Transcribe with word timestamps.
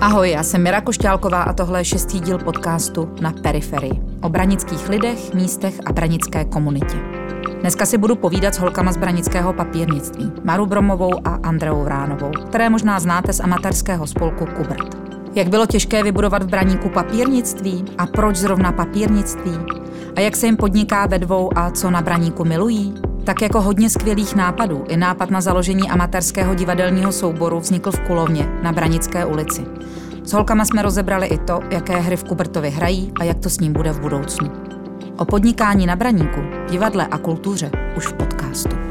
Ahoj, 0.00 0.30
já 0.30 0.42
jsem 0.42 0.62
Mira 0.62 0.80
Košťálková 0.80 1.42
a 1.42 1.52
tohle 1.52 1.80
je 1.80 1.84
šestý 1.84 2.20
díl 2.20 2.38
podcastu 2.38 3.14
Na 3.20 3.32
periferii. 3.42 4.02
O 4.22 4.28
branických 4.28 4.88
lidech, 4.88 5.34
místech 5.34 5.74
a 5.86 5.92
branické 5.92 6.44
komunitě. 6.44 6.96
Dneska 7.60 7.86
si 7.86 7.98
budu 7.98 8.16
povídat 8.16 8.54
s 8.54 8.58
holkama 8.58 8.92
z 8.92 8.96
branického 8.96 9.52
papírnictví, 9.52 10.32
Maru 10.44 10.66
Bromovou 10.66 11.10
a 11.24 11.34
Andreou 11.34 11.84
Vránovou, 11.84 12.30
které 12.48 12.70
možná 12.70 13.00
znáte 13.00 13.32
z 13.32 13.40
amatérského 13.40 14.06
spolku 14.06 14.46
Kubert. 14.46 14.96
Jak 15.34 15.48
bylo 15.48 15.66
těžké 15.66 16.02
vybudovat 16.02 16.42
v 16.42 16.48
Braníku 16.48 16.88
papírnictví 16.88 17.84
a 17.98 18.06
proč 18.06 18.36
zrovna 18.36 18.72
papírnictví? 18.72 19.58
A 20.16 20.20
jak 20.20 20.36
se 20.36 20.46
jim 20.46 20.56
podniká 20.56 21.06
ve 21.06 21.18
dvou 21.18 21.58
a 21.58 21.70
co 21.70 21.90
na 21.90 22.02
Braníku 22.02 22.44
milují? 22.44 23.09
Tak 23.24 23.42
jako 23.42 23.60
hodně 23.60 23.90
skvělých 23.90 24.36
nápadů, 24.36 24.84
i 24.88 24.96
nápad 24.96 25.30
na 25.30 25.40
založení 25.40 25.90
amatérského 25.90 26.54
divadelního 26.54 27.12
souboru 27.12 27.60
vznikl 27.60 27.92
v 27.92 28.00
Kulovně 28.00 28.48
na 28.62 28.72
Branické 28.72 29.24
ulici. 29.24 29.66
S 30.24 30.32
holkama 30.32 30.64
jsme 30.64 30.82
rozebrali 30.82 31.26
i 31.26 31.38
to, 31.38 31.60
jaké 31.70 31.96
hry 31.96 32.16
v 32.16 32.24
Kubertovi 32.24 32.70
hrají 32.70 33.12
a 33.20 33.24
jak 33.24 33.38
to 33.38 33.50
s 33.50 33.60
ním 33.60 33.72
bude 33.72 33.92
v 33.92 34.00
budoucnu. 34.00 34.50
O 35.16 35.24
podnikání 35.24 35.86
na 35.86 35.96
Braníku, 35.96 36.40
divadle 36.70 37.06
a 37.06 37.18
kultuře 37.18 37.70
už 37.96 38.06
v 38.06 38.12
podcastu. 38.12 38.89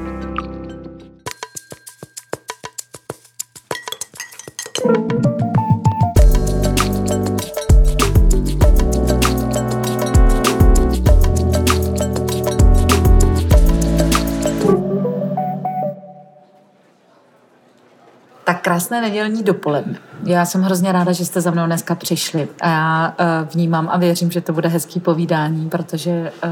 Krásné 18.79 19.01
nedělní 19.01 19.43
dopoledne. 19.43 19.99
Já 20.23 20.45
jsem 20.45 20.61
hrozně 20.61 20.91
ráda, 20.91 21.11
že 21.11 21.25
jste 21.25 21.41
za 21.41 21.51
mnou 21.51 21.65
dneska 21.65 21.95
přišli 21.95 22.47
a 22.61 22.67
já 22.67 23.07
uh, 23.19 23.49
vnímám 23.53 23.89
a 23.91 23.97
věřím, 23.97 24.31
že 24.31 24.41
to 24.41 24.53
bude 24.53 24.69
hezký 24.69 24.99
povídání, 24.99 25.69
protože 25.69 26.31
uh, 26.43 26.49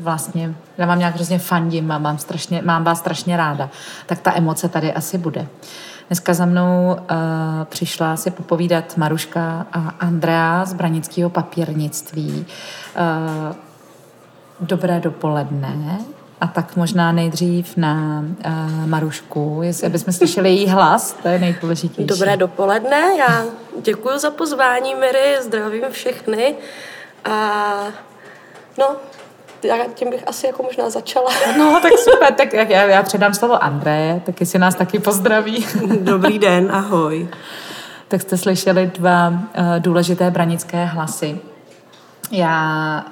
vlastně 0.00 0.54
já 0.78 0.86
vám 0.86 0.98
nějak 0.98 1.14
hrozně 1.14 1.38
fandím 1.38 1.92
a 1.92 1.98
mám, 1.98 2.18
strašně, 2.18 2.62
mám 2.64 2.84
vás 2.84 2.98
strašně 2.98 3.36
ráda. 3.36 3.70
Tak 4.06 4.18
ta 4.18 4.36
emoce 4.36 4.68
tady 4.68 4.92
asi 4.92 5.18
bude. 5.18 5.46
Dneska 6.08 6.34
za 6.34 6.46
mnou 6.46 6.96
uh, 7.00 7.06
přišla 7.64 8.16
si 8.16 8.30
popovídat 8.30 8.96
Maruška 8.96 9.66
a 9.72 9.78
Andrea 10.00 10.64
z 10.64 10.74
Branického 10.74 11.30
papírnictví. 11.30 12.46
Dobré 14.60 15.00
dopoledne. 15.00 15.98
A 16.40 16.46
tak 16.46 16.76
možná 16.76 17.12
nejdřív 17.12 17.76
na 17.76 18.24
uh, 18.46 18.86
Marušku, 18.86 19.60
jestli 19.62 19.88
bychom 19.88 20.12
slyšeli 20.12 20.48
její 20.48 20.68
hlas, 20.68 21.16
to 21.22 21.28
je 21.28 21.38
nejdůležitější. 21.38 22.06
Dobré 22.06 22.36
dopoledne, 22.36 23.02
já 23.18 23.44
děkuji 23.82 24.18
za 24.18 24.30
pozvání, 24.30 24.94
Mary, 24.94 25.36
zdravím 25.42 25.84
všechny. 25.90 26.54
A 27.24 27.72
no, 28.78 28.96
já 29.62 29.76
tím 29.94 30.10
bych 30.10 30.28
asi 30.28 30.46
jako 30.46 30.62
možná 30.62 30.90
začala. 30.90 31.30
No, 31.58 31.80
tak 31.82 31.92
super, 31.98 32.34
tak 32.34 32.52
já, 32.52 32.82
já 32.82 33.02
předám 33.02 33.34
slovo 33.34 33.64
André, 33.64 34.20
tak 34.26 34.40
jestli 34.40 34.58
nás 34.58 34.74
taky 34.74 34.98
pozdraví. 34.98 35.66
Dobrý 36.00 36.38
den, 36.38 36.68
ahoj. 36.72 37.28
Tak 38.08 38.22
jste 38.22 38.36
slyšeli 38.36 38.90
dva 38.94 39.28
uh, 39.28 39.36
důležité 39.78 40.30
branické 40.30 40.84
hlasy. 40.84 41.40
Já 42.30 43.04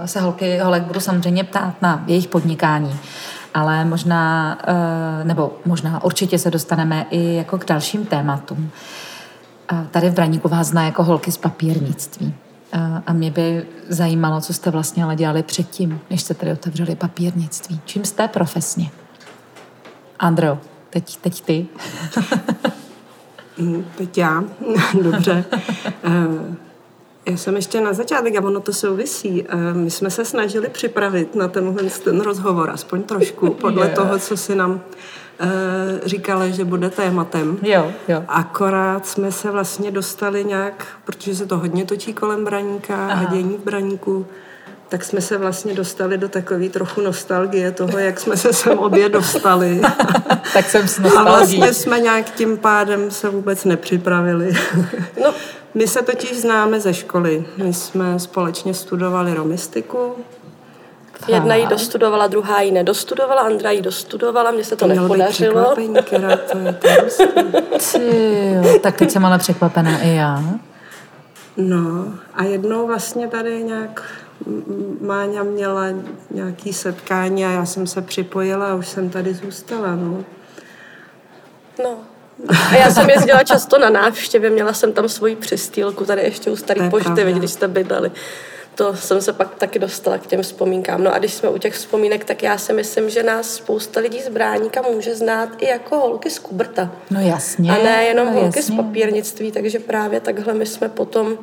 uh, 0.00 0.06
se 0.06 0.20
holky, 0.20 0.58
holek 0.58 0.82
budu 0.82 1.00
samozřejmě 1.00 1.44
ptát 1.44 1.82
na 1.82 2.04
jejich 2.06 2.28
podnikání, 2.28 3.00
ale 3.54 3.84
možná, 3.84 4.58
uh, 4.68 5.26
nebo 5.26 5.52
možná 5.64 6.04
určitě 6.04 6.38
se 6.38 6.50
dostaneme 6.50 7.06
i 7.10 7.34
jako 7.34 7.58
k 7.58 7.64
dalším 7.64 8.06
tématům. 8.06 8.70
Uh, 9.72 9.86
tady 9.86 10.10
v 10.10 10.14
Braníku 10.14 10.48
vás 10.48 10.66
zná 10.66 10.84
jako 10.84 11.04
holky 11.04 11.32
z 11.32 11.36
papírnictví. 11.36 12.34
Uh, 12.74 12.80
a 13.06 13.12
mě 13.12 13.30
by 13.30 13.66
zajímalo, 13.88 14.40
co 14.40 14.52
jste 14.52 14.70
vlastně 14.70 15.04
ale 15.04 15.16
dělali 15.16 15.42
předtím, 15.42 16.00
než 16.10 16.22
jste 16.22 16.34
tady 16.34 16.52
otevřeli 16.52 16.96
papírnictví. 16.96 17.80
Čím 17.84 18.04
jste 18.04 18.28
profesně? 18.28 18.90
Andro, 20.18 20.58
teď, 20.90 21.16
teď 21.16 21.40
ty. 21.40 21.66
teď 23.96 24.18
já. 24.18 24.44
Dobře. 25.02 25.44
Já 27.28 27.36
jsem 27.36 27.56
ještě 27.56 27.80
na 27.80 27.92
začátek, 27.92 28.36
a 28.36 28.44
ono 28.44 28.60
to 28.60 28.72
souvisí. 28.72 29.46
My 29.72 29.90
jsme 29.90 30.10
se 30.10 30.24
snažili 30.24 30.68
připravit 30.68 31.34
na 31.34 31.48
tenhle 31.48 31.90
ten 32.04 32.20
rozhovor, 32.20 32.70
aspoň 32.70 33.02
trošku, 33.02 33.50
podle 33.60 33.86
yeah. 33.86 33.96
toho, 33.96 34.18
co 34.18 34.36
si 34.36 34.54
nám 34.54 34.70
uh, 34.72 34.78
říkala, 36.04 36.48
že 36.48 36.64
bude 36.64 36.90
tématem. 36.90 37.58
Jo, 37.62 37.92
jo. 38.08 38.24
Akorát 38.28 39.06
jsme 39.06 39.32
se 39.32 39.50
vlastně 39.50 39.90
dostali 39.90 40.44
nějak, 40.44 40.86
protože 41.04 41.34
se 41.34 41.46
to 41.46 41.58
hodně 41.58 41.84
točí 41.84 42.14
kolem 42.14 42.44
braníka 42.44 42.94
Aha. 42.94 43.26
a 43.26 43.30
dění 43.30 43.56
v 43.56 43.64
braníku, 43.64 44.26
tak 44.88 45.04
jsme 45.04 45.20
se 45.20 45.38
vlastně 45.38 45.74
dostali 45.74 46.18
do 46.18 46.28
takové 46.28 46.68
trochu 46.68 47.00
nostalgie 47.00 47.72
toho, 47.72 47.98
jak 47.98 48.20
jsme 48.20 48.36
se 48.36 48.52
sem 48.52 48.78
obě 48.78 49.08
dostali. 49.08 49.80
tak 50.52 50.70
jsem 50.70 50.88
s 50.88 50.98
A 50.98 51.22
vlastně 51.22 51.74
jsme 51.74 52.00
nějak 52.00 52.30
tím 52.30 52.58
pádem 52.58 53.10
se 53.10 53.28
vůbec 53.28 53.64
nepřipravili. 53.64 54.52
no, 55.24 55.34
my 55.74 55.88
se 55.88 56.02
totiž 56.02 56.40
známe 56.40 56.80
ze 56.80 56.94
školy. 56.94 57.46
My 57.56 57.74
jsme 57.74 58.18
společně 58.18 58.74
studovali 58.74 59.34
romistiku. 59.34 60.14
Jedna 61.28 61.54
ji 61.54 61.66
dostudovala, 61.66 62.26
druhá 62.26 62.60
ji 62.60 62.70
nedostudovala, 62.70 63.42
Andra 63.42 63.70
ji 63.70 63.82
dostudovala, 63.82 64.50
mně 64.50 64.64
se 64.64 64.76
to, 64.76 64.88
to 64.88 64.94
nepodařilo. 64.94 65.74
Kera, 66.04 66.36
to 66.36 66.58
je 66.58 66.72
Ty, 67.92 68.78
tak 68.82 68.96
teď 68.96 69.10
jsem 69.10 69.24
ale 69.24 69.38
překvapená 69.38 69.98
i 69.98 70.14
já. 70.14 70.42
No 71.56 72.04
a 72.34 72.44
jednou 72.44 72.86
vlastně 72.86 73.28
tady 73.28 73.62
nějak 73.62 74.02
Máňa 75.00 75.42
měla 75.42 75.84
nějaký 76.30 76.72
setkání 76.72 77.46
a 77.46 77.50
já 77.50 77.66
jsem 77.66 77.86
se 77.86 78.02
připojila 78.02 78.66
a 78.66 78.74
už 78.74 78.88
jsem 78.88 79.10
tady 79.10 79.34
zůstala, 79.34 79.96
no. 79.96 80.24
No, 81.82 81.98
a 82.70 82.76
já 82.76 82.90
jsem 82.90 83.10
jezdila 83.10 83.44
často 83.44 83.78
na 83.78 83.90
návštěvě, 83.90 84.50
měla 84.50 84.72
jsem 84.72 84.92
tam 84.92 85.08
svoji 85.08 85.36
přestýlku, 85.36 86.04
tady 86.04 86.22
ještě 86.22 86.50
u 86.50 86.56
staré 86.56 86.90
pošty, 86.90 87.32
když 87.32 87.50
jste 87.50 87.68
bydleli. 87.68 88.10
To 88.74 88.96
jsem 88.96 89.20
se 89.22 89.32
pak 89.32 89.54
taky 89.54 89.78
dostala 89.78 90.18
k 90.18 90.26
těm 90.26 90.42
vzpomínkám. 90.42 91.04
No 91.04 91.14
a 91.14 91.18
když 91.18 91.34
jsme 91.34 91.48
u 91.48 91.58
těch 91.58 91.74
vzpomínek, 91.74 92.24
tak 92.24 92.42
já 92.42 92.58
si 92.58 92.72
myslím, 92.72 93.10
že 93.10 93.22
nás 93.22 93.54
spousta 93.54 94.00
lidí 94.00 94.20
z 94.22 94.28
Bráníka 94.28 94.82
může 94.82 95.14
znát 95.14 95.48
i 95.58 95.66
jako 95.66 95.96
holky 95.96 96.30
z 96.30 96.38
Kubrta. 96.38 96.90
No 97.10 97.20
jasně. 97.20 97.70
A 97.70 97.82
ne 97.82 98.04
jenom 98.04 98.26
no 98.26 98.32
holky 98.32 98.58
jasně. 98.58 98.74
z 98.74 98.76
papírnictví, 98.76 99.52
takže 99.52 99.78
právě 99.78 100.20
takhle 100.20 100.54
my 100.54 100.66
jsme 100.66 100.88
potom 100.88 101.38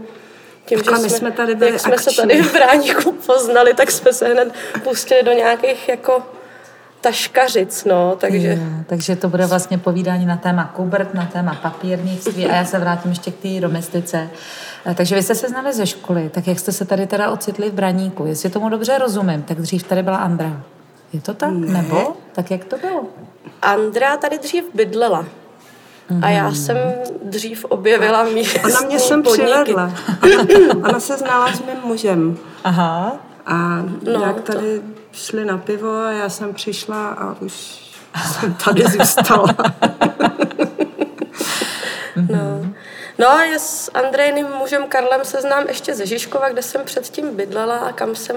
tím, 0.66 0.80
že 0.80 0.84
jsme, 0.86 1.10
jsme 1.10 1.32
tady 1.32 1.56
byli 1.56 1.72
jak 1.72 1.80
jsme 1.80 1.94
akční. 1.94 2.14
se 2.14 2.22
tady 2.22 2.42
v 2.42 2.54
Bráníku 2.54 3.12
poznali, 3.12 3.74
tak 3.74 3.92
jsme 3.92 4.14
se 4.14 4.28
hned 4.28 4.54
pustili 4.84 5.24
do 5.24 5.32
nějakých 5.32 5.90
jako 5.90 6.24
taškařic, 7.06 7.86
no, 7.86 8.16
takže... 8.20 8.48
Je, 8.48 8.84
takže 8.88 9.16
to 9.16 9.30
bude 9.30 9.46
vlastně 9.46 9.78
povídání 9.78 10.26
na 10.26 10.38
téma 10.38 10.64
kubert, 10.76 11.14
na 11.14 11.26
téma 11.26 11.56
papírnictví 11.62 12.46
a 12.46 12.56
já 12.56 12.66
se 12.66 12.80
vrátím 12.80 13.12
ještě 13.12 13.32
k 13.32 13.36
té 13.36 13.60
domestice. 13.60 14.30
Takže 14.96 15.16
vy 15.16 15.24
jste 15.24 15.36
se 15.36 15.50
znali 15.50 15.74
ze 15.74 15.88
školy, 15.88 16.30
tak 16.30 16.48
jak 16.48 16.60
jste 16.60 16.72
se 16.72 16.86
tady 16.86 17.08
teda 17.08 17.32
ocitli 17.32 17.70
v 17.70 17.74
Braníku? 17.74 18.26
Jestli 18.26 18.50
tomu 18.50 18.70
dobře 18.70 18.98
rozumím, 18.98 19.44
tak 19.44 19.62
dřív 19.62 19.84
tady 19.84 20.04
byla 20.04 20.18
Andra. 20.18 20.62
Je 21.14 21.22
to 21.22 21.34
tak? 21.34 21.52
Ne. 21.52 21.82
Nebo? 21.82 22.14
Tak 22.32 22.52
jak 22.52 22.66
to 22.66 22.78
bylo? 22.78 23.04
Andra 23.62 24.18
tady 24.18 24.38
dřív 24.40 24.66
bydlela. 24.74 25.26
A 26.22 26.30
já 26.30 26.46
mhm. 26.46 26.56
jsem 26.56 26.78
dřív 27.24 27.66
objevila 27.66 28.24
místní 28.24 28.62
Ona 28.64 28.80
mě 28.80 29.00
sem 29.00 29.24
přivedla. 29.24 29.94
Ona 30.90 31.00
se 31.00 31.18
znala 31.18 31.54
s 31.54 31.60
mým 31.60 31.78
mužem. 31.84 32.38
Aha. 32.64 33.25
A 33.46 33.84
no, 34.02 34.12
jak 34.12 34.42
tady 34.42 34.80
to 34.80 34.86
šli 35.12 35.46
na 35.46 35.58
pivo 35.58 35.98
a 35.98 36.12
já 36.12 36.30
jsem 36.30 36.54
přišla 36.54 37.08
a 37.08 37.36
už 37.42 37.86
jsem 38.32 38.54
tady 38.54 38.84
zůstala. 38.84 39.56
no. 42.16 42.74
No 43.18 43.30
a 43.30 43.44
já 43.44 43.60
s 43.60 43.92
Andrejným 43.94 44.48
mužem 44.48 44.88
Karlem 44.88 45.26
se 45.26 45.42
znám 45.42 45.68
ještě 45.68 45.96
ze 45.96 46.06
Žižkova, 46.06 46.50
kde 46.50 46.62
jsem 46.62 46.82
předtím 46.86 47.36
bydlela 47.36 47.78
a 47.78 47.92
kam 47.92 48.16
jsem 48.16 48.36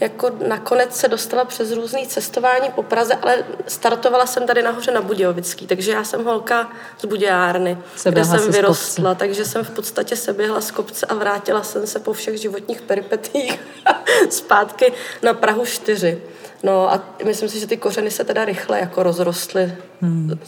jako 0.00 0.30
nakonec 0.48 0.96
se 0.96 1.08
dostala 1.08 1.44
přes 1.44 1.72
různý 1.72 2.06
cestování 2.06 2.70
po 2.74 2.82
Praze, 2.82 3.14
ale 3.14 3.44
startovala 3.66 4.26
jsem 4.26 4.46
tady 4.46 4.62
nahoře 4.62 4.90
na 4.90 5.00
Budějovický, 5.00 5.66
takže 5.66 5.92
já 5.92 6.04
jsem 6.04 6.24
holka 6.24 6.70
z 6.98 7.04
Budějárny, 7.04 7.78
kde 8.04 8.24
jsem 8.24 8.52
vyrostla, 8.52 9.14
takže 9.14 9.44
jsem 9.44 9.64
v 9.64 9.70
podstatě 9.70 10.16
se 10.16 10.32
běhla 10.32 10.60
z 10.60 10.70
kopce 10.70 11.06
a 11.06 11.14
vrátila 11.14 11.62
jsem 11.62 11.86
se 11.86 11.98
po 11.98 12.12
všech 12.12 12.40
životních 12.40 12.80
peripetích 12.80 13.60
zpátky 14.30 14.92
na 15.22 15.34
Prahu 15.34 15.66
4. 15.66 16.22
No 16.62 16.92
a 16.92 17.02
myslím 17.24 17.48
si, 17.48 17.60
že 17.60 17.66
ty 17.66 17.76
kořeny 17.76 18.10
se 18.10 18.24
teda 18.24 18.44
rychle 18.44 18.80
jako 18.80 19.02
rozrostly. 19.02 19.76
Hmm. 20.00 20.38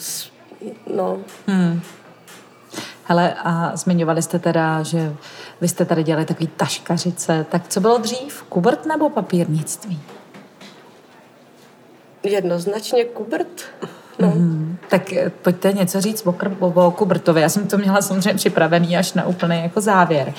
No. 0.86 1.20
Hmm. 1.46 1.80
Hele, 3.10 3.34
a 3.44 3.76
zmiňovali 3.76 4.22
jste 4.22 4.38
teda, 4.38 4.82
že 4.82 5.16
vy 5.60 5.68
jste 5.68 5.84
tady 5.84 6.02
dělali 6.02 6.26
takový 6.26 6.46
taškařice. 6.46 7.46
Tak 7.50 7.68
co 7.68 7.80
bylo 7.80 7.98
dřív? 7.98 8.42
Kubert 8.42 8.86
nebo 8.86 9.10
papírnictví? 9.10 10.02
Jednoznačně 12.22 13.04
kubert. 13.04 13.62
No. 14.20 14.28
Mm-hmm. 14.28 14.76
Tak 14.90 15.12
eh, 15.12 15.30
pojďte 15.42 15.72
něco 15.72 16.00
říct 16.00 16.26
o, 16.26 16.32
Kr- 16.32 16.56
o, 16.74 16.90
Kubrtovi. 16.90 17.40
Já 17.40 17.48
jsem 17.48 17.66
to 17.66 17.78
měla 17.78 18.02
samozřejmě 18.02 18.34
připravený 18.34 18.96
až 18.96 19.12
na 19.12 19.26
úplný 19.26 19.62
jako 19.62 19.80
závěr. 19.80 20.32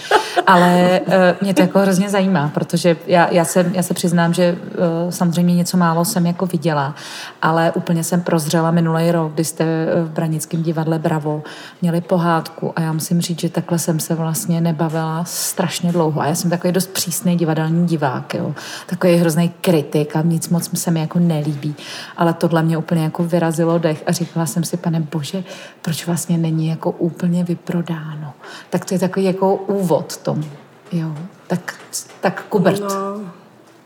Ale 0.48 1.00
uh, 1.08 1.14
mě 1.42 1.54
to 1.54 1.62
jako 1.62 1.80
hrozně 1.80 2.10
zajímá, 2.10 2.52
protože 2.54 2.96
já, 3.08 3.28
já, 3.32 3.46
jsem, 3.46 3.72
já 3.76 3.84
se 3.84 3.94
přiznám, 3.94 4.34
že 4.34 4.58
uh, 5.04 5.12
samozřejmě 5.12 5.56
něco 5.56 5.78
málo 5.78 6.06
jsem 6.06 6.26
jako 6.26 6.46
viděla, 6.46 6.96
ale 7.42 7.72
úplně 7.72 8.04
jsem 8.04 8.22
prozřela 8.22 8.72
minulý 8.72 9.12
rok, 9.12 9.34
kdy 9.34 9.44
jste 9.44 9.66
v 10.04 10.10
Branickém 10.10 10.64
divadle 10.64 11.00
Bravo 11.00 11.44
měli 11.82 12.02
pohádku 12.02 12.74
a 12.76 12.82
já 12.82 12.94
musím 12.94 13.22
říct, 13.22 13.40
že 13.40 13.50
takhle 13.50 13.80
jsem 13.80 14.00
se 14.00 14.16
vlastně 14.16 14.62
nebavila 14.62 15.24
strašně 15.26 15.92
dlouho. 15.92 16.22
A 16.22 16.28
já 16.28 16.36
jsem 16.36 16.50
takový 16.50 16.74
dost 16.74 16.90
přísný 16.90 17.38
divadelní 17.38 17.88
divák, 17.88 18.34
jo. 18.34 18.54
takový 18.86 19.16
hrozný 19.16 19.52
kritik 19.62 20.16
a 20.16 20.22
nic 20.22 20.50
moc 20.50 20.80
se 20.80 20.92
mi 20.92 21.00
jako 21.00 21.20
nelíbí. 21.20 21.76
Ale 22.18 22.34
tohle 22.34 22.64
mě 22.64 22.78
úplně 22.78 23.04
jako 23.04 23.24
vyrazilo 23.24 23.71
dech 23.80 24.04
a 24.06 24.12
říkala 24.12 24.46
jsem 24.46 24.64
si, 24.64 24.78
pane 24.78 25.00
bože, 25.00 25.44
proč 25.82 26.06
vlastně 26.06 26.38
není 26.38 26.68
jako 26.68 26.92
úplně 26.92 27.44
vyprodáno. 27.44 28.34
Tak 28.70 28.86
to 28.86 28.94
je 28.94 29.00
takový 29.00 29.26
jako 29.26 29.56
úvod 29.56 30.18
tomu. 30.18 30.44
Jo. 30.92 31.16
Tak, 31.48 31.74
tak 32.22 32.46
Kubert. 32.50 32.80
No, 32.80 33.22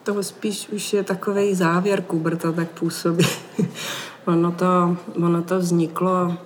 to 0.04 0.24
spíš 0.24 0.70
už 0.70 0.94
je 0.94 1.04
takový 1.04 1.56
závěr 1.56 2.02
Kuberta, 2.02 2.52
tak 2.52 2.70
působí. 2.70 3.26
ono, 4.26 4.52
to, 4.52 4.98
ono 5.26 5.42
to 5.42 5.60
vzniklo 5.60 6.38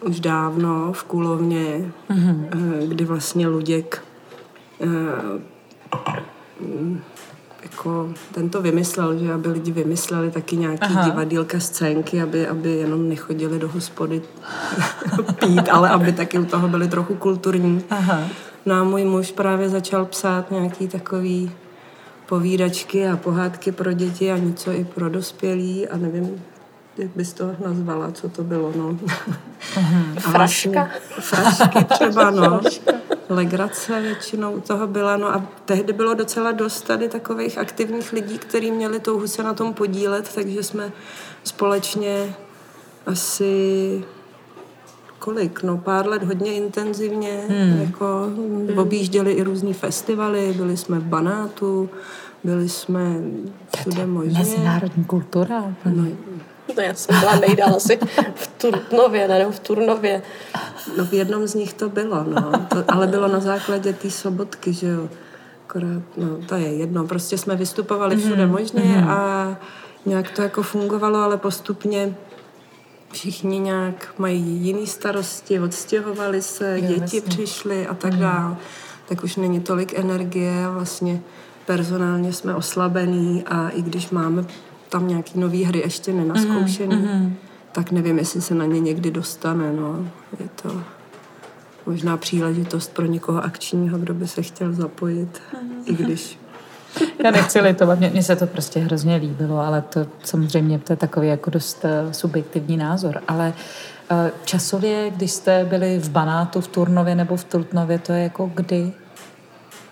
už 0.00 0.20
dávno 0.20 0.92
v 0.92 1.04
Kulovně, 1.04 1.92
mm-hmm. 2.10 2.48
kdy 2.88 3.04
vlastně 3.04 3.46
Luděk 3.46 4.04
eh, 4.80 4.86
jako 7.78 8.08
ten 8.34 8.48
to 8.48 8.62
vymyslel, 8.62 9.18
že 9.18 9.32
aby 9.32 9.48
lidi 9.48 9.72
vymysleli 9.72 10.30
taky 10.30 10.56
nějaký 10.56 10.82
Aha. 10.84 11.04
divadílka, 11.04 11.60
scénky, 11.60 12.22
aby, 12.22 12.46
aby 12.46 12.70
jenom 12.70 13.08
nechodili 13.08 13.58
do 13.58 13.68
hospody 13.68 14.22
pít, 15.40 15.68
ale 15.68 15.88
aby 15.88 16.12
taky 16.12 16.38
u 16.38 16.44
toho 16.44 16.68
byli 16.68 16.88
trochu 16.88 17.14
kulturní. 17.14 17.84
Aha. 17.90 18.24
No 18.66 18.74
a 18.74 18.84
můj 18.84 19.04
muž 19.04 19.32
právě 19.32 19.68
začal 19.68 20.04
psát 20.04 20.50
nějaký 20.50 20.88
takový 20.88 21.50
povídačky 22.26 23.08
a 23.08 23.16
pohádky 23.16 23.72
pro 23.72 23.92
děti 23.92 24.32
a 24.32 24.38
něco 24.38 24.72
i 24.72 24.84
pro 24.84 25.08
dospělí 25.08 25.88
a 25.88 25.96
nevím, 25.96 26.42
jak 26.98 27.10
bys 27.16 27.32
to 27.32 27.56
nazvala, 27.66 28.12
co 28.12 28.28
to 28.28 28.42
bylo, 28.42 28.72
no. 28.76 28.98
Mhm. 29.76 30.16
Fraška? 30.18 30.90
Vlastně, 31.16 31.22
frašky 31.22 31.84
třeba, 31.84 32.30
no. 32.30 32.60
Legrace 33.28 34.00
většinou 34.00 34.60
toho 34.60 34.86
byla, 34.86 35.16
no 35.16 35.26
a 35.26 35.46
tehdy 35.64 35.92
bylo 35.92 36.14
docela 36.14 36.52
dost 36.52 36.82
tady 36.82 37.08
takových 37.08 37.58
aktivních 37.58 38.12
lidí, 38.12 38.38
kteří 38.38 38.70
měli 38.70 39.00
touhu 39.00 39.26
se 39.26 39.42
na 39.42 39.54
tom 39.54 39.74
podílet, 39.74 40.34
takže 40.34 40.62
jsme 40.62 40.92
společně 41.44 42.34
asi 43.06 44.04
kolik, 45.18 45.62
no 45.62 45.78
pár 45.78 46.08
let 46.08 46.22
hodně 46.22 46.52
intenzivně, 46.52 47.40
hmm. 47.48 47.80
jako 47.80 48.28
objížděli 48.76 49.32
i 49.32 49.42
různý 49.42 49.74
festivaly, 49.74 50.54
byli 50.56 50.76
jsme 50.76 50.98
v 50.98 51.04
Banátu, 51.04 51.90
byli 52.44 52.68
jsme 52.68 53.00
všude 53.76 54.06
možně. 54.06 54.38
Mezinárodní 54.38 55.04
kultura. 55.04 55.74
No, 55.84 56.06
No 56.76 56.82
já 56.82 56.94
jsem 56.94 57.20
byla 57.20 57.36
nejdál 57.36 57.74
asi 57.76 57.98
v 58.34 58.46
Turnově, 58.46 59.28
ne, 59.28 59.46
v 59.50 59.58
Turnově. 59.60 60.22
No 60.96 61.04
v 61.04 61.12
jednom 61.12 61.46
z 61.46 61.54
nich 61.54 61.72
to 61.72 61.88
bylo, 61.88 62.24
no. 62.24 62.52
To, 62.68 62.84
ale 62.88 63.06
bylo 63.06 63.28
na 63.28 63.40
základě 63.40 63.92
té 63.92 64.10
sobotky, 64.10 64.72
že 64.72 64.86
jo. 64.86 65.08
Akorát, 65.68 66.02
no 66.16 66.38
to 66.48 66.54
je 66.54 66.74
jedno. 66.74 67.06
Prostě 67.06 67.38
jsme 67.38 67.56
vystupovali 67.56 68.16
mhm, 68.16 68.24
všude 68.24 68.46
možně 68.46 68.82
mm-hmm. 68.82 69.10
a 69.10 69.56
nějak 70.06 70.30
to 70.30 70.42
jako 70.42 70.62
fungovalo, 70.62 71.18
ale 71.18 71.36
postupně 71.36 72.14
všichni 73.12 73.58
nějak 73.58 74.14
mají 74.18 74.42
jiný 74.42 74.86
starosti, 74.86 75.60
odstěhovali 75.60 76.42
se, 76.42 76.80
jo, 76.80 76.86
děti 76.88 76.96
vlastně. 76.98 77.20
přišly 77.20 77.86
a 77.86 77.94
tak 77.94 78.12
mm. 78.12 78.20
dále. 78.20 78.56
Tak 79.08 79.24
už 79.24 79.36
není 79.36 79.60
tolik 79.60 79.98
energie 79.98 80.64
a 80.66 80.70
vlastně 80.70 81.20
personálně 81.66 82.32
jsme 82.32 82.54
oslabení 82.54 83.44
a 83.46 83.68
i 83.68 83.82
když 83.82 84.10
máme 84.10 84.44
tam 84.88 85.08
nějaký 85.08 85.38
nový 85.38 85.64
hry 85.64 85.78
ještě 85.78 86.12
nenaskoušený, 86.12 86.96
mm-hmm. 86.96 87.32
tak 87.72 87.90
nevím, 87.90 88.18
jestli 88.18 88.40
se 88.40 88.54
na 88.54 88.64
ně 88.64 88.80
někdy 88.80 89.10
dostane. 89.10 89.72
No. 89.72 90.06
Je 90.40 90.48
to 90.62 90.82
možná 91.86 92.16
příležitost 92.16 92.94
pro 92.94 93.06
někoho 93.06 93.44
akčního, 93.44 93.98
kdo 93.98 94.14
by 94.14 94.28
se 94.28 94.42
chtěl 94.42 94.72
zapojit, 94.72 95.40
mm-hmm. 95.52 95.82
i 95.84 95.94
když 95.94 96.38
já 97.24 97.30
nechci 97.30 97.60
litovat, 97.60 97.98
mně, 97.98 98.22
se 98.22 98.36
to 98.36 98.46
prostě 98.46 98.80
hrozně 98.80 99.16
líbilo, 99.16 99.58
ale 99.58 99.82
to 99.82 100.06
samozřejmě 100.24 100.78
to 100.78 100.92
je 100.92 100.96
takový 100.96 101.28
jako 101.28 101.50
dost 101.50 101.84
uh, 101.84 102.12
subjektivní 102.12 102.76
názor. 102.76 103.22
Ale 103.28 103.52
uh, 104.10 104.16
časově, 104.44 105.10
když 105.10 105.30
jste 105.30 105.64
byli 105.64 105.98
v 105.98 106.10
Banátu, 106.10 106.60
v 106.60 106.68
Turnově 106.68 107.14
nebo 107.14 107.36
v 107.36 107.44
Trutnově, 107.44 107.98
to 107.98 108.12
je 108.12 108.22
jako 108.22 108.50
kdy? 108.54 108.92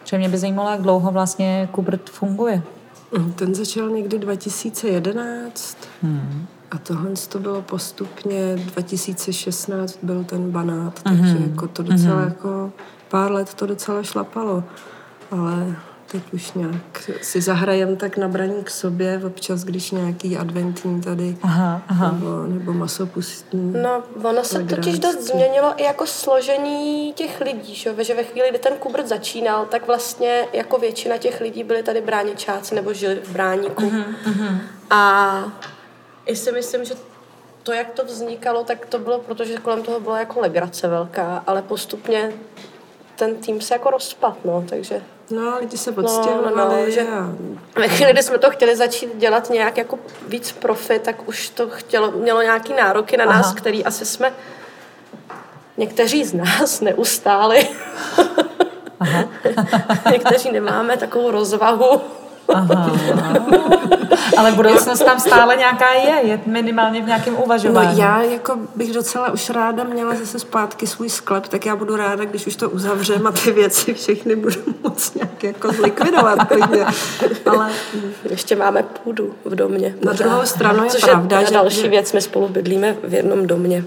Že 0.05 0.19
mě 0.19 0.29
by 0.29 0.39
zajímalo, 0.39 0.71
jak 0.71 0.83
dlouho 0.83 1.11
vlastně 1.11 1.69
Kubert 1.73 2.11
funguje. 2.11 2.63
Ten 3.35 3.55
začal 3.55 3.91
někdy 3.91 4.19
2011 4.19 5.79
hmm. 6.03 6.47
a 6.71 6.79
tohle 6.79 7.11
to 7.29 7.39
bylo 7.39 7.63
postupně 7.63 8.57
2016 8.57 9.99
byl 10.03 10.25
ten 10.25 10.51
banát, 10.51 11.03
takže 11.03 11.23
hmm. 11.23 11.51
jako 11.51 11.69
to 11.69 11.83
docela 11.83 12.17
hmm. 12.17 12.29
jako 12.29 12.73
pár 13.09 13.33
let 13.33 13.55
to 13.55 13.67
docela 13.67 14.03
šlapalo, 14.03 14.65
ale 15.31 15.77
teď 16.13 16.23
už 16.33 16.53
nějak 16.53 17.11
si 17.23 17.41
zahrajem 17.41 17.97
tak 17.97 18.17
na 18.17 18.29
braní 18.29 18.65
k 18.65 18.71
sobě, 18.71 19.21
občas, 19.27 19.65
když 19.65 19.91
nějaký 19.91 20.37
adventní 20.37 21.01
tady, 21.01 21.37
aha, 21.43 21.83
aha. 21.89 22.11
Nebo, 22.13 22.43
nebo 22.47 22.73
masopustní. 22.73 23.73
No, 23.83 24.03
ono 24.23 24.45
se 24.45 24.65
totiž 24.65 24.99
dost 24.99 25.21
změnilo 25.21 25.73
i 25.77 25.83
jako 25.83 26.07
složení 26.07 27.13
těch 27.13 27.41
lidí, 27.41 27.75
že, 27.75 28.05
že 28.05 28.15
ve 28.15 28.25
chvíli, 28.25 28.51
kdy 28.51 28.59
ten 28.59 28.75
Kubert 28.75 29.07
začínal, 29.07 29.67
tak 29.67 29.87
vlastně 29.87 30.45
jako 30.53 30.79
většina 30.79 31.19
těch 31.19 31.41
lidí 31.41 31.65
byli 31.65 31.83
tady 31.83 32.01
bráničáci 32.01 32.75
nebo 32.75 32.93
žili 32.93 33.21
v 33.25 33.33
bráníku. 33.33 33.83
Uh-huh, 33.83 34.15
uh-huh. 34.25 34.59
A 34.91 35.53
i 36.27 36.37
si 36.37 36.53
myslím, 36.53 36.85
že 36.85 36.95
to, 37.63 37.73
jak 37.73 37.91
to 37.91 38.05
vznikalo, 38.05 38.65
tak 38.65 38.87
to 38.87 38.99
bylo, 38.99 39.19
protože 39.19 39.57
kolem 39.57 39.83
toho 39.83 40.01
byla 40.01 40.19
jako 40.19 40.41
legrace 40.41 40.89
velká, 40.89 41.45
ale 41.47 41.63
postupně 41.63 42.33
ten 43.17 43.37
tým 43.37 43.61
se 43.61 43.75
jako 43.75 43.91
rozpad, 43.91 44.45
no, 44.45 44.65
takže 44.69 45.03
No, 45.31 45.59
lidi 45.61 45.79
se 45.79 45.91
odstěhovali. 45.91 46.57
No, 46.57 46.69
no, 46.69 46.77
no, 46.81 46.91
že 46.91 47.01
a... 47.01 47.33
ve 47.81 47.89
chvíli, 47.89 48.13
kdy 48.13 48.23
jsme 48.23 48.39
to 48.39 48.51
chtěli 48.51 48.77
začít 48.77 49.17
dělat 49.17 49.51
nějak 49.51 49.79
jako 49.79 49.99
víc 50.29 50.53
profit, 50.53 51.03
tak 51.03 51.29
už 51.29 51.49
to 51.49 51.69
chtělo, 51.69 52.11
mělo 52.11 52.43
nějaký 52.43 52.73
nároky 52.73 53.17
na 53.17 53.25
Aha. 53.25 53.33
nás, 53.37 53.55
který 53.55 53.85
asi 53.85 54.07
jsme 54.07 54.33
někteří 55.77 56.25
z 56.25 56.35
nás 56.35 56.81
neustáli. 56.91 57.69
Aha. 59.01 59.25
Někteří 60.13 60.53
nemáme 60.53 60.97
takovou 60.97 61.31
rozvahu 61.31 62.01
Aha. 62.55 62.93
Ale 64.37 64.53
budoucnost 64.53 65.05
tam 65.05 65.21
stále 65.21 65.57
nějaká 65.57 65.93
je, 65.93 66.29
je 66.29 66.41
minimálně 66.47 67.03
v 67.03 67.07
nějakém 67.07 67.37
uvažování. 67.45 67.99
No 67.99 68.05
já 68.05 68.23
jako 68.23 68.59
bych 68.77 68.93
docela 68.93 69.33
už 69.33 69.51
ráda 69.51 69.85
měla 69.85 70.15
zase 70.15 70.39
zpátky 70.39 70.87
svůj 70.87 71.09
sklep, 71.09 71.49
tak 71.49 71.67
já 71.67 71.77
budu 71.77 71.97
ráda, 71.97 72.25
když 72.25 72.47
už 72.47 72.57
to 72.57 72.71
uzavřem 72.71 73.27
a 73.27 73.33
ty 73.33 73.51
věci 73.53 73.95
všechny 73.95 74.37
budu 74.37 74.61
moc 74.83 75.15
nějak 75.15 75.45
jako 75.45 75.73
zlikvidovat. 75.73 76.39
Ale 77.51 77.71
ještě 78.31 78.57
máme 78.57 78.83
půdu 78.83 79.35
v 79.45 79.55
domě. 79.55 79.95
Na 80.05 80.13
druhou 80.13 80.47
stranu 80.47 80.85
je 80.85 80.91
Což 80.91 81.05
pravda, 81.05 81.41
je 81.41 81.47
že... 81.47 81.55
další 81.55 81.89
věc, 81.89 82.13
my 82.13 82.21
spolu 82.21 82.49
bydlíme 82.49 82.97
v 83.05 83.15
jednom 83.15 83.47
domě, 83.47 83.85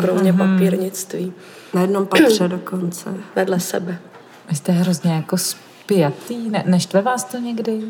kromě 0.00 0.32
mm-hmm. 0.32 0.54
papírnictví. 0.54 1.32
Na 1.74 1.80
jednom 1.80 2.06
patře 2.06 2.48
dokonce. 2.48 3.14
Vedle 3.36 3.60
sebe. 3.60 3.98
Vy 4.48 4.56
jste 4.56 4.72
hrozně 4.72 5.14
jako 5.14 5.36
spjatý? 5.88 6.50
Ne, 6.50 6.64
neštve 6.66 7.02
vás 7.02 7.24
to 7.24 7.38
někdy? 7.38 7.80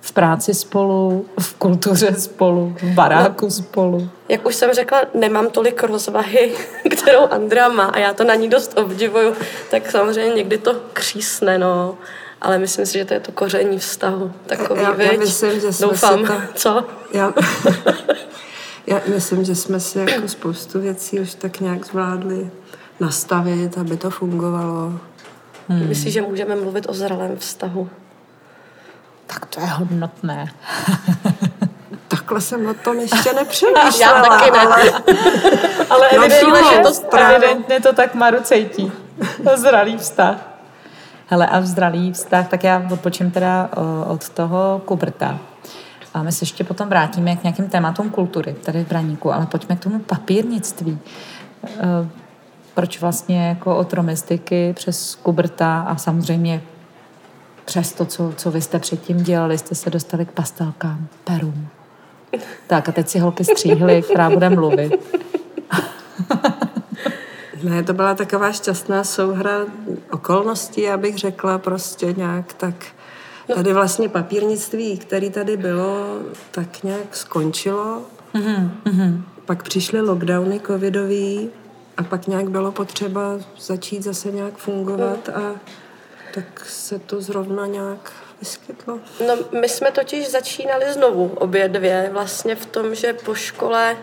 V 0.00 0.12
práci 0.12 0.54
spolu, 0.54 1.26
v 1.40 1.54
kultuře 1.54 2.14
spolu, 2.14 2.76
v 2.82 2.94
baráku 2.94 3.50
spolu? 3.50 4.08
Jak 4.28 4.46
už 4.46 4.54
jsem 4.54 4.72
řekla, 4.72 5.00
nemám 5.14 5.50
tolik 5.50 5.82
rozvahy, 5.82 6.52
kterou 6.90 7.26
Andrea 7.30 7.68
má 7.68 7.84
a 7.84 7.98
já 7.98 8.14
to 8.14 8.24
na 8.24 8.34
ní 8.34 8.48
dost 8.48 8.78
obdivuju, 8.78 9.34
tak 9.70 9.90
samozřejmě 9.90 10.34
někdy 10.34 10.58
to 10.58 10.74
křísne, 10.92 11.58
no. 11.58 11.98
Ale 12.40 12.58
myslím 12.58 12.86
si, 12.86 12.98
že 12.98 13.04
to 13.04 13.14
je 13.14 13.20
to 13.20 13.32
koření 13.32 13.78
vztahu. 13.78 14.32
Takový, 14.46 14.82
já, 14.82 15.02
já 15.02 15.18
myslím, 15.18 15.60
že 15.60 15.72
jsme 15.72 15.86
Doufám. 15.86 16.18
Si 16.18 16.26
to, 16.26 16.40
Co? 16.54 16.84
Já, 17.12 17.34
já 18.86 19.00
myslím, 19.06 19.44
že 19.44 19.54
jsme 19.54 19.80
si 19.80 19.98
jako 19.98 20.28
spoustu 20.28 20.80
věcí 20.80 21.20
už 21.20 21.34
tak 21.34 21.60
nějak 21.60 21.86
zvládli 21.86 22.50
nastavit, 23.00 23.78
aby 23.78 23.96
to 23.96 24.10
fungovalo. 24.10 24.92
Hmm. 25.68 25.88
Myslíš, 25.88 26.14
že 26.14 26.22
můžeme 26.22 26.56
mluvit 26.56 26.88
o 26.88 26.94
zralém 26.94 27.36
vztahu? 27.36 27.88
Tak 29.26 29.46
to 29.46 29.60
je 29.60 29.66
hodnotné. 29.66 30.52
Takhle 32.08 32.40
jsem 32.40 32.66
o 32.66 32.74
tom 32.74 32.96
ještě 32.96 33.32
nepřemýšlela. 33.32 34.16
Já 34.18 34.22
taky 34.22 34.50
ne. 34.50 34.58
Ale, 34.58 34.92
ale 35.90 36.08
evidentně, 36.08 36.82
no, 36.84 36.92
to, 37.10 37.16
evidentně 37.16 37.80
to 37.80 37.92
tak 37.92 38.14
Maru 38.14 38.42
cítí. 38.42 38.92
Zralý 39.54 39.98
vztah. 39.98 40.36
Hele, 41.26 41.46
a 41.46 41.62
zralý 41.62 42.12
vztah, 42.12 42.48
tak 42.48 42.64
já 42.64 42.82
odpočím 42.92 43.30
teda 43.30 43.70
od 44.06 44.28
toho 44.28 44.82
Kubrta. 44.84 45.38
A 46.14 46.22
my 46.22 46.32
se 46.32 46.42
ještě 46.42 46.64
potom 46.64 46.88
vrátíme 46.88 47.36
k 47.36 47.42
nějakým 47.42 47.68
tématům 47.68 48.10
kultury 48.10 48.56
tady 48.64 48.84
v 48.84 48.88
Braníku, 48.88 49.34
ale 49.34 49.46
pojďme 49.46 49.76
k 49.76 49.80
tomu 49.80 49.98
papírnictví. 49.98 50.98
Proč 52.76 53.00
vlastně 53.00 53.48
jako 53.48 53.76
od 53.76 53.92
romistiky 53.92 54.72
přes 54.76 55.14
Kuberta 55.14 55.80
a 55.80 55.96
samozřejmě 55.96 56.62
přes 57.64 57.92
to, 57.92 58.04
co, 58.04 58.32
co 58.36 58.50
vy 58.50 58.60
jste 58.60 58.78
předtím 58.78 59.22
dělali, 59.22 59.58
jste 59.58 59.74
se 59.74 59.90
dostali 59.90 60.26
k 60.26 60.30
pastelkám, 60.32 61.08
perům. 61.24 61.68
Tak 62.66 62.88
a 62.88 62.92
teď 62.92 63.08
si 63.08 63.18
holky 63.18 63.44
stříhly, 63.44 64.02
která 64.02 64.30
bude 64.30 64.50
mluvit. 64.50 64.92
Ne, 67.62 67.82
to 67.82 67.92
byla 67.92 68.14
taková 68.14 68.52
šťastná 68.52 69.04
souhra 69.04 69.52
okolností, 70.10 70.88
abych 70.88 71.18
řekla 71.18 71.58
prostě 71.58 72.12
nějak 72.12 72.52
tak. 72.52 72.74
Tady 73.54 73.72
vlastně 73.72 74.08
papírnictví, 74.08 74.98
který 74.98 75.30
tady 75.30 75.56
bylo, 75.56 76.18
tak 76.50 76.82
nějak 76.82 77.16
skončilo. 77.16 78.02
Mm-hmm. 78.34 79.22
Pak 79.46 79.62
přišly 79.62 80.00
lockdowny 80.00 80.60
covidový 80.66 81.50
a 81.96 82.02
pak 82.02 82.26
nějak 82.26 82.48
bylo 82.48 82.72
potřeba 82.72 83.20
začít 83.58 84.02
zase 84.02 84.30
nějak 84.30 84.56
fungovat 84.56 85.28
a 85.28 85.60
tak 86.34 86.64
se 86.64 86.98
to 86.98 87.20
zrovna 87.20 87.66
nějak 87.66 88.12
vyskytlo. 88.40 88.98
No, 89.26 89.60
my 89.60 89.68
jsme 89.68 89.90
totiž 89.90 90.30
začínali 90.30 90.92
znovu 90.92 91.32
obě 91.34 91.68
dvě, 91.68 92.10
vlastně 92.12 92.56
v 92.56 92.66
tom, 92.66 92.94
že 92.94 93.12
po 93.12 93.34
škole 93.34 93.96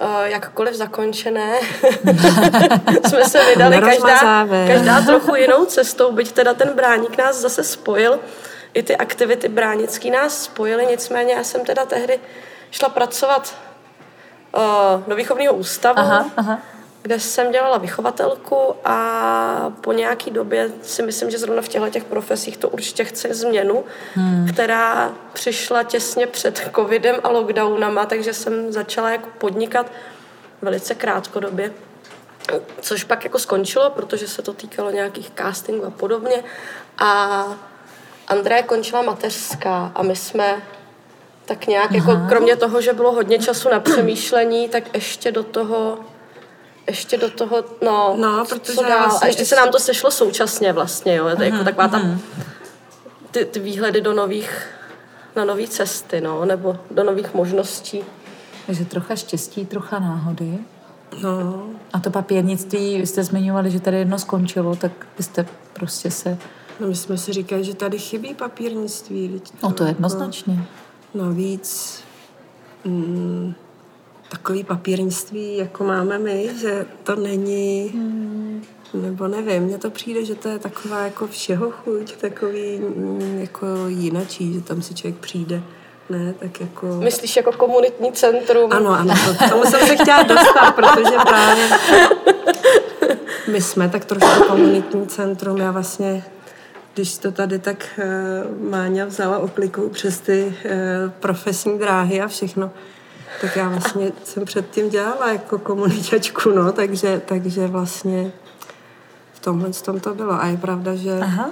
Uh, 0.00 0.24
jakkoliv 0.24 0.74
zakončené, 0.74 1.60
jsme 3.08 3.24
se 3.24 3.44
vydali 3.44 3.80
každá, 3.80 4.46
každá 4.66 5.00
trochu 5.00 5.34
jinou 5.34 5.64
cestou, 5.64 6.12
byť 6.12 6.32
teda 6.32 6.54
ten 6.54 6.68
bráník 6.74 7.18
nás 7.18 7.36
zase 7.36 7.64
spojil, 7.64 8.18
i 8.74 8.82
ty 8.82 8.96
aktivity 8.96 9.48
bránický 9.48 10.10
nás 10.10 10.42
spojily, 10.44 10.86
nicméně 10.86 11.34
já 11.34 11.44
jsem 11.44 11.64
teda 11.64 11.86
tehdy 11.86 12.20
šla 12.70 12.88
pracovat 12.88 13.54
uh, 14.56 14.62
do 15.06 15.16
výchovního 15.16 15.54
ústavu, 15.54 15.98
aha, 15.98 16.30
aha 16.36 16.58
kde 17.02 17.20
jsem 17.20 17.52
dělala 17.52 17.78
vychovatelku 17.78 18.74
a 18.84 19.72
po 19.80 19.92
nějaký 19.92 20.30
době 20.30 20.70
si 20.82 21.02
myslím, 21.02 21.30
že 21.30 21.38
zrovna 21.38 21.62
v 21.62 21.68
těchto 21.68 21.90
těch 21.90 22.04
profesích 22.04 22.56
to 22.56 22.68
určitě 22.68 23.04
chce 23.04 23.34
změnu, 23.34 23.84
hmm. 24.14 24.48
která 24.52 25.12
přišla 25.32 25.82
těsně 25.82 26.26
před 26.26 26.70
covidem 26.76 27.16
a 27.24 27.28
lockdownama, 27.28 28.06
takže 28.06 28.34
jsem 28.34 28.72
začala 28.72 29.10
jako 29.10 29.28
podnikat 29.38 29.86
velice 30.62 30.94
krátkodobě. 30.94 31.72
Což 32.80 33.04
pak 33.04 33.24
jako 33.24 33.38
skončilo, 33.38 33.90
protože 33.90 34.28
se 34.28 34.42
to 34.42 34.52
týkalo 34.52 34.90
nějakých 34.90 35.30
castingů 35.36 35.86
a 35.86 35.90
podobně. 35.90 36.44
A 36.98 37.44
André 38.28 38.62
končila 38.62 39.02
mateřská 39.02 39.92
a 39.94 40.02
my 40.02 40.16
jsme 40.16 40.62
tak 41.44 41.66
nějak, 41.66 41.92
jako 41.92 42.12
kromě 42.28 42.56
toho, 42.56 42.80
že 42.80 42.92
bylo 42.92 43.12
hodně 43.12 43.38
času 43.38 43.68
na 43.68 43.80
přemýšlení, 43.80 44.68
tak 44.68 44.94
ještě 44.94 45.32
do 45.32 45.42
toho 45.42 45.98
ještě 46.86 47.18
do 47.18 47.30
toho, 47.30 47.64
no, 47.84 48.16
no 48.18 48.44
protože 48.48 48.74
co 48.74 48.82
dál? 48.82 49.10
A 49.10 49.12
ještě, 49.12 49.26
ještě 49.26 49.44
se 49.44 49.56
nám 49.56 49.70
to 49.70 49.80
sešlo 49.80 50.10
současně 50.10 50.72
vlastně, 50.72 51.16
jo, 51.16 51.36
to 51.36 51.42
je 51.42 51.50
jako 51.50 51.64
taková 51.64 51.88
ta, 51.88 52.00
ty, 53.30 53.44
ty 53.44 53.60
výhledy 53.60 54.00
do 54.00 54.12
nových, 54.12 54.66
na 55.36 55.44
nové 55.44 55.66
cesty, 55.66 56.20
no, 56.20 56.44
nebo 56.44 56.76
do 56.90 57.04
nových 57.04 57.34
možností. 57.34 58.04
Takže 58.66 58.84
trocha 58.84 59.16
štěstí, 59.16 59.66
trocha 59.66 59.98
náhody. 59.98 60.58
No. 61.22 61.66
A 61.92 62.00
to 62.00 62.10
papírnictví, 62.10 62.98
vy 62.98 63.06
jste 63.06 63.24
zmiňovali, 63.24 63.70
že 63.70 63.80
tady 63.80 63.96
jedno 63.98 64.18
skončilo, 64.18 64.76
tak 64.76 64.92
byste 65.16 65.46
prostě 65.72 66.10
se... 66.10 66.38
No 66.80 66.86
my 66.86 66.94
jsme 66.94 67.18
si 67.18 67.32
říkali, 67.32 67.64
že 67.64 67.74
tady 67.74 67.98
chybí 67.98 68.34
papírnictví. 68.34 69.40
To, 69.60 69.68
no 69.68 69.72
to 69.72 69.84
jednoznačně. 69.84 70.54
Jako, 70.54 70.66
navíc 71.14 72.00
mm, 72.84 73.54
takový 74.32 74.64
papírnictví, 74.64 75.56
jako 75.56 75.84
máme 75.84 76.18
my, 76.18 76.50
že 76.60 76.86
to 77.02 77.16
není, 77.16 77.90
hmm. 77.94 78.62
nebo 78.94 79.28
nevím, 79.28 79.62
mně 79.62 79.78
to 79.78 79.90
přijde, 79.90 80.24
že 80.24 80.34
to 80.34 80.48
je 80.48 80.58
taková 80.58 81.00
jako 81.00 81.26
všeho 81.26 81.70
chuť, 81.70 82.16
takový 82.16 82.78
mm, 82.78 83.38
jako 83.40 83.66
jinačí, 83.86 84.54
že 84.54 84.60
tam 84.60 84.82
si 84.82 84.94
člověk 84.94 85.20
přijde. 85.20 85.62
Ne, 86.10 86.34
tak 86.38 86.60
jako... 86.60 86.86
Myslíš 86.86 87.36
jako 87.36 87.52
komunitní 87.52 88.12
centrum? 88.12 88.72
Ano, 88.72 88.90
ano, 88.90 89.14
to, 89.26 89.48
tomu 89.48 89.64
jsem 89.64 89.86
se 89.86 89.96
chtěla 89.96 90.22
dostat, 90.22 90.72
protože 90.74 91.16
právě 91.28 91.68
my 93.52 93.60
jsme 93.60 93.88
tak 93.88 94.04
trošku 94.04 94.44
komunitní 94.44 95.06
centrum. 95.06 95.58
Já 95.58 95.70
vlastně, 95.70 96.24
když 96.94 97.18
to 97.18 97.32
tady 97.32 97.58
tak 97.58 97.84
uh, 97.98 98.70
Máňa 98.70 99.04
vzala 99.04 99.38
oklikou 99.38 99.88
přes 99.88 100.20
ty 100.20 100.44
uh, 100.44 101.10
profesní 101.10 101.78
dráhy 101.78 102.20
a 102.20 102.28
všechno, 102.28 102.70
tak 103.42 103.56
já 103.56 103.68
vlastně 103.68 104.12
jsem 104.24 104.44
předtím 104.44 104.90
dělala 104.90 105.32
jako 105.32 105.58
komunikačku, 105.58 106.50
no, 106.50 106.72
takže, 106.72 107.22
takže 107.26 107.66
vlastně 107.66 108.32
v 109.32 109.40
tomhle 109.40 109.70
tom 109.70 110.00
to 110.00 110.14
bylo. 110.14 110.32
A 110.32 110.46
je 110.46 110.56
pravda, 110.56 110.94
že 110.94 111.18
Aha. 111.22 111.50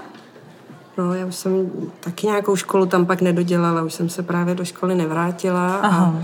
No, 0.97 1.14
já 1.14 1.26
už 1.26 1.35
jsem 1.35 1.70
taky 2.00 2.26
nějakou 2.26 2.56
školu 2.56 2.87
tam 2.87 3.06
pak 3.06 3.20
nedodělala, 3.20 3.82
už 3.82 3.94
jsem 3.94 4.09
se 4.09 4.23
právě 4.23 4.54
do 4.54 4.64
školy 4.64 4.94
nevrátila 4.94 5.76
Aha. 5.76 6.04
a 6.06 6.23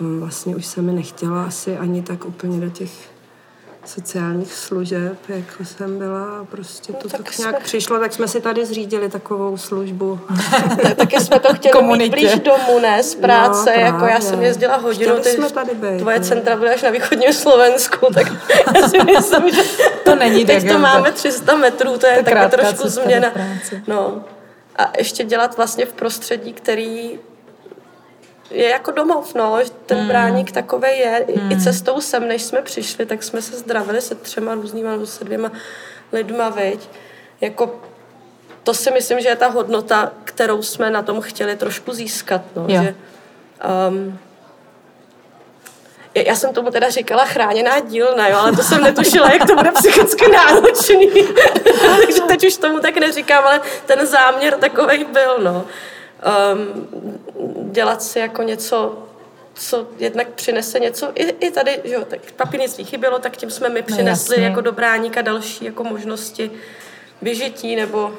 vlastně 0.00 0.56
už 0.56 0.66
se 0.66 0.82
mi 0.82 0.92
nechtěla 0.92 1.44
asi 1.44 1.78
ani 1.78 2.02
tak 2.02 2.24
úplně 2.24 2.60
do 2.60 2.70
těch 2.70 3.11
sociálních 3.84 4.52
služeb, 4.52 5.16
jako 5.28 5.64
jsem 5.64 5.98
byla 5.98 6.38
a 6.40 6.44
prostě 6.44 6.92
to 6.92 6.98
no, 7.04 7.10
tak, 7.10 7.22
tak 7.22 7.38
nějak 7.38 7.56
jsme... 7.56 7.64
přišlo, 7.64 7.98
tak 7.98 8.12
jsme 8.12 8.28
si 8.28 8.40
tady 8.40 8.66
zřídili 8.66 9.08
takovou 9.08 9.56
službu. 9.56 10.20
Taky 10.96 11.20
jsme 11.20 11.40
to 11.40 11.54
chtěli 11.54 11.72
Komunitě. 11.72 12.16
mít 12.16 12.28
blíž 12.28 12.40
domů, 12.40 12.78
ne, 12.78 13.02
z 13.02 13.14
práce, 13.14 13.72
no, 13.76 13.82
jako 13.82 14.06
já 14.06 14.20
jsem 14.20 14.42
jezdila 14.42 14.76
hodinu, 14.76 15.18
ty, 15.20 15.30
jsme 15.30 15.50
tady 15.50 15.74
být, 15.74 15.98
tvoje 15.98 16.18
ne? 16.18 16.24
centra 16.24 16.56
byly 16.56 16.70
až 16.70 16.82
na 16.82 16.90
východním 16.90 17.32
Slovensku, 17.32 18.06
tak 18.14 18.32
já 18.76 18.88
si 18.88 19.04
myslím, 19.04 19.50
že 19.50 19.62
to 20.04 20.14
není 20.14 20.44
teď 20.46 20.68
to 20.68 20.78
máme 20.78 21.12
300 21.12 21.56
metrů, 21.56 21.98
to 21.98 22.06
je 22.06 22.22
taková 22.22 22.48
trošku 22.48 22.88
změna. 22.88 23.32
No. 23.86 24.24
A 24.76 24.92
ještě 24.98 25.24
dělat 25.24 25.56
vlastně 25.56 25.86
v 25.86 25.92
prostředí, 25.92 26.52
který 26.52 27.18
je 28.52 28.68
jako 28.68 28.90
domov, 28.90 29.34
no, 29.34 29.58
ten 29.86 29.98
mm. 29.98 30.08
bráník 30.08 30.52
takový 30.52 30.98
je. 30.98 31.26
Mm. 31.42 31.52
I 31.52 31.60
cestou 31.60 32.00
sem, 32.00 32.28
než 32.28 32.42
jsme 32.42 32.62
přišli, 32.62 33.06
tak 33.06 33.22
jsme 33.22 33.42
se 33.42 33.56
zdravili 33.56 34.00
se 34.00 34.14
třema 34.14 34.54
různýma, 34.54 34.90
se 35.04 35.24
dvěma 35.24 35.52
lidma, 36.12 36.48
veď. 36.48 36.88
Jako 37.40 37.80
to 38.62 38.74
si 38.74 38.90
myslím, 38.90 39.20
že 39.20 39.28
je 39.28 39.36
ta 39.36 39.48
hodnota, 39.48 40.12
kterou 40.24 40.62
jsme 40.62 40.90
na 40.90 41.02
tom 41.02 41.20
chtěli 41.20 41.56
trošku 41.56 41.92
získat, 41.92 42.42
no, 42.56 42.64
jo. 42.68 42.82
že 42.82 42.94
um, 43.88 44.18
já 46.14 46.34
jsem 46.34 46.54
tomu 46.54 46.70
teda 46.70 46.90
říkala 46.90 47.24
chráněná 47.24 47.80
dílna, 47.80 48.28
jo, 48.28 48.36
ale 48.38 48.52
to 48.52 48.62
jsem 48.62 48.82
netušila, 48.82 49.32
jak 49.32 49.46
to 49.46 49.54
bude 49.54 49.72
psychicky 49.72 50.30
náročný. 50.30 51.10
Takže 52.06 52.22
teď 52.28 52.46
už 52.46 52.56
tomu 52.56 52.80
tak 52.80 52.96
neříkám, 52.96 53.44
ale 53.44 53.60
ten 53.86 54.06
záměr 54.06 54.58
takový 54.58 55.04
byl, 55.04 55.38
no 55.42 55.64
um, 56.22 57.72
dělat 57.72 58.02
si 58.02 58.18
jako 58.18 58.42
něco, 58.42 59.08
co 59.54 59.88
jednak 59.98 60.28
přinese 60.28 60.80
něco, 60.80 61.12
i, 61.14 61.22
i 61.22 61.50
tady, 61.50 61.80
že 61.84 61.94
jo, 61.94 62.04
tak 62.04 62.32
papírnictví 62.32 62.84
chybělo, 62.84 63.18
tak 63.18 63.36
tím 63.36 63.50
jsme 63.50 63.68
my 63.68 63.80
no, 63.80 63.86
přinesli 63.86 64.36
no, 64.38 64.44
jako 64.44 64.60
do 64.60 64.72
bráníka 64.72 65.22
další 65.22 65.64
jako 65.64 65.84
možnosti 65.84 66.50
vyžití 67.22 67.76
nebo 67.76 68.14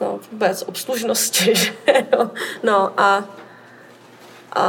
no, 0.00 0.20
vůbec 0.32 0.64
obslužnosti, 0.66 1.54
že 1.54 1.72
jo. 2.12 2.30
No 2.62 3.00
a, 3.00 3.24
a, 4.52 4.64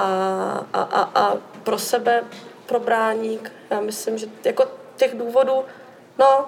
a, 0.74 0.82
a, 0.82 1.02
a 1.16 1.38
pro 1.64 1.80
sebe, 1.80 2.24
pro 2.66 2.80
bráník, 2.80 3.52
já 3.70 3.82
myslím, 3.82 4.18
že 4.18 4.28
jako 4.46 4.68
těch 4.96 5.18
důvodů, 5.18 5.66
no, 6.20 6.46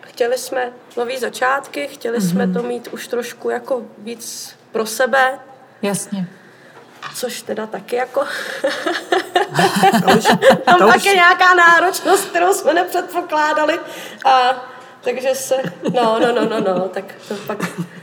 chtěli 0.00 0.38
jsme 0.38 0.72
nový 0.96 1.18
začátky, 1.18 1.88
chtěli 1.88 2.18
mm-hmm. 2.18 2.30
jsme 2.30 2.48
to 2.48 2.62
mít 2.62 2.88
už 2.88 3.08
trošku 3.08 3.50
jako 3.50 3.82
víc 3.98 4.54
pro 4.72 4.86
sebe. 4.86 5.38
Jasně. 5.82 6.26
Což 7.14 7.42
teda 7.42 7.66
taky 7.66 7.96
jako... 7.96 8.24
Tam 10.64 10.78
taky 10.78 11.08
nějaká 11.08 11.54
náročnost, 11.54 12.24
kterou 12.24 12.52
jsme 12.52 12.74
nepředpokládali. 12.74 13.80
A 14.24 14.64
takže 15.00 15.34
se, 15.34 15.54
no, 15.94 16.18
no, 16.18 16.32
no, 16.32 16.48
no, 16.48 16.60
no, 16.60 16.88
tak 16.88 17.04
to, 17.28 17.34
pak, 17.46 17.58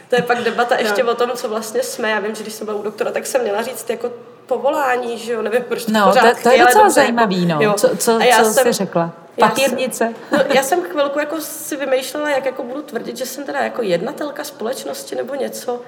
to 0.10 0.16
je 0.16 0.22
pak 0.22 0.44
debata 0.44 0.76
ještě 0.76 1.04
no. 1.04 1.12
o 1.12 1.16
tom, 1.16 1.32
co 1.36 1.50
vlastně 1.50 1.84
jsme. 1.84 2.10
Já 2.10 2.20
vím, 2.20 2.36
že 2.36 2.44
když 2.44 2.54
jsem 2.54 2.66
byla 2.66 2.78
u 2.78 2.84
doktora, 2.84 3.12
tak 3.12 3.26
jsem 3.26 3.42
měla 3.42 3.62
říct 3.62 3.90
jako 3.90 4.12
povolání, 4.46 5.18
že 5.18 5.34
jo, 5.34 5.42
nevím, 5.42 5.64
proč 5.64 5.86
to 5.86 5.92
no, 5.92 6.08
pořád 6.08 6.38
to, 6.38 6.44
to 6.44 6.50
je 6.50 6.66
docela 6.66 6.90
zajímavý, 6.90 7.46
no. 7.46 7.62
Jo. 7.62 7.74
Co, 7.74 7.90
co, 7.98 8.20
co 8.38 8.54
jsem, 8.54 8.54
jsi 8.54 8.74
řekla? 8.74 9.12
Papírnice. 9.40 10.04
Já 10.04 10.10
jsem, 10.10 10.48
no, 10.48 10.56
já 10.56 10.64
jsem 10.64 10.82
chvilku 10.82 11.20
jako 11.20 11.42
si 11.42 11.76
vymýšlela, 11.76 12.30
jak 12.30 12.46
jako 12.46 12.64
budu 12.64 12.82
tvrdit, 12.82 13.18
že 13.18 13.26
jsem 13.26 13.44
teda 13.44 13.60
jako 13.60 13.82
jednatelka 13.82 14.44
společnosti 14.44 15.16
nebo 15.16 15.36
něco. 15.36 15.82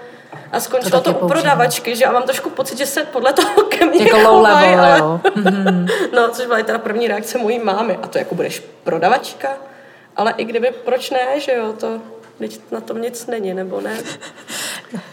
A 0.52 0.60
skončilo 0.60 1.02
to, 1.02 1.14
to 1.14 1.20
u 1.20 1.28
prodavačky, 1.28 1.96
že 1.96 2.04
já 2.04 2.12
mám 2.12 2.24
trošku 2.24 2.50
pocit, 2.50 2.78
že 2.78 2.86
se 2.86 3.04
podle 3.04 3.34
toho 3.34 3.64
ke 3.64 3.86
mně 3.86 4.04
Jako 4.04 4.18
low 4.18 4.42
level, 4.42 4.80
ale, 4.80 5.00
jo. 5.00 5.22
Mm-hmm. 5.24 5.90
no, 6.16 6.30
což 6.30 6.46
byla 6.46 6.64
teda 6.64 6.78
první 6.80 7.08
reakce 7.08 7.38
mojí 7.38 7.60
mámy. 7.60 8.00
A 8.02 8.08
to 8.08 8.18
jako 8.18 8.36
budeš 8.36 8.64
prodavačka? 8.84 9.58
Ale 10.16 10.34
i 10.38 10.46
kdyby, 10.46 10.72
proč 10.86 11.10
ne, 11.10 11.40
že 11.40 11.52
jo, 11.54 11.74
to... 11.74 12.02
Teď 12.40 12.60
na 12.72 12.82
tom 12.82 13.02
nic 13.02 13.28
není, 13.28 13.54
nebo 13.54 13.82
ne? 13.82 13.98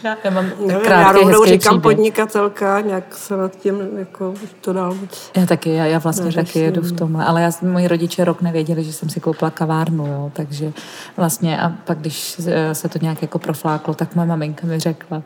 Já, 0.03 0.17
já 0.23 0.31
mám 0.31 0.45
Nevím, 0.45 0.67
krátký, 0.67 0.89
já 0.89 1.11
rovnou 1.11 1.45
říkám 1.45 1.59
příběh. 1.59 1.81
podnikatelka, 1.95 2.81
nějak 2.81 3.15
se 3.15 3.37
nad 3.37 3.55
tím 3.55 3.75
jako 3.97 4.33
to 4.61 4.73
dál 4.73 4.93
moc... 4.93 5.31
Já 5.37 5.45
taky, 5.45 5.73
já, 5.73 5.85
já 5.85 5.99
vlastně 5.99 6.25
Neřeším. 6.25 6.45
taky 6.45 6.59
jedu 6.59 6.81
v 6.81 6.91
tomhle, 6.91 7.25
ale 7.25 7.41
já, 7.41 7.51
moji 7.61 7.87
rodiče 7.87 8.25
rok 8.25 8.41
nevěděli, 8.41 8.83
že 8.83 8.93
jsem 8.93 9.09
si 9.09 9.19
koupila 9.19 9.51
kavárnu, 9.51 10.07
jo, 10.07 10.31
takže 10.33 10.73
vlastně 11.17 11.61
a 11.61 11.69
pak, 11.85 11.97
když 11.99 12.41
eh, 12.47 12.75
se 12.75 12.89
to 12.89 12.99
nějak 13.01 13.21
jako 13.21 13.39
profláklo, 13.39 13.93
tak 13.93 14.15
moje 14.15 14.27
maminka 14.27 14.67
mi 14.67 14.79
řekla, 14.79 15.21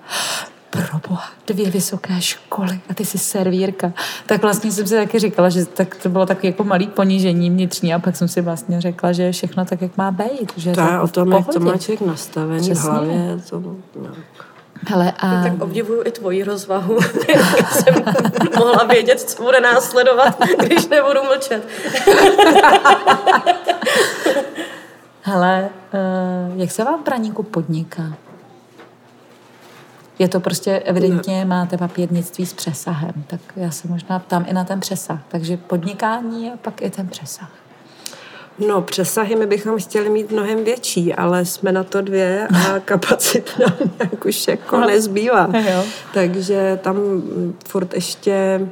proboha, 0.71 1.23
dvě 1.47 1.69
vysoké 1.71 2.21
školy 2.21 2.79
a 2.89 2.93
ty 2.93 3.05
jsi 3.05 3.17
servírka. 3.17 3.93
Tak 4.25 4.41
vlastně 4.41 4.71
jsem 4.71 4.87
si 4.87 4.95
taky 4.95 5.19
říkala, 5.19 5.49
že 5.49 5.65
tak 5.65 5.95
to 5.95 6.09
bylo 6.09 6.25
taky 6.25 6.47
jako 6.47 6.63
malý 6.63 6.87
ponížení 6.87 7.49
vnitřní 7.49 7.93
a 7.93 7.99
pak 7.99 8.15
jsem 8.15 8.27
si 8.27 8.41
vlastně 8.41 8.81
řekla, 8.81 9.11
že 9.11 9.23
je 9.23 9.31
všechno 9.31 9.65
tak, 9.65 9.81
jak 9.81 9.97
má 9.97 10.11
být. 10.11 10.53
Že 10.57 10.71
To 10.71 10.81
je 10.81 10.99
o 10.99 11.07
tom, 11.07 11.31
jak 11.31 11.47
to 11.47 11.59
má 11.59 11.77
člověk 11.77 12.01
nastavený 12.01 12.59
v 12.59 12.71
Přesně. 12.71 12.89
hlavě. 12.89 13.39
To, 13.49 13.59
no. 13.59 13.75
Hele, 14.87 15.13
a... 15.19 15.43
Tak 15.43 15.61
obdivuju 15.61 16.03
i 16.05 16.11
tvoji 16.11 16.43
rozvahu. 16.43 16.97
jsem 17.71 17.95
mohla 18.57 18.83
vědět, 18.83 19.21
co 19.21 19.43
bude 19.43 19.59
následovat, 19.59 20.39
když 20.57 20.87
nebudu 20.87 21.19
mlčet. 21.23 21.67
Hele, 25.21 25.69
uh, 26.51 26.59
jak 26.59 26.71
se 26.71 26.83
vám 26.83 27.01
v 27.01 27.05
Braníku 27.05 27.43
podniká? 27.43 28.03
Je 30.21 30.27
to 30.27 30.39
prostě 30.39 30.79
evidentně, 30.79 31.45
máte 31.45 31.77
papírnictví 31.77 32.45
s 32.45 32.53
přesahem, 32.53 33.13
tak 33.27 33.39
já 33.55 33.71
se 33.71 33.87
možná 33.87 34.19
ptám 34.19 34.45
i 34.47 34.53
na 34.53 34.63
ten 34.63 34.79
přesah. 34.79 35.19
Takže 35.27 35.57
podnikání 35.57 36.51
a 36.51 36.57
pak 36.57 36.81
i 36.81 36.89
ten 36.89 37.07
přesah. 37.07 37.51
No, 38.67 38.81
přesahy 38.81 39.35
my 39.35 39.45
bychom 39.45 39.79
chtěli 39.79 40.09
mít 40.09 40.31
mnohem 40.31 40.63
větší, 40.63 41.13
ale 41.13 41.45
jsme 41.45 41.71
na 41.71 41.83
to 41.83 42.01
dvě 42.01 42.47
a 42.47 42.79
kapacit 42.85 43.59
nám 43.59 43.77
nějak 43.99 44.25
už 44.25 44.47
jako 44.47 44.79
nezbývá. 44.79 45.49
Takže 46.13 46.79
tam 46.81 46.97
furt 47.67 47.93
ještě 47.93 48.67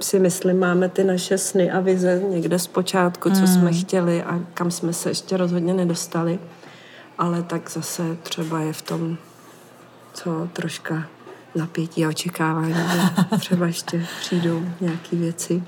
si 0.00 0.18
myslím, 0.18 0.58
máme 0.58 0.88
ty 0.88 1.04
naše 1.04 1.38
sny 1.38 1.70
a 1.70 1.80
vize 1.80 2.22
někde 2.28 2.58
z 2.58 2.66
počátku, 2.66 3.30
co 3.30 3.46
jsme 3.46 3.72
chtěli 3.72 4.22
a 4.22 4.40
kam 4.54 4.70
jsme 4.70 4.92
se 4.92 5.10
ještě 5.10 5.36
rozhodně 5.36 5.74
nedostali. 5.74 6.38
Ale 7.18 7.42
tak 7.42 7.70
zase 7.70 8.02
třeba 8.22 8.60
je 8.60 8.72
v 8.72 8.82
tom, 8.82 9.16
co 10.14 10.48
troška 10.52 11.06
napětí 11.54 12.04
a 12.04 12.08
očekávání, 12.08 12.74
že 12.74 13.38
třeba 13.38 13.66
ještě 13.66 14.06
přijdou 14.20 14.62
nějaké 14.80 15.16
věci. 15.16 15.62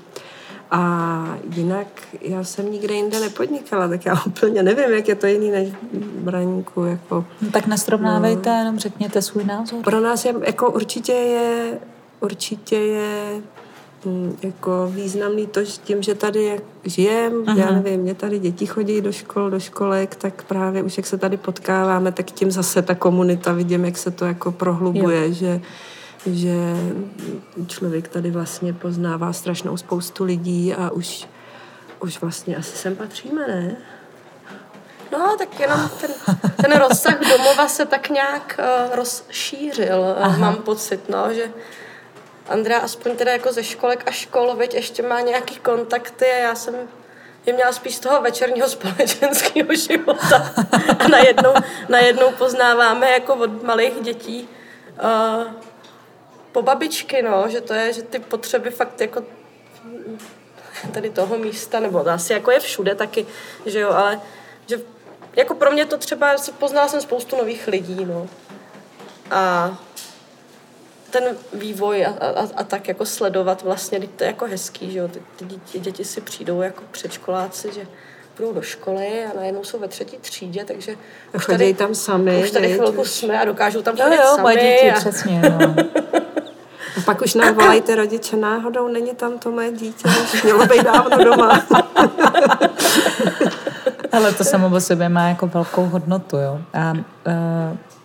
A 0.71 1.37
jinak 1.55 1.87
já 2.21 2.43
jsem 2.43 2.71
nikde 2.71 2.93
jinde 2.93 3.19
nepodnikala, 3.19 3.87
tak 3.87 4.05
já 4.05 4.23
úplně 4.25 4.63
nevím, 4.63 4.89
jak 4.89 5.07
je 5.07 5.15
to 5.15 5.27
jiný 5.27 5.51
než 5.51 5.69
Braníku. 6.19 6.83
Jako. 6.83 7.25
No, 7.41 7.51
tak 7.51 7.67
nesrovnávejte, 7.67 8.49
no. 8.49 8.57
jenom 8.57 8.79
řekněte 8.79 9.21
svůj 9.21 9.43
názor. 9.43 9.83
Pro 9.83 9.99
nás 9.99 10.25
je, 10.25 10.33
jako 10.45 10.71
určitě 10.71 11.11
je, 11.11 11.79
určitě 12.19 12.75
je 12.75 13.41
jako 14.41 14.87
významný 14.91 15.47
to, 15.47 15.63
že 15.63 15.71
tím, 15.71 16.03
že 16.03 16.15
tady 16.15 16.43
jak 16.43 16.61
žijem, 16.83 17.43
já 17.57 17.71
nevím, 17.71 18.01
mě 18.01 18.15
tady 18.15 18.39
děti 18.39 18.65
chodí 18.65 19.01
do 19.01 19.11
škol, 19.11 19.49
do 19.49 19.59
školek, 19.59 20.15
tak 20.15 20.43
právě 20.43 20.83
už 20.83 20.97
jak 20.97 21.05
se 21.05 21.17
tady 21.17 21.37
potkáváme, 21.37 22.11
tak 22.11 22.31
tím 22.31 22.51
zase 22.51 22.81
ta 22.81 22.95
komunita 22.95 23.53
vidím, 23.53 23.85
jak 23.85 23.97
se 23.97 24.11
to 24.11 24.25
jako 24.25 24.51
prohlubuje, 24.51 25.33
že 25.33 25.61
že 26.25 26.55
člověk 27.67 28.07
tady 28.07 28.31
vlastně 28.31 28.73
poznává 28.73 29.33
strašnou 29.33 29.77
spoustu 29.77 30.23
lidí 30.23 30.73
a 30.73 30.89
už, 30.89 31.27
už 31.99 32.21
vlastně 32.21 32.55
asi 32.55 32.77
sem 32.77 32.95
patříme, 32.95 33.47
ne? 33.47 33.75
No, 35.11 35.35
tak 35.37 35.59
jenom 35.59 35.89
ten, 36.01 36.11
ten 36.61 36.79
rozsah 36.79 37.19
domova 37.19 37.67
se 37.67 37.85
tak 37.85 38.09
nějak 38.09 38.59
uh, 38.59 38.95
rozšířil, 38.95 40.15
uh, 40.27 40.37
mám 40.37 40.55
pocit, 40.55 41.09
no, 41.09 41.33
že 41.33 41.51
Andrea 42.47 42.79
aspoň 42.79 43.15
teda 43.15 43.31
jako 43.31 43.53
ze 43.53 43.63
školek 43.63 44.03
a 44.05 44.11
škol, 44.11 44.55
veď 44.55 44.73
ještě 44.73 45.03
má 45.03 45.21
nějaký 45.21 45.55
kontakty 45.55 46.25
a 46.25 46.37
já 46.37 46.55
jsem 46.55 46.75
je 47.45 47.53
měla 47.53 47.71
spíš 47.71 47.95
z 47.95 47.99
toho 47.99 48.21
večerního 48.21 48.69
společenského 48.75 49.75
života. 49.75 50.53
A 50.99 51.07
najednou, 51.07 51.53
najednou 51.89 52.31
poznáváme 52.31 53.11
jako 53.11 53.35
od 53.35 53.63
malých 53.63 54.01
dětí 54.01 54.49
uh, 55.03 55.53
po 56.51 56.61
babičky, 56.61 57.21
no, 57.21 57.45
že 57.49 57.61
to 57.61 57.73
je, 57.73 57.93
že 57.93 58.01
ty 58.01 58.19
potřeby 58.19 58.71
fakt 58.71 59.01
jako 59.01 59.23
tady 60.93 61.09
toho 61.09 61.37
místa, 61.37 61.79
nebo 61.79 62.09
asi 62.09 62.33
jako 62.33 62.51
je 62.51 62.59
všude 62.59 62.95
taky, 62.95 63.25
že 63.65 63.79
jo, 63.79 63.89
ale 63.89 64.21
že 64.67 64.81
jako 65.35 65.55
pro 65.55 65.71
mě 65.71 65.85
to 65.85 65.97
třeba, 65.97 66.35
poznala 66.59 66.87
jsem 66.87 67.01
spoustu 67.01 67.37
nových 67.37 67.67
lidí, 67.67 68.05
no. 68.05 68.27
A 69.31 69.71
ten 71.11 71.23
vývoj 71.53 72.05
a, 72.05 72.09
a, 72.09 72.47
a 72.55 72.63
tak 72.63 72.87
jako 72.87 73.05
sledovat 73.05 73.61
vlastně, 73.63 73.99
teď 73.99 74.09
to 74.15 74.23
je 74.23 74.27
jako 74.27 74.45
hezký, 74.45 74.91
že 74.91 74.99
jo, 74.99 75.07
ty, 75.07 75.21
ty 75.35 75.45
děti, 75.45 75.79
děti 75.79 76.05
si 76.05 76.21
přijdou 76.21 76.61
jako 76.61 76.83
předškoláci, 76.91 77.73
že 77.73 77.87
budou 78.37 78.53
do 78.53 78.61
školy 78.61 79.25
a 79.25 79.37
najednou 79.37 79.63
jsou 79.63 79.79
ve 79.79 79.87
třetí 79.87 80.17
třídě, 80.17 80.65
takže 80.65 80.95
už 81.35 81.45
chodí 81.45 81.57
tady, 81.57 81.73
tam 81.73 81.95
sami, 81.95 82.43
už 82.43 82.51
tady 82.51 82.73
chvilku 82.73 83.05
jsme 83.05 83.41
a 83.41 83.45
dokážou 83.45 83.81
tam 83.81 83.97
Jo, 83.97 84.03
chodit 84.03 84.15
jo, 84.15 84.23
sami. 84.25 84.41
moje 84.41 84.55
děti, 84.55 84.91
a, 84.91 84.99
přesně. 84.99 85.41
No. 85.41 85.75
A 86.97 87.01
pak 87.05 87.21
už 87.21 87.33
nám 87.33 87.55
volají 87.55 87.81
ty 87.81 87.95
rodiče 87.95 88.37
náhodou, 88.37 88.87
není 88.87 89.15
tam 89.15 89.39
to 89.39 89.51
moje 89.51 89.71
dítě, 89.71 90.09
už 90.33 90.43
mělo 90.43 90.65
být 90.65 90.83
dávno 90.83 91.23
doma. 91.23 91.61
Ale 94.11 94.33
to 94.33 94.43
samo 94.43 94.75
o 94.75 94.79
sobě 94.79 95.09
má 95.09 95.27
jako 95.27 95.47
velkou 95.47 95.85
hodnotu, 95.85 96.37
jo. 96.37 96.59
A 96.73 96.91
uh, 96.91 96.97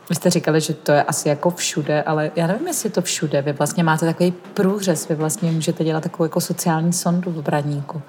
vy 0.09 0.15
jste 0.15 0.31
říkali, 0.31 0.61
že 0.61 0.75
to 0.75 0.93
je 0.93 1.03
asi 1.03 1.29
jako 1.29 1.51
všude, 1.51 2.03
ale 2.03 2.31
já 2.37 2.47
nevím, 2.47 2.67
jestli 2.67 2.87
je 2.87 2.91
to 2.91 3.03
všude. 3.03 3.43
Vy 3.43 3.53
vlastně 3.53 3.83
máte 3.85 4.07
takový 4.07 4.35
průřez, 4.55 5.09
vy 5.09 5.15
vlastně 5.15 5.53
můžete 5.53 5.85
dělat 5.85 6.03
takovou 6.03 6.25
jako 6.25 6.41
sociální 6.41 6.93
sondu 6.93 7.31
v 7.31 7.43
Braníku. 7.43 8.03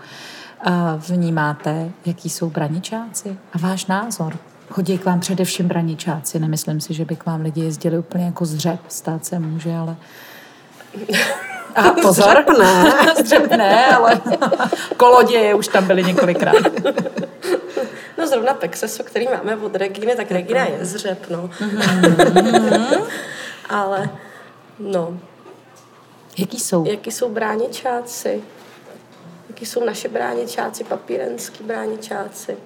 A 0.62 0.95
vnímáte, 0.95 1.89
jaký 2.05 2.29
jsou 2.29 2.49
braničáci 2.49 3.38
a 3.53 3.57
váš 3.57 3.86
názor. 3.86 4.38
Chodí 4.69 4.97
k 4.97 5.05
vám 5.05 5.19
především 5.19 5.67
braničáci, 5.67 6.39
nemyslím 6.39 6.81
si, 6.81 6.93
že 6.93 7.05
by 7.05 7.15
k 7.15 7.25
vám 7.25 7.41
lidi 7.41 7.62
jezdili 7.62 7.97
úplně 7.97 8.25
jako 8.25 8.45
zřep, 8.45 8.79
stát 8.88 9.25
se 9.25 9.39
může, 9.39 9.75
ale... 9.75 9.95
A 11.77 11.91
pozor, 12.01 12.45
ne. 12.59 12.91
zřep 13.23 13.51
ne, 13.51 13.85
ale 13.95 14.21
koloděje 14.97 15.53
už 15.55 15.67
tam 15.67 15.87
byly 15.87 16.03
několikrát. 16.03 16.55
No 18.17 18.27
zrovna 18.27 18.53
Pexeso, 18.53 19.03
který 19.03 19.27
máme 19.27 19.55
od 19.55 19.75
Regíny, 19.75 20.15
tak 20.15 20.31
Regina 20.31 20.65
je 20.65 20.77
zřep, 20.85 21.29
no. 21.29 21.49
Ale, 23.69 24.09
no, 24.79 25.19
Jaký 26.37 26.59
jsou? 26.59 26.85
jaký 26.87 27.11
jsou 27.11 27.29
bráničáci? 27.29 28.43
Jaký 29.49 29.65
jsou 29.65 29.85
naše 29.85 30.07
bráničáci, 30.09 30.83
papírenský 30.83 31.63
bráničáci? 31.63 32.57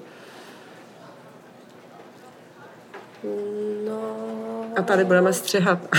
No, 3.87 4.01
A 4.77 4.81
tady 4.81 5.03
budeme 5.05 5.33
střihat. 5.33 5.79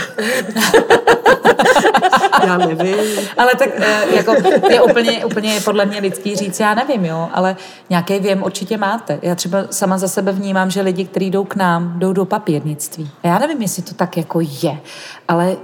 Já 2.47 2.59
nevím. 2.59 2.97
Ale 3.37 3.53
tak 3.59 3.69
eh, 3.77 4.17
jako, 4.17 4.35
je 4.71 4.83
úplně, 4.83 5.25
úplně 5.25 5.61
podle 5.65 5.87
mě 5.87 6.01
lidský 6.01 6.37
říct, 6.37 6.61
já 6.61 6.75
nevím, 6.75 7.05
jo, 7.05 7.29
ale 7.33 7.57
nějaký 7.91 8.19
věm 8.19 8.43
určitě 8.43 8.77
máte. 8.77 9.19
Já 9.23 9.35
třeba 9.35 9.59
sama 9.71 9.99
za 9.99 10.09
sebe 10.09 10.33
vnímám, 10.33 10.71
že 10.71 10.81
lidi, 10.81 11.05
kteří 11.05 11.31
jdou 11.31 11.45
k 11.45 11.57
nám, 11.57 11.99
jdou 11.99 12.13
do 12.13 12.25
papírnictví. 12.25 13.11
Já 13.23 13.39
nevím, 13.39 13.63
jestli 13.63 13.83
to 13.83 13.95
tak 13.95 14.17
jako 14.17 14.41
je, 14.41 14.81
ale 15.29 15.57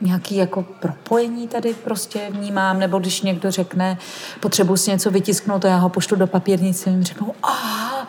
nějaký 0.00 0.36
jako 0.36 0.62
propojení 0.80 1.48
tady 1.48 1.74
prostě 1.74 2.20
vnímám, 2.30 2.78
nebo 2.78 2.98
když 2.98 3.22
někdo 3.22 3.50
řekne, 3.50 3.98
potřebuji 4.40 4.76
si 4.76 4.90
něco 4.90 5.10
vytisknout 5.10 5.64
a 5.64 5.68
já 5.68 5.76
ho 5.76 5.88
pošlu 5.88 6.16
do 6.16 6.26
papírnictví, 6.26 6.92
jim 6.92 7.04
řeknou, 7.04 7.34
aha, 7.42 8.08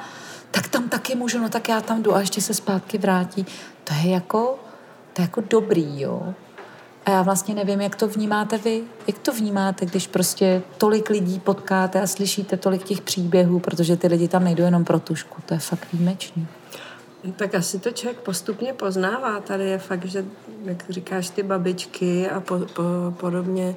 tak 0.52 0.68
tam 0.68 0.89
taky 0.89 1.15
můžu, 1.15 1.39
no 1.39 1.50
tak 1.50 1.70
já 1.70 1.82
tam 1.82 2.04
jdu 2.04 2.15
a 2.15 2.20
ještě 2.20 2.41
se 2.41 2.54
zpátky 2.54 2.98
vrátí. 2.98 3.46
To 3.84 3.94
je 3.94 4.12
jako, 4.12 4.60
to 5.13 5.22
je 5.22 5.24
jako 5.24 5.44
dobrý, 5.50 6.02
jo. 6.02 6.34
A 7.06 7.12
já 7.12 7.22
vlastně 7.22 7.56
nevím, 7.56 7.82
jak 7.82 7.96
to 7.96 8.08
vnímáte 8.08 8.58
vy. 8.58 8.84
Jak 9.08 9.20
to 9.20 9.34
vnímáte, 9.34 9.86
když 9.86 10.08
prostě 10.08 10.62
tolik 10.78 11.10
lidí 11.10 11.39
potkáte 11.39 12.02
a 12.02 12.08
slyšíte 12.08 12.58
tolik 12.58 12.84
těch 12.84 13.02
příběhů, 13.02 13.60
protože 13.60 13.98
ty 13.98 14.08
lidi 14.08 14.28
tam 14.28 14.44
nejdou 14.44 14.63
jenom 14.63 14.86
pro 14.86 15.00
tušku. 15.00 15.41
To 15.46 15.54
je 15.54 15.60
fakt 15.60 15.88
výjimečný. 15.94 16.48
Tak 17.36 17.56
asi 17.56 17.80
to 17.80 17.91
člověk 17.91 18.20
postupně 18.20 18.74
poznává. 18.74 19.39
Tady 19.39 19.63
je 19.63 19.78
fakt, 19.78 20.06
že, 20.06 20.26
jak 20.63 20.89
říkáš, 20.89 21.30
ty 21.30 21.44
babičky 21.44 22.30
a 22.30 22.39
po, 22.39 22.60
po, 22.60 22.84
podobně 23.18 23.76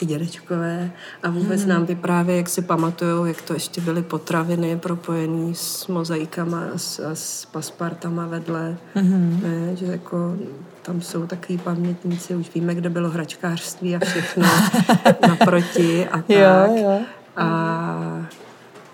i 0.00 0.06
dědečkové 0.06 0.90
a 1.22 1.30
vůbec 1.30 1.62
mm. 1.62 1.68
nám 1.68 1.86
vyprávějí, 1.86 2.38
jak 2.38 2.48
si 2.48 2.62
pamatujou, 2.62 3.24
jak 3.24 3.42
to 3.42 3.52
ještě 3.52 3.80
byly 3.80 4.02
potraviny 4.02 4.78
propojené 4.78 5.54
s 5.54 5.86
mozaikama 5.86 6.64
a 6.74 6.78
s, 6.78 7.00
a 7.00 7.14
s 7.14 7.44
paspartama 7.44 8.26
vedle. 8.26 8.76
Mm. 8.94 9.40
Ne, 9.42 9.76
že 9.76 9.86
jako 9.86 10.36
tam 10.82 11.00
jsou 11.02 11.26
takový 11.26 11.58
pamětníci, 11.58 12.34
už 12.34 12.54
víme, 12.54 12.74
kde 12.74 12.88
bylo 12.90 13.08
hračkářství 13.08 13.96
a 13.96 13.98
všechno 14.04 14.46
naproti 15.28 16.08
a 16.08 16.16
tak. 16.16 16.30
Jo, 16.30 16.76
jo. 16.76 16.98
A 17.36 18.26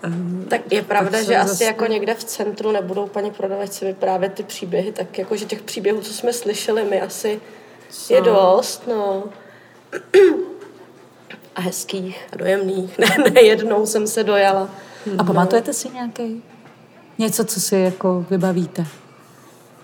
um, 0.05 0.45
Tak 0.49 0.71
je 0.71 0.81
pravda, 0.81 1.11
Tak 1.11 1.25
že 1.25 1.37
asi 1.37 1.49
zase- 1.49 1.63
jako 1.63 1.85
někde 1.85 2.13
v 2.13 2.23
centru 2.23 2.71
nebudou 2.71 3.07
paní 3.07 3.31
prodavačce 3.31 3.85
vyprávět 3.85 4.33
ty 4.33 4.43
příběhy, 4.43 4.91
tak 4.91 5.17
jako, 5.17 5.35
že 5.35 5.45
těch 5.45 5.61
příběhů, 5.61 6.01
co 6.01 6.13
jsme 6.13 6.33
slyšeli, 6.33 6.83
my 6.85 7.01
asi 7.01 7.41
je 8.09 8.21
dost, 8.21 8.87
no. 8.87 9.23
A 11.55 11.61
hezkých 11.61 12.27
a 12.33 12.35
dojemných. 12.35 12.97
Ne, 12.99 13.07
ne, 13.33 13.41
jednou 13.41 13.85
jsem 13.85 14.07
se 14.07 14.23
dojala. 14.23 14.69
A 15.17 15.23
pamatujete 15.23 15.73
si 15.73 15.89
nějaký? 15.89 16.43
Něco, 17.17 17.45
co 17.45 17.59
si 17.59 17.75
jako 17.75 18.25
vybavíte? 18.29 18.85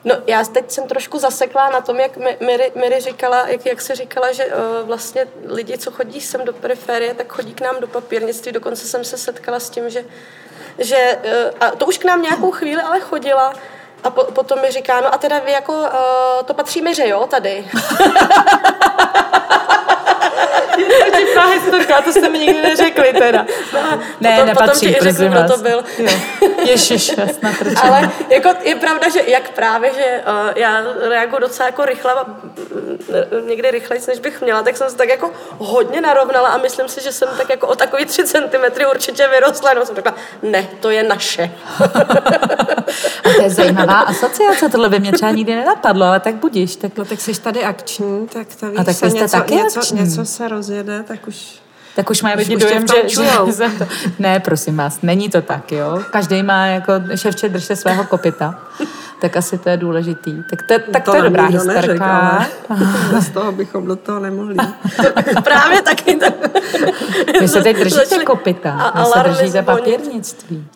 No, 0.05 0.15
já 0.27 0.43
teď 0.45 0.71
jsem 0.71 0.87
trošku 0.87 1.19
zaseklá 1.19 1.69
na 1.69 1.81
tom, 1.81 1.99
jak 1.99 2.17
Mi- 2.17 2.37
Miri, 2.39 2.71
Miri 2.75 2.99
říkala, 3.01 3.47
jak, 3.47 3.65
jak 3.65 3.81
se 3.81 3.95
říkala, 3.95 4.31
že 4.31 4.45
uh, 4.45 4.51
vlastně 4.87 5.27
lidi, 5.45 5.77
co 5.77 5.91
chodí 5.91 6.21
sem 6.21 6.45
do 6.45 6.53
periferie, 6.53 7.13
tak 7.13 7.33
chodí 7.33 7.53
k 7.53 7.61
nám 7.61 7.79
do 7.79 7.87
papírnictví. 7.87 8.51
Dokonce 8.51 8.87
jsem 8.87 9.03
se 9.03 9.17
setkala 9.17 9.59
s 9.59 9.69
tím, 9.69 9.89
že, 9.89 10.05
že 10.79 11.19
uh, 11.25 11.57
a 11.59 11.71
to 11.71 11.85
už 11.85 11.97
k 11.97 12.05
nám 12.05 12.21
nějakou 12.21 12.51
chvíli 12.51 12.81
ale 12.81 12.99
chodila, 12.99 13.53
a 14.03 14.09
po, 14.09 14.23
potom 14.23 14.61
mi 14.61 14.71
říká, 14.71 15.01
no 15.01 15.13
a 15.13 15.17
teda 15.17 15.39
vy 15.39 15.51
jako, 15.51 15.73
uh, 15.73 15.87
to 16.45 16.53
patří 16.53 16.81
Miře, 16.81 17.07
jo, 17.07 17.27
tady. 17.27 17.67
Vtipná 21.23 21.45
historka, 21.47 22.01
to 22.01 22.11
jste 22.11 22.29
mi 22.29 22.39
nikdy 22.39 22.61
neřekli 22.61 23.13
teda. 23.13 23.45
Ne, 24.21 24.31
potom, 24.31 24.47
nepatří, 24.47 24.55
potom 24.55 24.79
ti 24.79 24.87
i 24.87 24.93
řeknu, 24.93 25.01
prosím 25.01 25.27
kdo 25.31 25.39
vás. 25.39 25.51
to 25.51 25.57
byl. 25.57 25.83
Ježiš, 26.65 27.11
Ale 27.81 28.11
jako 28.29 28.49
je 28.63 28.75
pravda, 28.75 29.09
že 29.09 29.21
jak 29.27 29.49
právě, 29.49 29.91
že 29.93 30.21
uh, 30.27 30.51
já 30.55 30.81
reaguju 31.09 31.39
docela 31.39 31.65
jako 31.67 31.85
rychle, 31.85 32.13
a, 32.13 32.23
mm, 32.23 33.47
někdy 33.47 33.71
rychleji, 33.71 34.01
než 34.07 34.19
bych 34.19 34.41
měla, 34.41 34.63
tak 34.63 34.77
jsem 34.77 34.89
se 34.89 34.95
tak 34.95 35.09
jako 35.09 35.31
hodně 35.57 36.01
narovnala 36.01 36.49
a 36.49 36.57
myslím 36.57 36.87
si, 36.87 37.01
že 37.03 37.11
jsem 37.11 37.29
tak 37.37 37.49
jako 37.49 37.67
o 37.67 37.75
takový 37.75 38.05
tři 38.05 38.23
centimetry 38.23 38.85
určitě 38.85 39.27
vyrostla. 39.27 39.73
No 39.73 39.85
jsem 39.85 39.95
řekla, 39.95 40.13
ne, 40.41 40.67
to 40.79 40.89
je 40.89 41.03
naše. 41.03 41.51
A 43.23 43.29
to 43.35 43.41
je 43.41 43.49
zajímavá 43.49 43.99
asociace, 43.99 44.69
tohle 44.69 44.89
by 44.89 44.99
mě 44.99 45.11
třeba 45.11 45.31
nikdy 45.31 45.55
nenapadlo, 45.55 46.05
ale 46.05 46.19
tak 46.19 46.35
budíš. 46.35 46.75
Tak, 46.75 46.91
No 46.97 47.05
tak 47.05 47.21
jsi 47.21 47.41
tady 47.41 47.63
akční, 47.63 48.27
tak 48.27 48.47
to 48.59 48.65
víš, 48.69 48.79
A 48.79 48.83
tak 48.83 48.95
se 48.95 49.09
něco, 49.09 49.37
taky 49.37 49.55
něco, 49.55 49.79
akční. 49.79 49.99
něco 50.01 50.25
se 50.25 50.47
rozjede, 50.47 51.03
tak 51.07 51.12
už... 51.27 51.59
tak 51.95 52.09
už 52.09 52.21
mají 52.21 52.35
lidi 52.35 52.57
dojem, 52.57 52.85
že, 53.07 53.09
že 53.09 53.69
to... 53.77 53.85
Ne, 54.19 54.39
prosím 54.39 54.77
vás, 54.77 55.01
není 55.01 55.29
to 55.29 55.41
tak, 55.41 55.71
jo. 55.71 56.03
Každý 56.11 56.43
má 56.43 56.65
jako 56.65 56.93
ševče 57.15 57.49
držte 57.49 57.75
svého 57.75 58.03
kopita. 58.03 58.59
Tak 59.21 59.37
asi 59.37 59.57
to 59.57 59.69
je 59.69 59.77
důležitý. 59.77 60.43
Tak 60.49 60.59
to, 60.67 60.91
tak 60.91 61.03
to, 61.03 61.15
je 61.15 61.21
nám 61.21 61.31
dobrá 61.31 61.45
historka. 61.45 62.47
z 63.19 63.29
toho 63.29 63.51
bychom 63.51 63.87
do 63.87 63.95
toho 63.95 64.19
nemohli. 64.19 64.55
právě 65.43 65.81
taky. 65.81 66.15
To... 66.15 66.25
Vy 67.39 67.47
se 67.47 67.61
teď 67.61 67.77
držíte 67.77 68.23
kopita, 68.25 68.71
a 68.71 69.03
vy 69.03 69.09
se 69.09 69.19
držíte 69.29 69.61
papírnictví. 69.61 70.67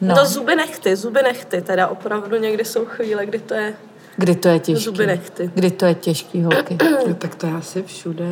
No. 0.00 0.08
No, 0.08 0.14
no 0.14 0.26
zuby 0.26 0.56
nechty, 0.56 0.96
zuby 0.96 1.22
nechty, 1.22 1.60
teda 1.60 1.86
opravdu 1.86 2.36
někdy 2.36 2.64
jsou 2.64 2.84
chvíle, 2.84 3.26
kdy 3.26 3.38
to 3.38 3.54
je 3.54 3.74
kdy 4.16 4.34
to 4.34 4.48
je 4.48 4.58
těžký? 4.58 4.84
zuby 4.84 5.06
nechty. 5.06 5.50
Kdy 5.54 5.70
to 5.70 5.86
je 5.86 5.94
těžký, 5.94 6.42
holky? 6.42 6.78
No, 7.08 7.14
tak 7.14 7.34
to 7.34 7.46
je 7.46 7.52
asi 7.52 7.82
všude. 7.82 8.24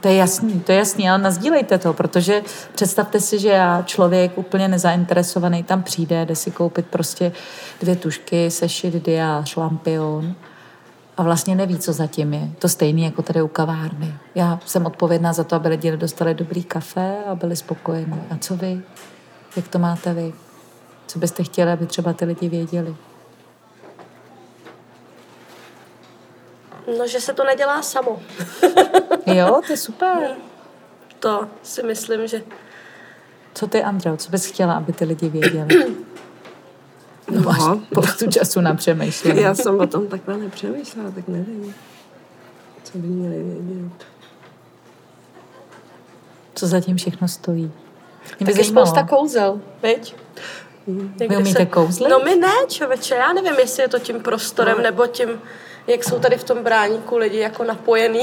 To 0.00 0.08
je 0.08 0.14
jasný, 0.14 0.60
to 0.60 0.72
je 0.72 0.78
jasný, 0.78 1.10
ale 1.10 1.18
nazdílejte 1.18 1.78
to, 1.78 1.92
protože 1.92 2.42
představte 2.74 3.20
si, 3.20 3.38
že 3.38 3.48
já, 3.48 3.82
člověk 3.82 4.38
úplně 4.38 4.68
nezainteresovaný, 4.68 5.62
tam 5.62 5.82
přijde, 5.82 6.26
jde 6.26 6.36
si 6.36 6.50
koupit 6.50 6.86
prostě 6.86 7.32
dvě 7.80 7.96
tušky, 7.96 8.50
sešit 8.50 9.04
diář, 9.04 9.56
lampion 9.56 10.34
a 11.16 11.22
vlastně 11.22 11.54
neví, 11.54 11.78
co 11.78 11.92
zatím 11.92 12.34
je. 12.34 12.50
To 12.58 12.68
stejný 12.68 13.02
jako 13.02 13.22
tady 13.22 13.42
u 13.42 13.48
kavárny. 13.48 14.14
Já 14.34 14.60
jsem 14.66 14.86
odpovědná 14.86 15.32
za 15.32 15.44
to, 15.44 15.56
aby 15.56 15.68
lidi 15.68 15.96
dostali 15.96 16.34
dobrý 16.34 16.64
kafe 16.64 17.16
a 17.26 17.34
byli 17.34 17.56
spokojení. 17.56 18.22
A 18.30 18.36
co 18.36 18.56
vy? 18.56 18.80
Jak 19.56 19.68
to 19.68 19.78
máte 19.78 20.14
vy? 20.14 20.32
Co 21.06 21.18
byste 21.18 21.44
chtěli, 21.44 21.72
aby 21.72 21.86
třeba 21.86 22.12
ty 22.12 22.24
lidi 22.24 22.48
věděli? 22.48 22.94
No, 26.98 27.06
že 27.06 27.20
se 27.20 27.32
to 27.34 27.44
nedělá 27.44 27.82
samo. 27.82 28.22
Jo, 29.26 29.60
to 29.66 29.72
je 29.72 29.76
super. 29.76 30.30
To 31.18 31.48
si 31.62 31.82
myslím, 31.82 32.26
že 32.26 32.42
Co 33.54 33.66
ty, 33.66 33.82
Andreo, 33.82 34.16
co 34.16 34.30
bys 34.30 34.46
chtěla, 34.46 34.74
aby 34.74 34.92
ty 34.92 35.04
lidi 35.04 35.28
věděli? 35.28 35.86
No, 37.30 37.40
máš 37.42 37.58
No. 37.58 37.80
spoustu 37.90 38.30
času 38.30 38.60
na 38.60 38.74
přemýšlení. 38.74 39.40
Já 39.42 39.54
jsem 39.54 39.80
o 39.80 39.86
tom 39.86 40.06
takhle 40.06 40.38
nepřemýšlela, 40.38 41.10
tak 41.10 41.28
nevím, 41.28 41.74
co 42.84 42.98
by 42.98 43.06
měli 43.08 43.42
vědět. 43.42 43.92
Co 46.54 46.66
zatím 46.66 46.96
všechno 46.96 47.28
stojí? 47.28 47.72
Mě 48.40 48.46
taky 48.46 48.52
zajímalo. 48.52 48.86
spousta 48.86 49.06
kouzel, 49.08 49.60
viď? 49.82 50.16
Někdy 50.86 51.28
Vy 51.28 51.36
umíte 51.36 51.66
kouzlit? 51.66 52.10
No 52.10 52.18
my 52.18 52.36
ne, 52.36 52.52
čověče, 52.68 53.14
já 53.14 53.32
nevím, 53.32 53.54
jestli 53.58 53.82
je 53.82 53.88
to 53.88 53.98
tím 53.98 54.20
prostorem, 54.20 54.82
nebo 54.82 55.06
tím, 55.06 55.28
jak 55.88 56.04
jsou 56.04 56.18
tady 56.18 56.36
v 56.36 56.44
tom 56.44 56.62
bráníku 56.64 57.16
lidi 57.16 57.38
jako 57.38 57.64
napojený. 57.64 58.22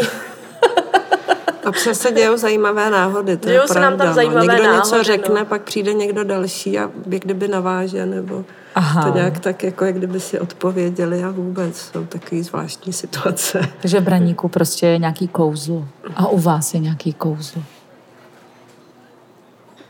Občas 1.68 1.98
se 1.98 2.12
dějou 2.12 2.38
zajímavé 2.38 2.90
náhody, 2.90 3.38
to 3.38 3.48
Dějou 3.48 3.62
je 3.62 3.68
se 3.68 3.80
nám 3.80 3.92
tam 3.92 3.98
pravda. 3.98 4.14
zajímavé 4.14 4.48
no. 4.48 4.54
Někdo 4.54 4.72
něco 4.76 4.92
náhody, 4.92 5.04
řekne, 5.04 5.40
no. 5.40 5.46
pak 5.46 5.62
přijde 5.62 5.94
někdo 5.94 6.24
další 6.24 6.80
a 6.80 6.82
jak 7.10 7.22
kdyby 7.22 7.48
naváže, 7.48 8.06
nebo 8.06 8.46
Aha. 8.76 9.04
to 9.04 9.18
nějak 9.18 9.40
tak, 9.40 9.64
jako 9.64 9.86
jak 9.86 9.96
kdyby 9.96 10.20
si 10.20 10.40
odpověděli 10.40 11.24
a 11.24 11.32
vůbec 11.32 11.78
jsou 11.78 12.06
takové 12.06 12.44
zvláštní 12.44 12.94
situace. 12.94 13.62
Takže 13.82 14.00
v 14.00 14.04
Braníku 14.04 14.48
prostě 14.48 14.88
je 14.88 14.98
nějaký 14.98 15.28
kouzlo. 15.28 15.88
A 16.16 16.28
u 16.28 16.40
vás 16.40 16.74
je 16.74 16.80
nějaký 16.80 17.14
kouzlo. 17.14 17.62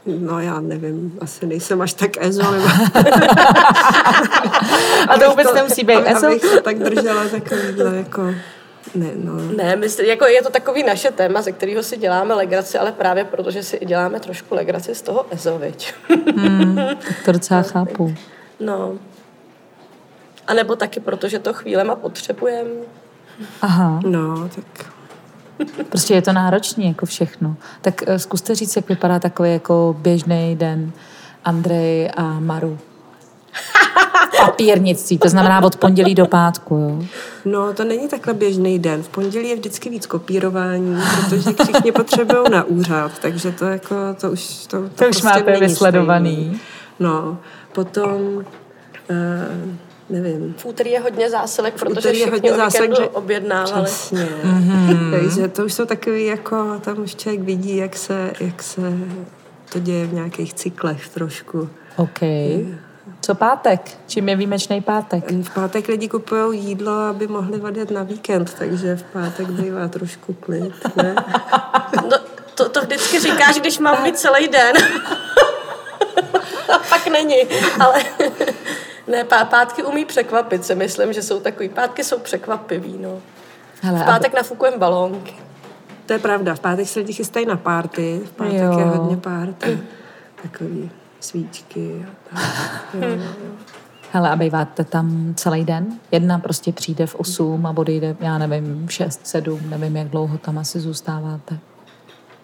No 0.05 0.39
já 0.39 0.59
nevím, 0.61 1.17
asi 1.21 1.45
nejsem 1.45 1.81
až 1.81 1.93
tak 1.93 2.11
ezo, 2.19 2.51
nebo... 2.51 2.67
A 5.09 5.17
to 5.19 5.29
vůbec 5.29 5.53
nemusí 5.53 5.83
být 5.83 6.03
ezo? 6.05 6.27
Abych 6.27 6.45
se 6.45 6.61
tak 6.61 6.79
držela 6.79 7.27
takovýhle 7.27 7.97
jako... 7.97 8.35
Ne, 8.95 9.11
no. 9.15 9.33
Ne, 9.57 9.75
my, 9.75 9.87
jako 10.07 10.25
je 10.25 10.41
to 10.41 10.49
takový 10.49 10.83
naše 10.83 11.11
téma, 11.11 11.41
ze 11.41 11.51
kterého 11.51 11.83
si 11.83 11.97
děláme 11.97 12.33
legraci, 12.33 12.77
ale 12.77 12.91
právě 12.91 13.23
protože 13.25 13.63
si 13.63 13.75
i 13.75 13.85
děláme 13.85 14.19
trošku 14.19 14.55
legraci 14.55 14.95
z 14.95 15.01
toho 15.01 15.25
EZO, 15.31 15.59
viď? 15.59 15.93
Tak 17.07 17.23
to 17.25 17.31
docela 17.31 17.61
chápu. 17.73 18.15
No. 18.59 18.93
A 20.47 20.53
nebo 20.53 20.75
taky 20.75 20.99
protože 20.99 21.39
to 21.39 21.53
chvílema 21.53 21.95
potřebujeme. 21.95 22.69
Aha, 23.61 23.99
No, 24.05 24.49
tak 24.55 24.85
prostě 25.89 26.13
je 26.13 26.21
to 26.21 26.33
náročný, 26.33 26.87
jako 26.87 27.05
všechno. 27.05 27.55
Tak 27.81 28.03
eh, 28.07 28.19
zkuste 28.19 28.55
říct, 28.55 28.75
jak 28.75 28.89
vypadá 28.89 29.19
takový 29.19 29.51
jako 29.53 29.95
běžný 29.99 30.55
den 30.55 30.91
Andrej 31.45 32.09
a 32.17 32.39
Maru. 32.39 32.77
Papírnictví, 34.45 35.17
to 35.17 35.29
znamená 35.29 35.63
od 35.63 35.75
pondělí 35.75 36.15
do 36.15 36.25
pátku, 36.25 36.75
jo? 36.75 37.05
No, 37.45 37.73
to 37.73 37.83
není 37.83 38.07
takhle 38.07 38.33
běžný 38.33 38.79
den. 38.79 39.03
V 39.03 39.09
pondělí 39.09 39.49
je 39.49 39.55
vždycky 39.55 39.89
víc 39.89 40.05
kopírování, 40.05 41.01
protože 41.15 41.53
všichni 41.63 41.91
potřebují 41.91 42.43
na 42.51 42.63
úřad, 42.63 43.11
takže 43.21 43.51
to 43.51 43.65
jako, 43.65 43.95
to 44.21 44.31
už, 44.31 44.65
to, 44.67 44.81
to, 44.81 44.89
To 44.89 45.09
už 45.09 45.09
prostě 45.09 45.27
máte 45.27 45.51
není 45.51 45.59
vysledovaný. 45.59 46.35
stejný. 46.35 46.59
No, 46.99 47.37
potom, 47.73 48.21
uh, 48.35 48.43
nevím, 50.09 50.55
V 50.57 50.65
úterý 50.65 50.91
je 50.91 50.99
hodně 50.99 51.29
zásilek, 51.29 51.73
protože 51.73 51.99
úterý 51.99 52.19
je 52.19 52.29
hodně 52.29 52.51
víkendu 52.51 52.95
že... 52.95 53.09
objednávali. 53.09 53.85
Přesně. 53.85 54.27
Mhm. 54.43 55.11
Takže 55.11 55.47
to 55.47 55.65
už 55.65 55.73
jsou 55.73 55.85
takový, 55.85 56.25
jako, 56.25 56.79
tam 56.81 56.99
už 56.99 57.15
člověk 57.15 57.41
vidí, 57.41 57.77
jak 57.77 57.95
se, 57.95 58.33
jak 58.39 58.63
se 58.63 58.81
to 59.71 59.79
děje 59.79 60.05
v 60.05 60.13
nějakých 60.13 60.53
cyklech 60.53 61.09
trošku. 61.09 61.69
OK. 61.95 62.19
Co 63.21 63.35
pátek? 63.35 63.81
Čím 64.07 64.29
je 64.29 64.35
výjimečný 64.35 64.81
pátek? 64.81 65.31
V 65.31 65.53
pátek 65.53 65.87
lidi 65.87 66.09
kupují 66.09 66.59
jídlo, 66.59 66.91
aby 66.91 67.27
mohli 67.27 67.61
odjet 67.61 67.91
na 67.91 68.03
víkend, 68.03 68.53
takže 68.59 68.95
v 68.95 69.03
pátek 69.03 69.47
bývá 69.47 69.87
trošku 69.87 70.33
klid, 70.33 70.73
ne? 70.95 71.15
No, 72.11 72.17
to, 72.55 72.69
to 72.69 72.81
vždycky 72.81 73.19
říkáš, 73.19 73.55
když 73.59 73.79
mám 73.79 74.03
mít 74.03 74.17
celý 74.17 74.47
den. 74.47 74.75
A 76.73 76.77
pak 76.89 77.07
není. 77.07 77.35
Ale 77.79 78.03
ne, 79.07 79.23
pá- 79.23 79.45
pátky 79.45 79.83
umí 79.83 80.05
překvapit, 80.05 80.65
si 80.65 80.75
myslím, 80.75 81.13
že 81.13 81.21
jsou 81.21 81.39
takový. 81.39 81.69
Pátky 81.69 82.03
jsou 82.03 82.19
překvapivý, 82.19 82.97
no. 82.99 83.17
Hele, 83.81 83.99
V 83.99 84.01
aby- 84.01 84.11
pátek 84.11 84.33
nafukujeme 84.33 84.77
balónky. 84.77 85.33
To 86.05 86.13
je 86.13 86.19
pravda, 86.19 86.55
v 86.55 86.59
pátek 86.59 86.87
se 86.87 86.99
lidi 86.99 87.13
chystají 87.13 87.45
na 87.45 87.57
párty, 87.57 88.21
v 88.25 88.31
pátek 88.31 88.53
Jo. 88.53 88.79
je 88.79 88.85
hodně 88.85 89.17
párty, 89.17 89.79
takový 90.43 90.91
svíčky 91.19 92.05
a 92.05 92.35
tak. 92.35 92.43
Jo, 92.93 93.07
jo. 93.09 93.51
Hele, 94.11 94.29
a 94.29 94.35
býváte 94.35 94.83
tam 94.83 95.33
celý 95.37 95.65
den? 95.65 95.85
Jedna 96.11 96.39
prostě 96.39 96.71
přijde 96.71 97.07
v 97.07 97.15
8 97.15 97.65
a 97.65 97.73
odejde, 97.77 98.15
já 98.19 98.37
nevím, 98.37 98.87
v 98.87 98.91
6, 98.91 99.27
7, 99.27 99.59
nevím, 99.69 99.95
jak 99.97 100.07
dlouho 100.07 100.37
tam 100.37 100.57
asi 100.57 100.79
zůstáváte. 100.79 101.57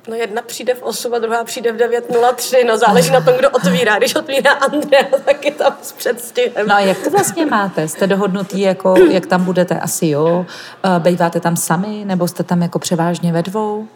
No 0.08 0.16
jedna 0.16 0.42
přijde 0.42 0.74
v 0.74 0.84
8 0.84 1.14
a 1.14 1.20
druhá 1.20 1.44
přijde 1.44 1.72
v 1.72 1.78
9.03, 1.78 2.66
no 2.66 2.78
záleží 2.78 3.12
na 3.12 3.22
tom, 3.22 3.34
kdo 3.34 3.50
otvírá. 3.50 3.98
Když 3.98 4.16
otvírá 4.16 4.52
Andrea, 4.52 5.06
tak 5.26 5.46
je 5.46 5.52
tam 5.52 5.78
s 5.82 5.92
předstihem. 5.92 6.68
No 6.68 6.76
a 6.76 6.80
jak 6.80 6.98
to 7.04 7.10
vlastně 7.10 7.46
máte? 7.46 7.88
Jste 7.88 8.08
dohodnutý, 8.08 8.62
jako, 8.62 8.96
jak 9.12 9.26
tam 9.26 9.44
budete? 9.44 9.80
Asi 9.80 10.08
jo. 10.08 10.46
Eh, 10.84 11.00
Býváte 11.00 11.40
tam 11.40 11.58
sami, 11.58 12.06
nebo 12.06 12.28
jste 12.28 12.44
tam 12.44 12.62
jako 12.62 12.80
převážně 12.80 13.34
ve 13.34 13.42
dvou? 13.42 13.88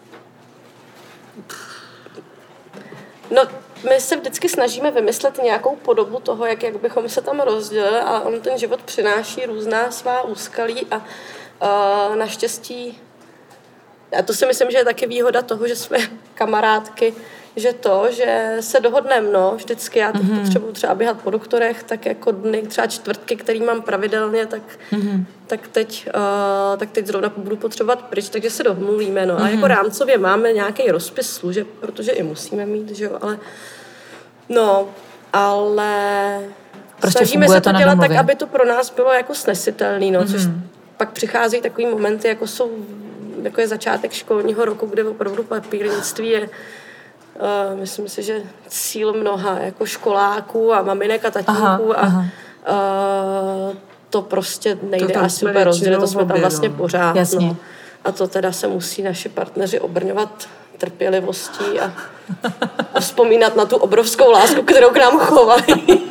No, 3.31 3.41
my 3.89 3.99
se 3.99 4.15
vždycky 4.15 4.49
snažíme 4.49 4.91
vymyslet 4.91 5.43
nějakou 5.43 5.75
podobu 5.75 6.19
toho, 6.19 6.45
jak, 6.45 6.63
jak 6.63 6.81
bychom 6.81 7.09
se 7.09 7.21
tam 7.21 7.39
rozdělili 7.39 7.99
a 7.99 8.19
on 8.19 8.41
ten 8.41 8.57
život 8.57 8.81
přináší 8.81 9.45
různá 9.45 9.91
svá 9.91 10.21
úskalí 10.21 10.87
a 10.91 10.97
uh, 10.97 12.15
naštěstí 12.15 12.99
a 14.19 14.21
to 14.21 14.33
si 14.33 14.45
myslím, 14.45 14.71
že 14.71 14.77
je 14.77 14.85
taky 14.85 15.07
výhoda 15.07 15.41
toho, 15.41 15.67
že 15.67 15.75
jsme 15.75 15.97
kamarádky, 16.35 17.13
že 17.55 17.73
to, 17.73 18.07
že 18.11 18.57
se 18.59 18.79
dohodneme, 18.79 19.31
no, 19.31 19.53
vždycky 19.55 19.99
já 19.99 20.11
teď 20.11 20.21
mm-hmm. 20.21 20.41
potřebuji 20.41 20.71
třeba 20.71 20.95
běhat 20.95 21.21
po 21.21 21.29
doktorech, 21.29 21.83
tak 21.83 22.05
jako 22.05 22.31
dny, 22.31 22.61
třeba 22.61 22.87
čtvrtky, 22.87 23.35
který 23.35 23.61
mám 23.61 23.81
pravidelně, 23.81 24.45
tak, 24.45 24.61
mm-hmm. 24.91 25.25
tak, 25.47 25.67
teď, 25.67 26.09
uh, 26.15 26.77
tak 26.77 26.91
teď 26.91 27.07
zrovna 27.07 27.31
budu 27.37 27.57
potřebovat 27.57 28.01
pryč, 28.01 28.29
takže 28.29 28.49
se 28.49 28.63
domluvíme, 28.63 29.25
no. 29.25 29.35
Mm-hmm. 29.35 29.43
A 29.43 29.47
jako 29.47 29.57
mhm. 29.57 29.67
rámcově 29.67 30.17
máme 30.17 30.53
nějaký 30.53 30.91
rozpis 30.91 31.29
služeb, 31.29 31.67
protože 31.79 32.11
i 32.11 32.23
musíme 32.23 32.65
mít, 32.65 32.95
že 32.95 33.05
jo, 33.05 33.17
ale 33.21 33.39
no, 34.49 34.89
ale 35.33 36.39
prostě 36.99 37.17
snažíme 37.17 37.47
se 37.47 37.61
to, 37.61 37.71
to 37.71 37.77
dělat 37.77 37.99
tak, 37.99 38.11
aby 38.11 38.35
to 38.35 38.47
pro 38.47 38.65
nás 38.65 38.89
bylo 38.89 39.13
jako 39.13 39.35
snesitelný, 39.35 40.11
no, 40.11 40.21
mm-hmm. 40.21 40.31
což 40.31 40.45
mhm. 40.45 40.69
pak 40.97 41.11
přichází 41.11 41.61
takový 41.61 41.85
momenty, 41.85 42.27
jako 42.27 42.47
jsou 42.47 42.71
jako 43.45 43.61
je 43.61 43.67
začátek 43.67 44.11
školního 44.13 44.65
roku, 44.65 44.85
kde 44.85 45.03
opravdu 45.03 45.43
papírnictví 45.43 46.29
je 46.29 46.49
Uh, 47.39 47.79
myslím 47.79 48.09
si, 48.09 48.23
že 48.23 48.43
cíl 48.67 49.13
mnoha 49.13 49.59
jako 49.59 49.85
školáků 49.85 50.73
a 50.73 50.81
maminek 50.81 51.25
a 51.25 51.31
tatínků 51.31 51.61
aha, 51.61 51.95
a 51.95 52.01
aha. 52.01 52.25
Uh, 53.69 53.75
to 54.09 54.21
prostě 54.21 54.77
nejde 54.83 55.13
to 55.13 55.19
asi 55.19 55.45
úplně 55.45 55.63
rozdělit, 55.63 55.99
to 55.99 56.07
jsme 56.07 56.25
tam 56.25 56.39
vlastně 56.39 56.69
no. 56.69 56.75
pořád. 56.75 57.15
Jasně. 57.15 57.47
No. 57.47 57.57
A 58.03 58.11
to 58.11 58.27
teda 58.27 58.51
se 58.51 58.67
musí 58.67 59.01
naši 59.01 59.29
partneři 59.29 59.79
obrňovat 59.79 60.47
trpělivostí 60.77 61.79
a, 61.79 61.93
a 62.93 62.99
vzpomínat 62.99 63.55
na 63.55 63.65
tu 63.65 63.75
obrovskou 63.75 64.31
lásku, 64.31 64.61
kterou 64.61 64.89
k 64.89 64.97
nám 64.97 65.19
chovali. 65.19 65.63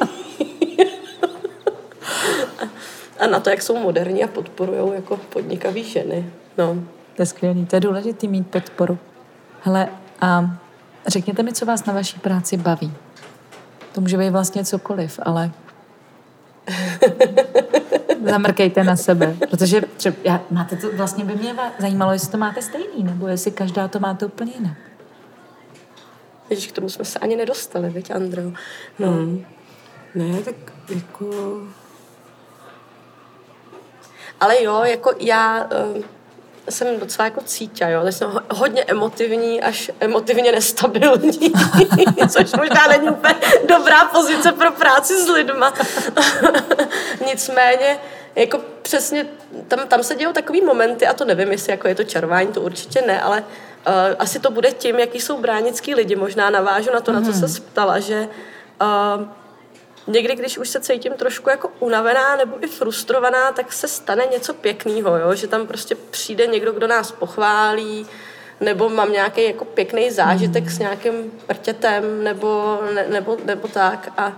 a 3.18 3.26
na 3.26 3.40
to, 3.40 3.50
jak 3.50 3.62
jsou 3.62 3.76
moderní 3.76 4.24
a 4.24 4.28
podporují 4.28 4.94
jako 4.94 5.16
podnikaví 5.16 5.84
ženy. 5.84 6.30
No. 6.58 6.76
To 7.16 7.22
je 7.22 7.26
skvělý, 7.26 7.66
to 7.66 7.76
je 7.76 7.80
důležité 7.80 8.26
mít 8.26 8.46
podporu. 8.46 8.98
Hele, 9.62 9.88
a 10.20 10.50
řekněte 11.06 11.42
mi, 11.42 11.52
co 11.52 11.66
vás 11.66 11.84
na 11.84 11.92
vaší 11.92 12.18
práci 12.18 12.56
baví. 12.56 12.92
To 13.92 14.00
může 14.00 14.18
být 14.18 14.30
vlastně 14.30 14.64
cokoliv, 14.64 15.20
ale 15.22 15.50
zamrkejte 18.24 18.84
na 18.84 18.96
sebe, 18.96 19.36
protože 19.50 19.80
třeba, 19.96 20.16
já, 20.24 20.40
máte 20.50 20.76
to, 20.76 20.96
vlastně 20.96 21.24
by 21.24 21.34
mě 21.34 21.56
zajímalo, 21.78 22.12
jestli 22.12 22.30
to 22.30 22.38
máte 22.38 22.62
stejný, 22.62 23.04
nebo 23.04 23.28
jestli 23.28 23.50
každá 23.50 23.88
to 23.88 24.00
máte 24.00 24.26
úplně 24.26 24.52
jinak. 24.52 24.76
Ježíš, 26.50 26.66
k 26.66 26.74
tomu 26.74 26.88
jsme 26.88 27.04
se 27.04 27.18
ani 27.18 27.36
nedostali, 27.36 27.90
viď, 27.90 28.10
Andro? 28.10 28.42
No. 28.98 29.10
Hmm. 29.10 29.44
Ne, 30.14 30.42
tak 30.42 30.54
jako... 30.94 31.26
Ale 34.40 34.62
jo, 34.62 34.82
jako 34.84 35.10
já... 35.20 35.64
Uh, 35.64 36.02
jsem 36.68 37.00
docela 37.00 37.24
jako 37.24 37.40
cítila, 37.40 37.90
jo, 37.90 38.12
jsem 38.12 38.40
hodně 38.50 38.84
emotivní, 38.84 39.62
až 39.62 39.90
emotivně 40.00 40.52
nestabilní, 40.52 41.32
což 42.28 42.52
možná 42.52 42.86
není 42.88 43.08
úplně 43.08 43.34
dobrá 43.68 44.04
pozice 44.04 44.52
pro 44.52 44.72
práci 44.72 45.22
s 45.24 45.28
lidma. 45.28 45.74
Nicméně, 47.26 47.98
jako 48.36 48.60
přesně, 48.82 49.26
tam, 49.68 49.88
tam 49.88 50.02
se 50.02 50.14
dějou 50.14 50.32
takový 50.32 50.60
momenty, 50.60 51.06
a 51.06 51.12
to 51.12 51.24
nevím, 51.24 51.52
jestli 51.52 51.70
jako 51.70 51.88
je 51.88 51.94
to 51.94 52.04
červání, 52.04 52.52
to 52.52 52.60
určitě 52.60 53.02
ne, 53.06 53.20
ale 53.20 53.40
uh, 53.40 53.94
asi 54.18 54.40
to 54.40 54.50
bude 54.50 54.70
tím, 54.70 54.98
jaký 54.98 55.20
jsou 55.20 55.38
bránický 55.38 55.94
lidi. 55.94 56.16
Možná 56.16 56.50
navážu 56.50 56.90
na 56.94 57.00
to, 57.00 57.12
mm. 57.12 57.22
na 57.22 57.32
co 57.32 57.48
se 57.48 57.60
ptala, 57.60 57.98
že 57.98 58.28
uh, 58.82 59.26
někdy, 60.06 60.34
když 60.34 60.58
už 60.58 60.68
se 60.68 60.80
cítím 60.80 61.12
trošku 61.12 61.50
jako 61.50 61.70
unavená 61.80 62.36
nebo 62.36 62.64
i 62.64 62.66
frustrovaná, 62.66 63.52
tak 63.52 63.72
se 63.72 63.88
stane 63.88 64.26
něco 64.32 64.54
pěkného, 64.54 65.16
jo? 65.16 65.34
že 65.34 65.46
tam 65.46 65.66
prostě 65.66 65.94
přijde 66.10 66.46
někdo, 66.46 66.72
kdo 66.72 66.86
nás 66.86 67.12
pochválí, 67.12 68.06
nebo 68.60 68.88
mám 68.88 69.12
nějaký 69.12 69.44
jako 69.44 69.64
pěkný 69.64 70.10
zážitek 70.10 70.64
mm. 70.64 70.70
s 70.70 70.78
nějakým 70.78 71.32
prtětem, 71.46 72.24
nebo, 72.24 72.80
ne, 72.94 73.06
nebo, 73.08 73.36
nebo 73.44 73.68
tak 73.68 74.12
a 74.16 74.26
uh, 74.26 74.34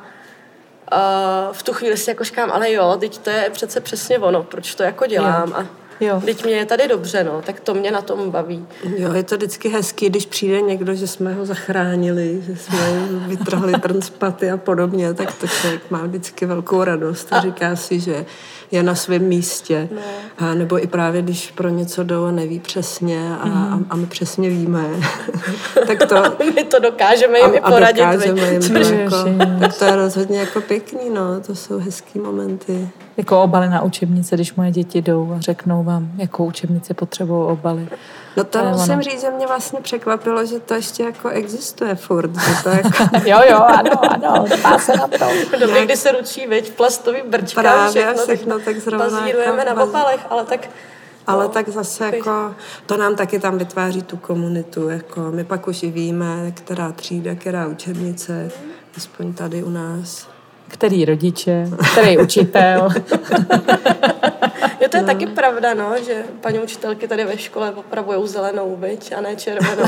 v 1.52 1.62
tu 1.62 1.72
chvíli 1.72 1.96
si 1.96 2.10
jako 2.10 2.24
říkám, 2.24 2.50
ale 2.52 2.72
jo, 2.72 2.96
teď 3.00 3.18
to 3.18 3.30
je 3.30 3.50
přece 3.50 3.80
přesně 3.80 4.18
ono, 4.18 4.42
proč 4.42 4.74
to 4.74 4.82
jako 4.82 5.06
dělám 5.06 5.48
jo. 5.48 5.54
a 5.56 5.85
Jo. 6.00 6.22
Teď 6.24 6.44
mě 6.44 6.54
je 6.54 6.66
tady 6.66 6.88
dobře, 6.88 7.24
no, 7.24 7.42
tak 7.42 7.60
to 7.60 7.74
mě 7.74 7.90
na 7.90 8.02
tom 8.02 8.30
baví. 8.30 8.66
Jo, 8.96 9.12
je 9.12 9.22
to 9.22 9.36
vždycky 9.36 9.68
hezký, 9.68 10.08
když 10.08 10.26
přijde 10.26 10.60
někdo, 10.60 10.94
že 10.94 11.06
jsme 11.06 11.34
ho 11.34 11.46
zachránili, 11.46 12.42
že 12.46 12.56
jsme 12.56 12.78
vytrhli 13.26 13.72
trnspaty 13.82 14.50
a 14.50 14.56
podobně, 14.56 15.14
tak 15.14 15.34
to 15.34 15.46
člověk 15.46 15.90
má 15.90 16.06
vždycky 16.06 16.46
velkou 16.46 16.84
radost 16.84 17.32
a, 17.32 17.36
a 17.36 17.40
říká 17.40 17.76
si, 17.76 18.00
že 18.00 18.24
je 18.70 18.82
na 18.82 18.94
svém 18.94 19.22
místě. 19.22 19.88
No. 19.94 20.00
A 20.38 20.54
nebo 20.54 20.82
i 20.82 20.86
právě, 20.86 21.22
když 21.22 21.50
pro 21.50 21.68
něco 21.68 22.04
jdou 22.04 22.24
a 22.24 22.30
neví 22.30 22.60
přesně 22.60 23.36
a, 23.40 23.46
mm. 23.46 23.52
a, 23.52 23.80
a 23.90 23.96
my 23.96 24.06
přesně 24.06 24.48
víme, 24.48 24.84
tak 25.86 26.08
to... 26.08 26.44
my 26.54 26.64
to 26.64 26.78
dokážeme 26.78 27.38
jim 27.38 27.54
a, 27.62 27.70
poradit. 27.70 28.02
A 28.02 28.12
dokážeme 28.12 28.52
jim 28.52 28.62
to, 28.62 28.78
jako, 28.78 29.16
tak 29.60 29.78
to 29.78 29.84
je 29.84 29.96
rozhodně 29.96 30.38
jako 30.38 30.60
pěkný, 30.60 31.10
no, 31.14 31.40
to 31.40 31.54
jsou 31.54 31.78
hezký 31.78 32.18
momenty. 32.18 32.88
Jako 33.16 33.42
obaly 33.42 33.68
na 33.68 33.82
učebnice, 33.82 34.34
když 34.34 34.54
moje 34.54 34.70
děti 34.70 35.02
jdou 35.02 35.32
a 35.36 35.40
řeknou 35.40 35.84
vám, 35.84 36.08
jakou 36.18 36.46
učebnici 36.46 36.94
potřebují 36.94 37.50
obaly. 37.50 37.88
No 38.36 38.44
to 38.44 38.58
Ale 38.58 38.72
musím 38.72 38.92
ono. 38.92 39.02
říct, 39.02 39.20
že 39.20 39.30
mě 39.30 39.46
vlastně 39.46 39.80
překvapilo, 39.80 40.46
že 40.46 40.60
to 40.60 40.74
ještě 40.74 41.02
jako 41.02 41.28
existuje 41.28 41.94
furt. 41.94 42.30
Že 42.34 42.62
to 42.62 42.68
jako... 42.84 43.04
jo, 43.24 43.40
jo, 43.50 43.56
ano, 43.56 44.12
ano, 44.12 44.44
dá 44.62 44.78
se 44.78 44.96
na 44.96 45.08
to. 45.08 45.24
Dobře, 45.60 45.84
kdy 45.84 45.96
se 45.96 46.12
ručí, 46.12 46.46
veď, 46.46 46.72
plastový 46.72 47.22
brčka, 47.26 47.60
Právě, 47.60 48.04
všechno, 48.04 48.22
všechno 48.22 48.58
tak 48.58 48.78
zrovna 48.78 49.06
bazírujeme 49.08 49.64
jako, 49.64 49.76
na 49.76 49.84
opalech, 49.84 50.20
ale 50.30 50.44
tak 50.44 50.68
ale 51.26 51.44
no, 51.44 51.50
tak 51.50 51.68
zase 51.68 52.04
jako, 52.04 52.54
to 52.86 52.96
nám 52.96 53.16
taky 53.16 53.38
tam 53.38 53.58
vytváří 53.58 54.02
tu 54.02 54.16
komunitu, 54.16 54.88
jako 54.88 55.20
my 55.20 55.44
pak 55.44 55.68
už 55.68 55.82
i 55.82 55.90
víme, 55.90 56.52
která 56.54 56.92
třída, 56.92 57.34
která 57.34 57.66
učebnice, 57.66 58.50
aspoň 58.96 59.32
tady 59.32 59.62
u 59.62 59.70
nás 59.70 60.35
který 60.68 61.04
rodiče, 61.04 61.68
který 61.92 62.18
učitel. 62.18 62.88
jo, 64.80 64.88
to 64.88 64.96
je 64.96 65.02
no. 65.02 65.06
taky 65.06 65.26
pravda, 65.26 65.74
no, 65.74 65.92
že 66.06 66.24
paní 66.40 66.58
učitelky 66.58 67.08
tady 67.08 67.24
ve 67.24 67.38
škole 67.38 67.70
opravují 67.70 68.28
zelenou, 68.28 68.76
byť, 68.76 69.12
a 69.12 69.20
ne 69.20 69.36
červenou. 69.36 69.84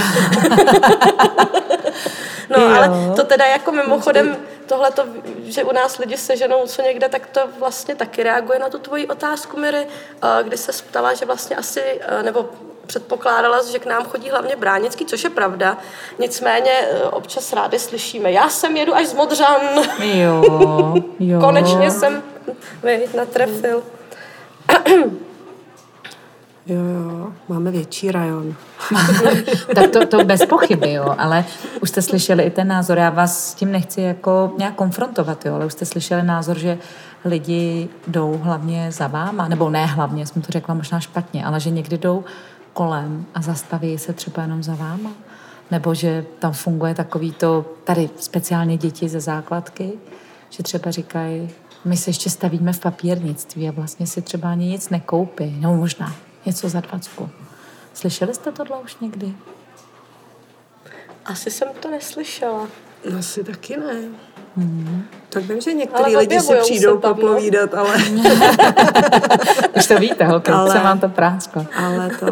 no, 2.51 2.61
jo. 2.61 2.69
ale 2.77 3.17
to 3.17 3.25
teda 3.25 3.47
jako 3.47 3.73
mimochodem, 3.73 4.37
tohle, 4.67 4.91
že 5.45 5.65
u 5.65 5.73
nás 5.73 5.99
lidi 5.99 6.17
seženou 6.17 6.67
co 6.67 6.83
někde, 6.83 7.09
tak 7.09 7.27
to 7.27 7.41
vlastně 7.59 7.95
taky 7.95 8.23
reaguje 8.23 8.59
na 8.59 8.69
tu 8.69 8.79
tvoji 8.79 9.07
otázku, 9.07 9.61
Miry, 9.61 9.87
kdy 10.43 10.57
se 10.57 10.73
ptala, 10.89 11.15
že 11.15 11.27
vlastně 11.27 11.57
asi, 11.57 12.01
nebo 12.23 12.49
předpokládala, 12.89 13.63
že 13.73 13.79
k 13.79 13.87
nám 13.87 14.05
chodí 14.05 14.31
hlavně 14.31 14.57
Bránický, 14.57 15.05
což 15.05 15.25
je 15.25 15.31
pravda. 15.31 15.77
Nicméně 16.19 16.71
eh, 16.71 17.03
občas 17.03 17.53
rádi 17.53 17.79
slyšíme, 17.79 18.33
já 18.33 18.49
jsem 18.49 18.77
jedu 18.77 18.95
až 18.95 19.07
z 19.07 19.15
Modřan. 19.15 19.61
Jo, 20.03 20.45
jo. 21.19 21.41
Konečně 21.41 21.91
jsem 21.91 22.23
viď, 22.83 23.15
natrefil. 23.15 23.83
Jo, 26.67 26.81
jo, 26.81 27.33
máme 27.49 27.71
větší 27.71 28.13
rajon. 28.13 28.55
tak 29.75 29.91
to, 29.91 30.07
to 30.07 30.25
bez 30.25 30.47
pochyby, 30.47 30.93
jo, 30.93 31.15
ale 31.19 31.45
už 31.83 31.89
jste 31.89 32.03
slyšeli 32.03 32.43
i 32.43 32.51
ten 32.51 32.69
názor, 32.69 32.99
já 32.99 33.11
vás 33.11 33.51
s 33.51 33.55
tím 33.55 33.73
nechci 33.73 34.01
jako 34.01 34.53
nějak 34.59 34.75
konfrontovat, 34.75 35.47
jo, 35.47 35.55
ale 35.55 35.67
už 35.67 35.73
jste 35.73 35.85
slyšeli 35.85 36.23
názor, 36.23 36.59
že 36.59 36.79
lidi 37.25 37.89
jdou 38.07 38.41
hlavně 38.43 38.93
za 38.93 39.07
váma, 39.07 39.49
nebo 39.49 39.71
ne 39.71 39.87
hlavně, 39.87 40.27
jsem 40.27 40.43
to 40.43 40.53
řekla 40.53 40.75
možná 40.75 41.01
špatně, 41.01 41.45
ale 41.45 41.61
že 41.61 41.71
někdy 41.71 41.99
jdou 41.99 42.25
kolem 42.73 43.27
a 43.35 43.43
zastaví 43.43 43.99
se 43.99 44.13
třeba 44.13 44.43
jenom 44.43 44.63
za 44.63 44.75
váma? 44.75 45.13
Nebo 45.71 45.95
že 45.95 46.27
tam 46.39 46.53
funguje 46.53 46.95
takový 46.95 47.33
to, 47.33 47.65
tady 47.85 48.11
speciálně 48.17 48.77
děti 48.77 49.09
ze 49.09 49.21
základky, 49.21 49.93
že 50.51 50.63
třeba 50.63 50.91
říkají, 50.91 51.51
my 51.85 51.97
se 51.97 52.11
ještě 52.11 52.31
stavíme 52.31 52.73
v 52.73 52.81
papírnictví 52.81 53.69
a 53.69 53.73
vlastně 53.73 54.07
si 54.07 54.23
třeba 54.23 54.51
ani 54.51 54.67
nic 54.67 54.89
nekoupí, 54.89 55.57
no 55.61 55.77
možná 55.77 56.15
něco 56.47 56.69
za 56.69 56.81
dvacku. 56.81 57.31
Slyšeli 57.95 58.35
jste 58.35 58.53
tohle 58.53 58.79
už 58.79 58.97
někdy? 59.01 59.35
Asi 61.25 61.51
jsem 61.51 61.69
to 61.81 61.91
neslyšela. 61.91 62.69
Asi 63.19 63.45
taky 63.45 63.77
ne. 63.77 64.03
Hmm. 64.59 65.05
Tak 65.29 65.45
vím, 65.45 65.61
že 65.61 65.73
některý 65.73 66.17
lidi 66.17 66.41
si 66.41 66.55
přijdou 66.55 66.95
no. 66.95 67.01
popovídat, 67.01 67.75
ale... 67.75 67.97
Už 69.77 69.87
to 69.87 69.99
víte, 69.99 70.25
holky, 70.25 70.51
ale... 70.51 70.71
se 70.71 70.79
vám 70.79 71.01
to 71.01 71.09
prásklo. 71.09 71.67
Ale 71.77 72.11
to... 72.21 72.27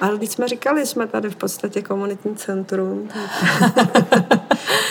Ale 0.00 0.16
když 0.16 0.30
jsme 0.30 0.48
říkali, 0.48 0.86
jsme 0.86 1.06
tady 1.06 1.30
v 1.30 1.36
podstatě 1.36 1.82
komunitní 1.82 2.36
centrum, 2.36 3.08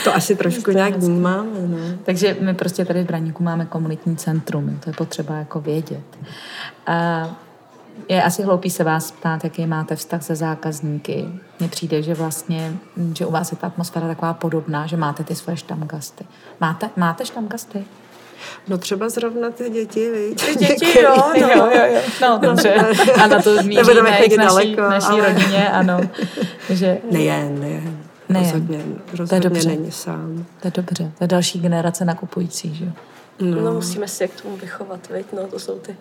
to 0.04 0.15
asi 0.15 0.36
trošku 0.36 0.71
nějak 0.71 0.95
vnímáme. 0.95 1.50
No. 1.67 1.78
Takže 2.04 2.38
my 2.39 2.54
prostě 2.54 2.86
tady 2.86 3.04
v 3.04 3.08
Braníku 3.08 3.43
máme 3.43 3.65
komunitní 3.65 4.17
centrum, 4.17 4.80
to 4.84 4.89
je 4.89 4.93
potřeba 4.93 5.36
jako 5.36 5.62
vědět. 5.62 6.04
A 6.88 7.30
je 8.09 8.23
asi 8.23 8.43
hloupý 8.43 8.69
se 8.69 8.83
vás 8.83 9.11
ptát, 9.11 9.43
jaký 9.43 9.65
máte 9.65 9.95
vztah 9.95 10.23
se 10.23 10.35
zákazníky. 10.35 11.27
Mně 11.59 11.69
přijde, 11.69 12.01
že 12.01 12.13
vlastně, 12.13 12.73
že 13.17 13.25
u 13.25 13.31
vás 13.31 13.51
je 13.51 13.57
ta 13.57 13.67
atmosféra 13.67 14.07
taková 14.07 14.33
podobná, 14.33 14.87
že 14.87 14.97
máte 14.97 15.23
ty 15.23 15.35
svoje 15.35 15.57
štamgasty. 15.57 16.25
Máte, 16.59 16.89
máte 16.95 17.25
štamgasty? 17.25 17.85
No 18.67 18.77
třeba 18.77 19.09
zrovna 19.09 19.49
ty 19.49 19.69
děti, 19.69 20.11
víš? 20.11 20.41
Ty 20.41 20.55
děti, 20.55 20.99
jo, 21.01 21.15
no. 21.41 21.47
jo, 21.47 21.69
jo, 21.75 21.85
jo. 21.93 22.01
No, 22.21 22.39
dobře. 22.41 22.73
A 23.23 23.27
na 23.27 23.41
to 23.41 23.57
zmíříme 23.61 24.17
i 24.17 24.29
k 24.29 24.37
naší, 24.37 24.47
daleko, 24.47 24.81
naší 24.81 25.07
ale... 25.07 25.33
rodině, 25.33 25.69
ano. 25.69 26.01
Že... 26.69 26.97
Nejen, 27.11 27.59
nejen. 27.59 27.97
Nejen. 28.29 28.45
Rozhodně, 28.45 28.83
rozhodně 29.11 29.27
to 29.27 29.35
je 29.35 29.41
dobře. 29.41 29.69
není 29.69 29.91
sám. 29.91 30.45
To 30.61 30.67
je 30.67 30.71
dobře. 30.75 31.11
To 31.17 31.23
je 31.23 31.27
další 31.27 31.59
generace 31.59 32.05
nakupující, 32.05 32.75
že 32.75 32.85
jo? 32.85 32.91
No. 33.39 33.61
no 33.61 33.71
musíme 33.71 34.07
si 34.07 34.23
jak 34.23 34.31
k 34.31 34.41
tomu 34.41 34.57
vychovat, 34.57 35.09
veď? 35.09 35.25
No, 35.33 35.47
to 35.47 35.59
jsou 35.59 35.79
ty 35.79 35.95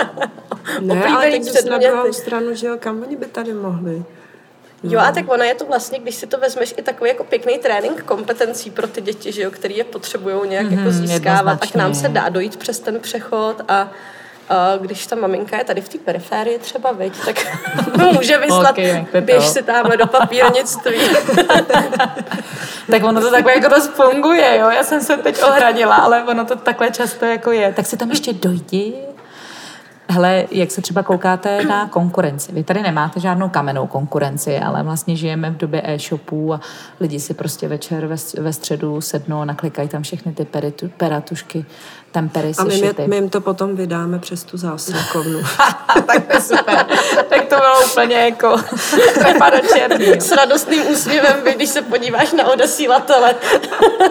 ne, 0.80 1.04
ale 1.04 1.30
teď 1.30 1.42
zase 1.42 1.70
na 1.70 1.78
druhou 1.78 2.12
stranu, 2.12 2.54
že 2.54 2.66
jo, 2.66 2.76
kam 2.78 3.02
oni 3.02 3.16
by 3.16 3.26
tady 3.26 3.52
mohli? 3.52 4.04
Jo, 4.84 5.00
a 5.00 5.12
tak 5.12 5.30
ona 5.30 5.44
je 5.44 5.54
to 5.54 5.64
vlastně, 5.64 5.98
když 5.98 6.14
si 6.14 6.26
to 6.26 6.38
vezmeš, 6.38 6.74
i 6.76 6.82
takový 6.82 7.10
jako 7.10 7.24
pěkný 7.24 7.58
trénink 7.58 8.02
kompetencí 8.02 8.70
pro 8.70 8.86
ty 8.86 9.00
děti, 9.00 9.32
že 9.32 9.42
jo, 9.42 9.50
který 9.50 9.76
je 9.76 9.84
potřebují 9.84 10.48
nějak 10.48 10.66
mm-hmm, 10.66 10.78
jako 10.78 10.90
mhm, 10.90 11.06
získávat, 11.06 11.60
tak 11.60 11.74
nám 11.74 11.94
se 11.94 12.08
dá 12.08 12.28
dojít 12.28 12.56
přes 12.56 12.78
ten 12.78 13.00
přechod 13.00 13.56
a 13.68 13.90
když 14.80 15.06
ta 15.06 15.16
maminka 15.16 15.58
je 15.58 15.64
tady 15.64 15.80
v 15.80 15.88
té 15.88 15.98
periférii 15.98 16.58
třeba, 16.58 16.92
veď, 16.92 17.12
tak 17.24 17.36
může 18.12 18.38
vyslat, 18.38 18.70
okay, 18.70 19.06
běž 19.20 19.44
si 19.44 19.62
tamhle 19.62 19.96
do 19.96 20.06
papírnictví. 20.06 20.96
tak 22.90 23.04
ono 23.04 23.20
to 23.20 23.30
takhle 23.30 23.52
jako 23.52 23.68
dost 23.68 23.92
funguje, 23.94 24.58
jo. 24.58 24.70
Já 24.70 24.84
jsem 24.84 25.00
se 25.00 25.16
teď 25.16 25.42
ohradila, 25.42 25.96
ale 25.96 26.24
ono 26.24 26.44
to 26.44 26.56
takhle 26.56 26.90
často 26.90 27.24
jako 27.24 27.52
je. 27.52 27.72
Tak 27.72 27.86
si 27.86 27.96
tam 27.96 28.10
ještě 28.10 28.32
dojdi, 28.32 28.94
Hele, 30.12 30.46
jak 30.50 30.70
se 30.70 30.82
třeba 30.82 31.02
koukáte 31.02 31.64
na 31.64 31.88
konkurenci? 31.88 32.52
Vy 32.52 32.64
tady 32.64 32.82
nemáte 32.82 33.20
žádnou 33.20 33.48
kamennou 33.48 33.86
konkurenci, 33.86 34.58
ale 34.58 34.82
vlastně 34.82 35.16
žijeme 35.16 35.50
v 35.50 35.56
době 35.56 35.82
e-shopů 35.84 36.54
a 36.54 36.60
lidi 37.00 37.20
si 37.20 37.34
prostě 37.34 37.68
večer 37.68 38.06
ve, 38.38 38.52
středu 38.52 39.00
sednou 39.00 39.40
a 39.40 39.44
naklikají 39.44 39.88
tam 39.88 40.02
všechny 40.02 40.32
ty 40.32 40.46
peratušky, 40.96 41.64
tempery 42.12 42.52
A 42.58 42.64
my, 42.64 42.94
my 43.06 43.16
jim 43.16 43.28
to 43.28 43.40
potom 43.40 43.76
vydáme 43.76 44.18
přes 44.18 44.44
tu 44.44 44.56
zásilkovnu. 44.56 45.40
tak 46.06 46.26
to 46.26 46.32
je 46.32 46.40
super. 46.40 46.86
tak 47.28 47.48
to 47.48 47.56
bylo 47.56 47.86
úplně 47.92 48.16
jako 48.16 48.56
trepa 49.14 49.50
do 49.50 49.58
černý. 49.74 50.06
S 50.06 50.32
radostným 50.32 50.86
úsměvem, 50.86 51.36
když 51.54 51.68
se 51.68 51.82
podíváš 51.82 52.32
na 52.32 52.46
odesílatele. 52.52 53.34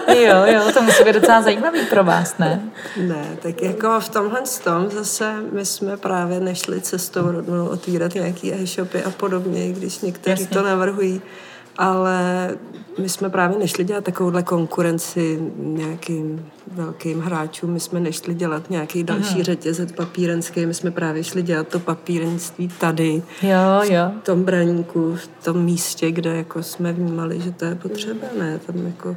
jo, 0.08 0.42
jo, 0.44 0.72
to 0.74 0.82
musí 0.82 1.04
být 1.04 1.12
docela 1.12 1.42
zajímavý 1.42 1.86
pro 1.86 2.04
vás, 2.04 2.38
ne? 2.38 2.60
Ne, 2.96 3.36
tak 3.42 3.62
jako 3.62 4.00
v 4.00 4.08
tomhle 4.08 4.40
tom 4.64 4.90
zase 4.90 5.34
my 5.52 5.66
jsme 5.66 5.96
právě 5.96 6.40
nešli 6.40 6.80
cestou 6.80 7.32
rovnou 7.32 7.66
otvírat 7.66 8.14
nějaký 8.14 8.54
e-shopy 8.54 9.02
a 9.02 9.10
podobně, 9.10 9.72
když 9.72 10.00
někteří 10.00 10.42
Jasně. 10.42 10.56
to 10.56 10.62
navrhují 10.62 11.22
ale 11.78 12.50
my 12.98 13.08
jsme 13.08 13.30
právě 13.30 13.58
nešli 13.58 13.84
dělat 13.84 14.04
takovouhle 14.04 14.42
konkurenci 14.42 15.40
nějakým 15.56 16.46
velkým 16.72 17.20
hráčům, 17.20 17.70
my 17.70 17.80
jsme 17.80 18.00
nešli 18.00 18.34
dělat 18.34 18.70
nějaký 18.70 19.04
další 19.04 19.34
Aha. 19.34 19.42
řetězec 19.42 19.92
papírenský, 19.92 20.66
my 20.66 20.74
jsme 20.74 20.90
právě 20.90 21.24
šli 21.24 21.42
dělat 21.42 21.68
to 21.68 21.78
papírenství 21.78 22.68
tady, 22.68 23.22
jo, 23.42 23.82
jo. 23.82 24.10
v 24.20 24.24
tom 24.24 24.44
braníku, 24.44 25.16
v 25.16 25.44
tom 25.44 25.64
místě, 25.64 26.10
kde 26.10 26.36
jako 26.36 26.62
jsme 26.62 26.92
vnímali, 26.92 27.40
že 27.40 27.50
to 27.50 27.64
je 27.64 27.74
potřeba, 27.74 28.26
ne, 28.38 28.60
tam 28.66 28.86
jako 28.86 29.16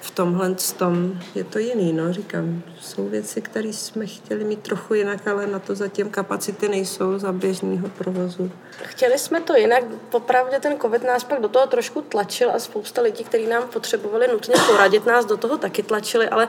v 0.00 0.10
tomhle 0.10 0.54
tom 0.76 1.20
je 1.34 1.44
to 1.44 1.58
jiný, 1.58 1.92
no, 1.92 2.12
říkám, 2.12 2.62
jsou 2.80 3.08
věci, 3.08 3.40
které 3.40 3.68
jsme 3.68 4.06
chtěli 4.06 4.44
mít 4.44 4.62
trochu 4.62 4.94
jinak, 4.94 5.28
ale 5.28 5.46
na 5.46 5.58
to 5.58 5.74
zatím 5.74 6.10
kapacity 6.10 6.68
nejsou 6.68 7.18
za 7.18 7.32
běžného 7.32 7.88
provozu. 7.88 8.50
Chtěli 8.82 9.18
jsme 9.18 9.40
to 9.40 9.56
jinak, 9.56 9.84
popravdě 10.10 10.60
ten 10.60 10.78
covid 10.80 11.04
nás 11.04 11.24
pak 11.24 11.40
do 11.40 11.48
toho 11.48 11.66
trošku 11.66 12.02
tlačil 12.02 12.50
a 12.50 12.58
spousta 12.58 13.02
lidí, 13.02 13.24
kteří 13.24 13.46
nám 13.46 13.68
potřebovali 13.68 14.28
nutně 14.28 14.54
poradit, 14.66 15.06
nás 15.06 15.26
do 15.26 15.36
toho 15.36 15.58
taky 15.58 15.82
tlačili, 15.82 16.28
ale 16.28 16.48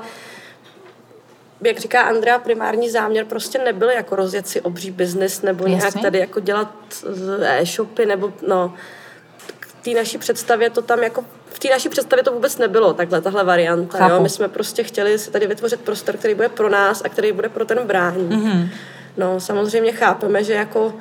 jak 1.62 1.78
říká 1.78 2.02
Andrea, 2.02 2.40
primární 2.40 2.90
záměr 2.90 3.26
prostě 3.26 3.58
nebyl 3.58 3.90
jako 3.90 4.16
rozjet 4.16 4.48
si 4.48 4.62
obří 4.62 4.92
biznis 4.92 5.42
nebo 5.42 5.64
Jasně. 5.64 5.76
nějak 5.76 5.94
tady 6.02 6.20
jako 6.20 6.40
dělat 6.40 6.76
e-shopy 7.42 8.06
nebo 8.06 8.34
no, 8.48 8.74
k 9.60 9.84
té 9.84 9.92
naší 9.92 10.18
představě 10.18 10.70
to 10.70 10.82
tam 10.82 11.04
jako 11.04 11.26
té 11.62 11.70
naší 11.70 11.90
představě 11.90 12.24
to 12.24 12.32
vůbec 12.32 12.58
nebylo, 12.58 12.94
takhle, 12.94 13.22
tahle 13.22 13.44
varianta. 13.44 14.08
Jo? 14.10 14.22
My 14.22 14.30
jsme 14.30 14.48
prostě 14.48 14.84
chtěli 14.84 15.20
si 15.20 15.32
tady 15.32 15.48
vytvořit 15.48 15.82
prostor, 15.82 16.18
který 16.18 16.34
bude 16.34 16.50
pro 16.50 16.70
nás 16.70 17.02
a 17.06 17.10
který 17.10 17.32
bude 17.32 17.50
pro 17.50 17.66
ten 17.66 17.80
brání. 17.88 18.30
Mm-hmm. 18.30 18.70
No, 19.18 19.40
samozřejmě 19.40 19.92
chápeme, 19.92 20.44
že 20.44 20.54
jako 20.54 20.94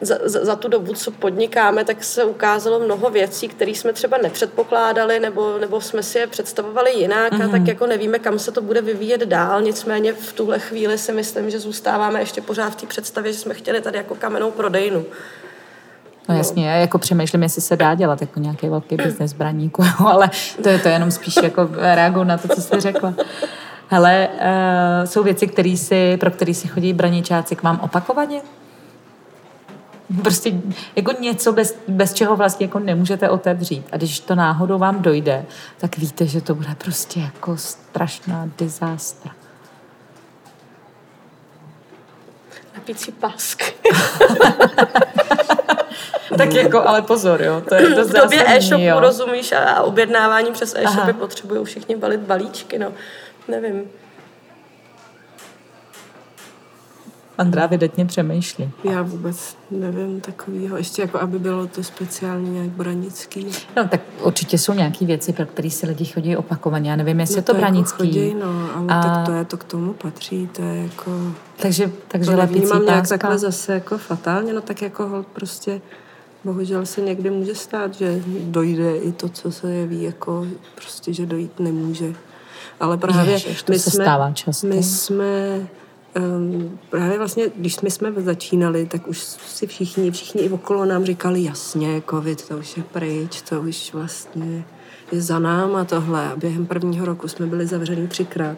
za, 0.00 0.18
za, 0.24 0.44
za 0.44 0.56
tu 0.56 0.68
dobu, 0.68 0.94
co 0.94 1.10
podnikáme, 1.10 1.84
tak 1.84 2.04
se 2.04 2.24
ukázalo 2.24 2.80
mnoho 2.80 3.10
věcí, 3.10 3.48
které 3.48 3.70
jsme 3.70 3.92
třeba 3.92 4.18
nepředpokládali, 4.18 5.20
nebo, 5.20 5.58
nebo 5.58 5.80
jsme 5.80 6.02
si 6.02 6.18
je 6.18 6.26
představovali 6.26 6.92
jinak 6.92 7.32
mm-hmm. 7.32 7.44
a 7.44 7.48
tak 7.48 7.60
mhm. 7.60 7.68
jako 7.68 7.86
nevíme, 7.86 8.18
kam 8.18 8.38
se 8.38 8.52
to 8.52 8.60
bude 8.62 8.80
vyvíjet 8.80 9.20
dál. 9.20 9.62
Nicméně 9.62 10.12
v 10.12 10.32
tuhle 10.32 10.58
chvíli 10.58 10.98
si 10.98 11.12
myslím, 11.12 11.50
že 11.50 11.58
zůstáváme 11.58 12.20
ještě 12.20 12.40
pořád 12.40 12.70
v 12.70 12.76
té 12.76 12.86
představě, 12.86 13.32
že 13.32 13.38
jsme 13.38 13.54
chtěli 13.54 13.80
tady 13.80 13.98
jako 13.98 14.14
kamenou 14.14 14.50
prodejnu. 14.50 15.06
No 16.28 16.36
jasně, 16.36 16.68
já 16.68 16.76
jako 16.76 16.98
přemýšlím, 16.98 17.42
jestli 17.42 17.62
se 17.62 17.76
dá 17.76 17.94
dělat 17.94 18.20
jako 18.20 18.40
nějaký 18.40 18.68
velký 18.68 18.96
biznes 18.96 19.32
braníku, 19.32 19.84
ale 20.06 20.30
to 20.62 20.68
je 20.68 20.78
to 20.78 20.88
jenom 20.88 21.10
spíš 21.10 21.36
jako 21.42 21.68
reaguju 21.72 22.24
na 22.24 22.38
to, 22.38 22.48
co 22.48 22.60
jsi 22.60 22.80
řekla. 22.80 23.14
Hele, 23.88 24.28
uh, 24.32 25.06
jsou 25.06 25.22
věci, 25.22 25.46
který 25.46 25.76
si, 25.76 26.16
pro 26.16 26.30
který 26.30 26.54
si 26.54 26.68
chodí 26.68 26.92
braničáci 26.92 27.56
k 27.56 27.62
vám 27.62 27.80
opakovaně? 27.80 28.40
Prostě 30.22 30.52
jako 30.96 31.12
něco, 31.20 31.52
bez, 31.52 31.78
bez 31.88 32.14
čeho 32.14 32.36
vlastně 32.36 32.66
jako 32.66 32.78
nemůžete 32.78 33.30
otevřít. 33.30 33.86
A 33.92 33.96
když 33.96 34.20
to 34.20 34.34
náhodou 34.34 34.78
vám 34.78 35.02
dojde, 35.02 35.44
tak 35.78 35.98
víte, 35.98 36.26
že 36.26 36.40
to 36.40 36.54
bude 36.54 36.74
prostě 36.78 37.20
jako 37.20 37.56
strašná 37.56 38.48
dizástra. 38.58 39.32
Napící 42.74 43.12
pask. 43.12 43.62
tak 46.36 46.54
jako, 46.54 46.88
ale 46.88 47.02
pozor, 47.02 47.42
jo. 47.42 47.62
To 47.68 47.74
je 47.74 47.94
to 47.94 48.04
v 48.04 48.12
době 48.12 48.44
e-shopu, 48.46 49.00
rozumíš, 49.00 49.52
a 49.52 49.82
objednávání 49.82 50.52
přes 50.52 50.74
e-shopy 50.74 51.12
potřebují 51.12 51.64
všichni 51.64 51.96
balit 51.96 52.20
balíčky, 52.20 52.78
no. 52.78 52.92
Nevím. 53.48 53.82
Andrá 57.40 57.66
vydatně 57.66 58.06
přemýšlí. 58.06 58.70
Já 58.84 59.02
vůbec 59.02 59.56
nevím 59.70 60.20
takového, 60.20 60.76
ještě 60.76 61.02
jako 61.02 61.20
aby 61.20 61.38
bylo 61.38 61.66
to 61.66 61.82
speciálně 61.82 62.50
nějak 62.50 62.68
branický. 62.68 63.46
No 63.76 63.88
tak 63.88 64.00
určitě 64.22 64.58
jsou 64.58 64.72
nějaké 64.72 65.06
věci, 65.06 65.32
pro 65.32 65.46
které 65.46 65.70
si 65.70 65.86
lidi 65.86 66.04
chodí 66.04 66.36
opakovaně. 66.36 66.90
Já 66.90 66.96
nevím, 66.96 67.20
jestli 67.20 67.34
no, 67.34 67.38
je 67.38 67.42
to, 67.42 67.52
to 67.52 67.58
branický. 67.58 68.08
Jako 68.08 68.18
chodí, 68.18 68.34
no, 68.34 68.70
ale 68.76 68.86
a... 68.88 69.02
tak 69.02 69.26
to 69.26 69.32
je 69.32 69.44
to 69.44 69.56
k 69.56 69.64
tomu 69.64 69.92
patří, 69.92 70.46
to 70.46 70.62
je 70.62 70.82
jako... 70.82 71.12
Takže, 71.56 71.90
takže 72.08 72.30
to 72.30 72.36
nevnímám 72.36 72.86
nějak 72.86 73.08
takhle 73.08 73.38
zase 73.38 73.74
jako 73.74 73.98
fatálně, 73.98 74.52
no 74.52 74.60
tak 74.60 74.82
jako 74.82 75.08
hold 75.08 75.26
prostě 75.26 75.80
bohužel 76.44 76.86
se 76.86 77.00
někdy 77.00 77.30
může 77.30 77.54
stát, 77.54 77.94
že 77.94 78.22
dojde 78.26 78.96
i 78.96 79.12
to, 79.12 79.28
co 79.28 79.52
se 79.52 79.74
jeví, 79.74 80.02
jako 80.02 80.46
prostě, 80.74 81.12
že 81.12 81.26
dojít 81.26 81.60
nemůže. 81.60 82.14
Ale 82.80 82.96
právě 82.96 83.32
Ježiš, 83.32 83.62
to 83.62 83.72
my, 83.72 83.78
se 83.78 83.90
jsme, 83.90 84.04
stává 84.04 84.32
často. 84.32 84.66
my 84.66 84.82
jsme 84.82 85.60
Um, 86.16 86.78
právě 86.90 87.18
vlastně, 87.18 87.44
když 87.56 87.74
jsme, 87.74 87.90
jsme 87.90 88.12
začínali, 88.12 88.86
tak 88.86 89.08
už 89.08 89.18
si 89.18 89.66
všichni, 89.66 90.10
všichni 90.10 90.42
i 90.42 90.50
okolo 90.50 90.84
nám 90.84 91.04
říkali, 91.04 91.44
jasně, 91.44 92.02
covid, 92.10 92.48
to 92.48 92.56
už 92.56 92.76
je 92.76 92.82
pryč, 92.82 93.42
to 93.42 93.60
už 93.60 93.92
vlastně 93.92 94.64
je 95.12 95.20
za 95.20 95.38
náma 95.38 95.84
tohle. 95.84 96.26
A 96.26 96.36
během 96.36 96.66
prvního 96.66 97.06
roku 97.06 97.28
jsme 97.28 97.46
byli 97.46 97.66
zavřeni 97.66 98.08
třikrát, 98.08 98.56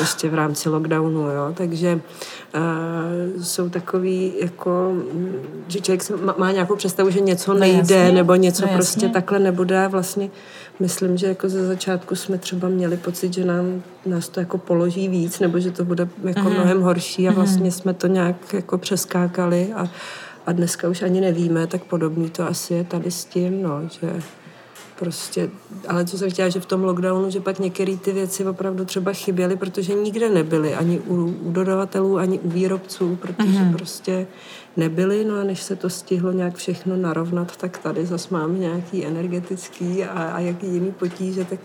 ještě 0.00 0.28
v 0.28 0.34
rámci 0.34 0.68
lockdownu, 0.68 1.20
jo. 1.20 1.52
Takže 1.54 2.00
uh, 2.54 3.42
jsou 3.42 3.68
takový, 3.68 4.32
jako, 4.40 4.92
že 5.68 5.80
člověk 5.80 6.02
má, 6.38 6.52
nějakou 6.52 6.76
představu, 6.76 7.10
že 7.10 7.20
něco 7.20 7.52
no 7.54 7.60
nejde, 7.60 8.08
no 8.08 8.14
nebo 8.14 8.34
něco 8.34 8.66
no 8.66 8.72
prostě 8.72 9.08
takhle 9.08 9.38
nebude. 9.38 9.88
Vlastně 9.88 10.30
myslím, 10.80 11.16
že 11.16 11.26
jako 11.26 11.48
ze 11.48 11.66
začátku 11.66 12.14
jsme 12.14 12.38
třeba 12.38 12.68
měli 12.68 12.96
pocit, 12.96 13.34
že 13.34 13.44
nám, 13.44 13.82
nás 14.06 14.28
to 14.28 14.40
jako 14.40 14.58
položí 14.58 15.08
víc, 15.08 15.40
nebo 15.40 15.60
že 15.60 15.70
to 15.70 15.84
bude 15.84 16.08
jako 16.24 16.40
mm-hmm. 16.40 16.54
mnohem 16.54 16.82
horší 16.82 17.28
a 17.28 17.30
mhm. 17.30 17.40
vlastně 17.40 17.70
mm-hmm. 17.70 17.80
jsme 17.80 17.94
to 17.94 18.06
nějak 18.06 18.54
jako 18.54 18.78
přeskákali 18.78 19.72
a, 19.76 19.88
a 20.46 20.52
dneska 20.52 20.88
už 20.88 21.02
ani 21.02 21.20
nevíme, 21.20 21.66
tak 21.66 21.84
podobný 21.84 22.30
to 22.30 22.48
asi 22.48 22.74
je 22.74 22.84
tady 22.84 23.10
s 23.10 23.24
tím, 23.24 23.62
no, 23.62 23.80
že 24.00 24.22
prostě, 24.98 25.50
ale 25.88 26.04
co 26.04 26.18
jsem 26.18 26.30
chtěla, 26.30 26.48
že 26.48 26.60
v 26.60 26.66
tom 26.66 26.84
lockdownu, 26.84 27.30
že 27.30 27.40
pak 27.40 27.58
některé 27.58 27.96
ty 27.96 28.12
věci 28.12 28.46
opravdu 28.46 28.84
třeba 28.84 29.12
chyběly, 29.12 29.56
protože 29.56 29.94
nikde 29.94 30.28
nebyly, 30.28 30.74
ani 30.74 31.00
u, 31.00 31.24
u 31.24 31.52
dodavatelů, 31.52 32.18
ani 32.18 32.38
u 32.38 32.48
výrobců, 32.48 33.16
protože 33.16 33.48
mm-hmm. 33.48 33.72
prostě 33.72 34.26
nebyly, 34.76 35.24
no 35.24 35.40
a 35.40 35.44
než 35.44 35.62
se 35.62 35.76
to 35.76 35.90
stihlo 35.90 36.32
nějak 36.32 36.56
všechno 36.56 36.96
narovnat, 36.96 37.56
tak 37.56 37.78
tady 37.78 38.06
zase 38.06 38.28
máme 38.30 38.58
nějaký 38.58 39.06
energetický 39.06 40.04
a, 40.04 40.22
a 40.22 40.40
jaký 40.40 40.66
jiný 40.66 40.92
potíže, 40.92 41.44
tak 41.44 41.60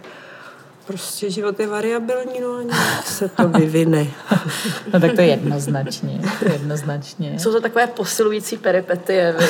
prostě 0.87 1.31
život 1.31 1.59
je 1.59 1.67
variabilní, 1.67 2.39
no 2.41 2.53
a 2.53 2.61
nějak 2.61 3.07
se 3.07 3.29
to 3.29 3.47
vyvine. 3.59 4.07
no 4.93 4.99
tak 4.99 5.13
to 5.15 5.21
je 5.21 5.27
jednoznačně, 5.27 6.21
jednoznačně. 6.51 7.39
Jsou 7.39 7.51
to 7.51 7.61
takové 7.61 7.87
posilující 7.87 8.57
peripetie, 8.57 9.35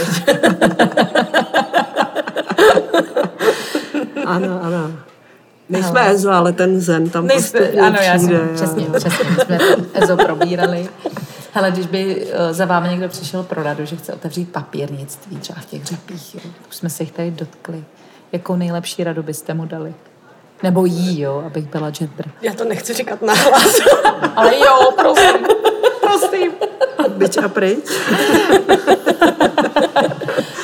ano, 4.27 4.59
ano. 4.63 4.91
Nejsme 5.69 6.09
Ezo, 6.09 6.31
ale 6.31 6.53
ten 6.53 6.81
zen 6.81 7.09
tam 7.09 7.27
Nejsme, 7.27 7.59
postupně 7.59 7.81
Ano, 7.81 7.97
já 8.01 8.19
jsem, 8.19 8.49
přesně, 8.53 8.85
přesně, 8.85 9.25
my 9.29 9.35
jsme 9.41 9.59
Ezo 9.93 10.17
probírali. 10.17 10.89
Hele, 11.53 11.71
když 11.71 11.85
by 11.85 12.27
eh, 12.31 12.53
za 12.53 12.65
vámi 12.65 12.89
někdo 12.89 13.09
přišel 13.09 13.43
pro 13.43 13.63
radu, 13.63 13.85
že 13.85 13.95
chce 13.95 14.13
otevřít 14.13 14.51
papírnictví, 14.51 15.37
třeba 15.37 15.59
v 15.61 15.65
těch 15.65 15.85
řepích, 15.85 16.35
jo, 16.35 16.41
už 16.69 16.75
jsme 16.75 16.89
se 16.89 17.03
jich 17.03 17.11
tady 17.11 17.31
dotkli, 17.31 17.83
jakou 18.31 18.55
nejlepší 18.55 19.03
radu 19.03 19.23
byste 19.23 19.53
mu 19.53 19.65
dali? 19.65 19.93
Nebo 20.63 20.85
jí, 20.85 21.21
jo, 21.21 21.43
abych 21.45 21.65
byla 21.67 21.89
gender. 21.89 22.25
Já 22.41 22.53
to 22.53 22.65
nechci 22.65 22.93
říkat 22.93 23.21
nahlas. 23.21 23.79
Ale 24.35 24.57
jo, 24.57 24.91
prosím. 24.95 25.45
Prosím. 26.01 26.51
Byč 27.17 27.37
a 27.37 27.47
pryč. 27.47 27.85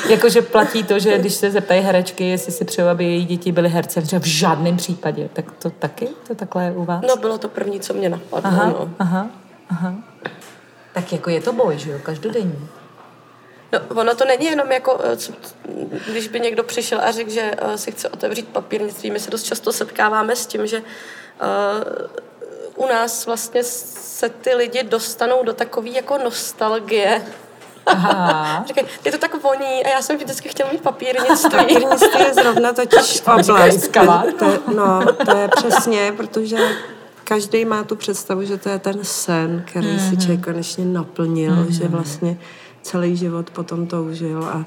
Jakože 0.10 0.42
platí 0.42 0.84
to, 0.84 1.00
že 1.00 1.18
když 1.18 1.34
se 1.34 1.52
zeptají 1.52 1.82
herečky, 1.82 2.30
jestli 2.30 2.52
si 2.52 2.66
přeju, 2.66 2.88
aby 2.88 3.06
její 3.06 3.26
děti 3.26 3.52
byly 3.52 3.70
herce, 3.70 4.02
že 4.02 4.20
v 4.20 4.26
žádném 4.26 4.78
případě. 4.78 5.30
Tak 5.34 5.52
to 5.52 5.70
taky? 5.70 6.08
To 6.28 6.36
takhle 6.36 6.66
je 6.66 6.72
u 6.72 6.86
vás? 6.86 7.04
No 7.08 7.16
bylo 7.16 7.38
to 7.38 7.50
první, 7.50 7.80
co 7.80 7.94
mě 7.94 8.10
napadlo. 8.10 8.50
Aha, 8.50 8.66
no. 8.66 8.94
aha, 9.00 9.28
aha. 9.70 9.96
Tak 10.94 11.14
jako 11.14 11.30
je 11.30 11.42
to 11.42 11.54
boj, 11.54 11.78
že 11.78 11.92
jo, 11.92 12.00
každodenní. 12.04 12.70
No, 13.74 13.80
ono 14.02 14.16
to 14.16 14.26
není 14.26 14.46
jenom 14.46 14.72
jako, 14.72 15.00
eh, 15.04 15.18
co, 15.18 15.34
když 16.12 16.28
by 16.28 16.40
někdo 16.40 16.64
přišel 16.64 17.02
a 17.02 17.12
řekl, 17.12 17.30
že 17.30 17.52
uh, 17.66 17.74
si 17.74 17.92
chce 17.92 18.10
otevřít 18.10 18.48
papírnictví. 18.48 19.12
My 19.12 19.20
se 19.20 19.32
dost 19.32 19.44
často 19.44 19.74
setkáváme 19.74 20.36
s 20.36 20.46
tím, 20.46 20.68
že 20.68 20.78
uh, 20.78 20.86
u 22.76 22.88
nás 22.88 23.26
vlastně 23.26 23.64
se 23.64 24.30
ty 24.30 24.56
lidi 24.56 24.84
dostanou 24.84 25.44
do 25.44 25.54
takové 25.54 25.90
jako 25.90 26.18
nostalgie. 26.18 27.22
Aha. 27.86 28.64
Říkají, 28.68 28.88
je 29.06 29.12
to 29.12 29.18
tak 29.18 29.44
voní 29.44 29.86
a 29.86 29.90
já 29.90 30.02
jsem 30.02 30.18
vždycky 30.18 30.50
chtěla 30.50 30.72
mít 30.72 30.82
papírnictví. 30.82 31.50
papírnictví 31.50 32.20
je 32.20 32.34
zrovna 32.34 32.74
totiž 32.74 33.22
oblast. 33.28 33.92
To, 34.40 34.74
no, 34.76 35.02
to 35.26 35.38
je 35.38 35.48
přesně, 35.56 36.14
protože 36.18 36.58
každý 37.24 37.66
má 37.66 37.84
tu 37.84 37.96
představu, 37.96 38.44
že 38.44 38.58
to 38.58 38.70
je 38.70 38.80
ten 38.80 39.00
sen, 39.02 39.64
který 39.68 39.88
mm-hmm. 39.88 40.10
si 40.10 40.18
člověk 40.18 40.46
konečně 40.46 40.86
naplnil, 40.86 41.54
mm-hmm. 41.54 41.72
že 41.72 41.88
vlastně 41.88 42.38
celý 42.82 43.16
život 43.18 43.50
potom 43.50 43.88
toužil 43.88 44.44
a, 44.44 44.66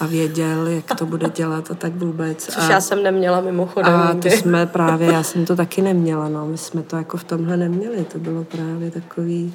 a 0.00 0.06
věděl, 0.06 0.66
jak 0.66 0.94
to 0.98 1.06
bude 1.06 1.28
dělat 1.28 1.70
a 1.70 1.74
tak 1.74 1.92
vůbec. 1.92 2.44
Což 2.44 2.64
a, 2.68 2.70
já 2.70 2.80
jsem 2.80 3.02
neměla 3.02 3.40
mimochodem 3.40 3.94
A 3.94 4.14
to 4.14 4.28
jsme 4.28 4.66
právě, 4.66 5.12
já 5.12 5.22
jsem 5.22 5.46
to 5.46 5.56
taky 5.56 5.82
neměla, 5.82 6.28
no, 6.28 6.46
my 6.46 6.58
jsme 6.58 6.82
to 6.82 6.96
jako 6.96 7.16
v 7.16 7.24
tomhle 7.24 7.56
neměli, 7.56 8.04
to 8.04 8.18
bylo 8.18 8.44
právě 8.44 8.90
takový, 8.90 9.54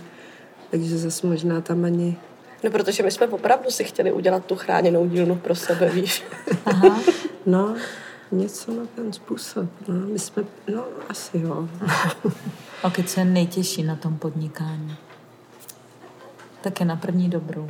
takže 0.72 0.98
zase 0.98 1.28
možná 1.28 1.62
tam 1.62 1.86
ani 1.86 2.18
No, 2.66 2.72
protože 2.72 3.04
my 3.04 3.12
jsme 3.12 3.28
opravdu 3.28 3.72
si 3.72 3.84
chtěli 3.84 4.12
udělat 4.12 4.46
tu 4.46 4.56
chráněnou 4.56 5.06
dílnu 5.06 5.36
pro 5.36 5.56
sebe, 5.56 5.90
víš. 5.90 6.24
Aha. 6.66 7.00
No, 7.48 7.76
něco 8.32 8.72
na 8.72 8.84
ten 8.96 9.14
způsob. 9.14 9.70
No, 9.88 9.94
my 9.96 10.20
jsme, 10.20 10.44
no, 10.76 10.84
asi 11.10 11.38
jo. 11.38 11.70
A 12.84 12.92
co 13.06 13.20
je 13.20 13.26
nejtěžší 13.26 13.84
na 13.84 13.96
tom 13.96 14.18
podnikání? 14.18 14.96
Tak 16.62 16.80
je 16.80 16.86
na 16.86 16.96
první 16.96 17.30
dobrou. 17.30 17.70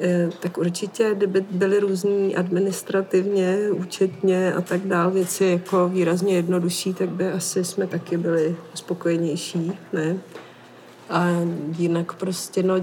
Eh, 0.00 0.30
tak 0.40 0.58
určitě, 0.58 1.14
kdyby 1.14 1.40
byly 1.50 1.80
různý 1.80 2.36
administrativně, 2.36 3.58
účetně 3.72 4.54
a 4.54 4.60
tak 4.60 4.80
dál 4.80 5.10
věci 5.10 5.44
jako 5.44 5.88
výrazně 5.88 6.34
jednodušší, 6.34 6.94
tak 6.94 7.08
by 7.08 7.32
asi 7.32 7.64
jsme 7.64 7.86
taky 7.86 8.16
byli 8.16 8.56
spokojenější, 8.74 9.72
ne? 9.92 10.16
A 11.10 11.26
jinak 11.78 12.12
prostě, 12.12 12.62
no, 12.62 12.74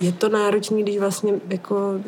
je 0.00 0.12
to 0.12 0.28
náročné, 0.28 0.82
když 0.82 0.98
vlastně 0.98 1.32
jako 1.48 2.00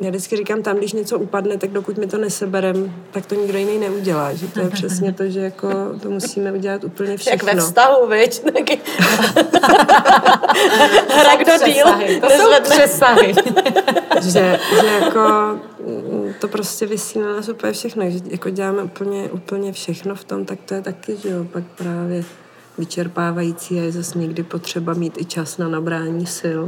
já 0.00 0.10
vždycky 0.10 0.36
říkám, 0.36 0.62
tam, 0.62 0.76
když 0.76 0.92
něco 0.92 1.18
upadne, 1.18 1.58
tak 1.58 1.70
dokud 1.70 1.98
mi 1.98 2.06
to 2.06 2.18
neseberem, 2.18 2.94
tak 3.10 3.26
to 3.26 3.34
nikdo 3.34 3.58
jiný 3.58 3.78
neudělá. 3.78 4.34
Že 4.34 4.46
to 4.46 4.60
je 4.60 4.70
přesně 4.70 5.12
to, 5.12 5.28
že 5.28 5.40
jako 5.40 5.68
to 6.02 6.10
musíme 6.10 6.52
udělat 6.52 6.84
úplně 6.84 7.16
všechno. 7.16 7.48
Jak 7.48 7.56
ve 7.56 7.60
vztahu, 7.60 8.06
viď? 8.06 8.42
Hra 11.08 11.36
kdo 11.36 11.52
díl. 11.66 11.86
To 12.20 12.30
jsou 12.30 12.50
přesahy. 12.62 13.34
že, 14.22 14.60
že 14.80 14.86
jako 14.86 15.20
to 16.40 16.48
prostě 16.48 16.86
vysí 16.86 17.18
na 17.18 17.32
nás 17.32 17.48
úplně 17.48 17.72
všechno. 17.72 18.10
Že 18.10 18.18
jako 18.30 18.50
děláme 18.50 18.82
úplně, 18.82 19.30
úplně 19.30 19.72
všechno 19.72 20.14
v 20.14 20.24
tom, 20.24 20.44
tak 20.44 20.58
to 20.64 20.74
je 20.74 20.82
taky, 20.82 21.16
že 21.16 21.28
jo, 21.28 21.44
pak 21.52 21.64
právě 21.76 22.24
vyčerpávající 22.78 23.80
a 23.80 23.82
je 23.82 23.92
zase 23.92 24.18
někdy 24.18 24.42
potřeba 24.42 24.94
mít 24.94 25.18
i 25.18 25.24
čas 25.24 25.58
na 25.58 25.68
nabrání 25.68 26.26
sil. 26.38 26.62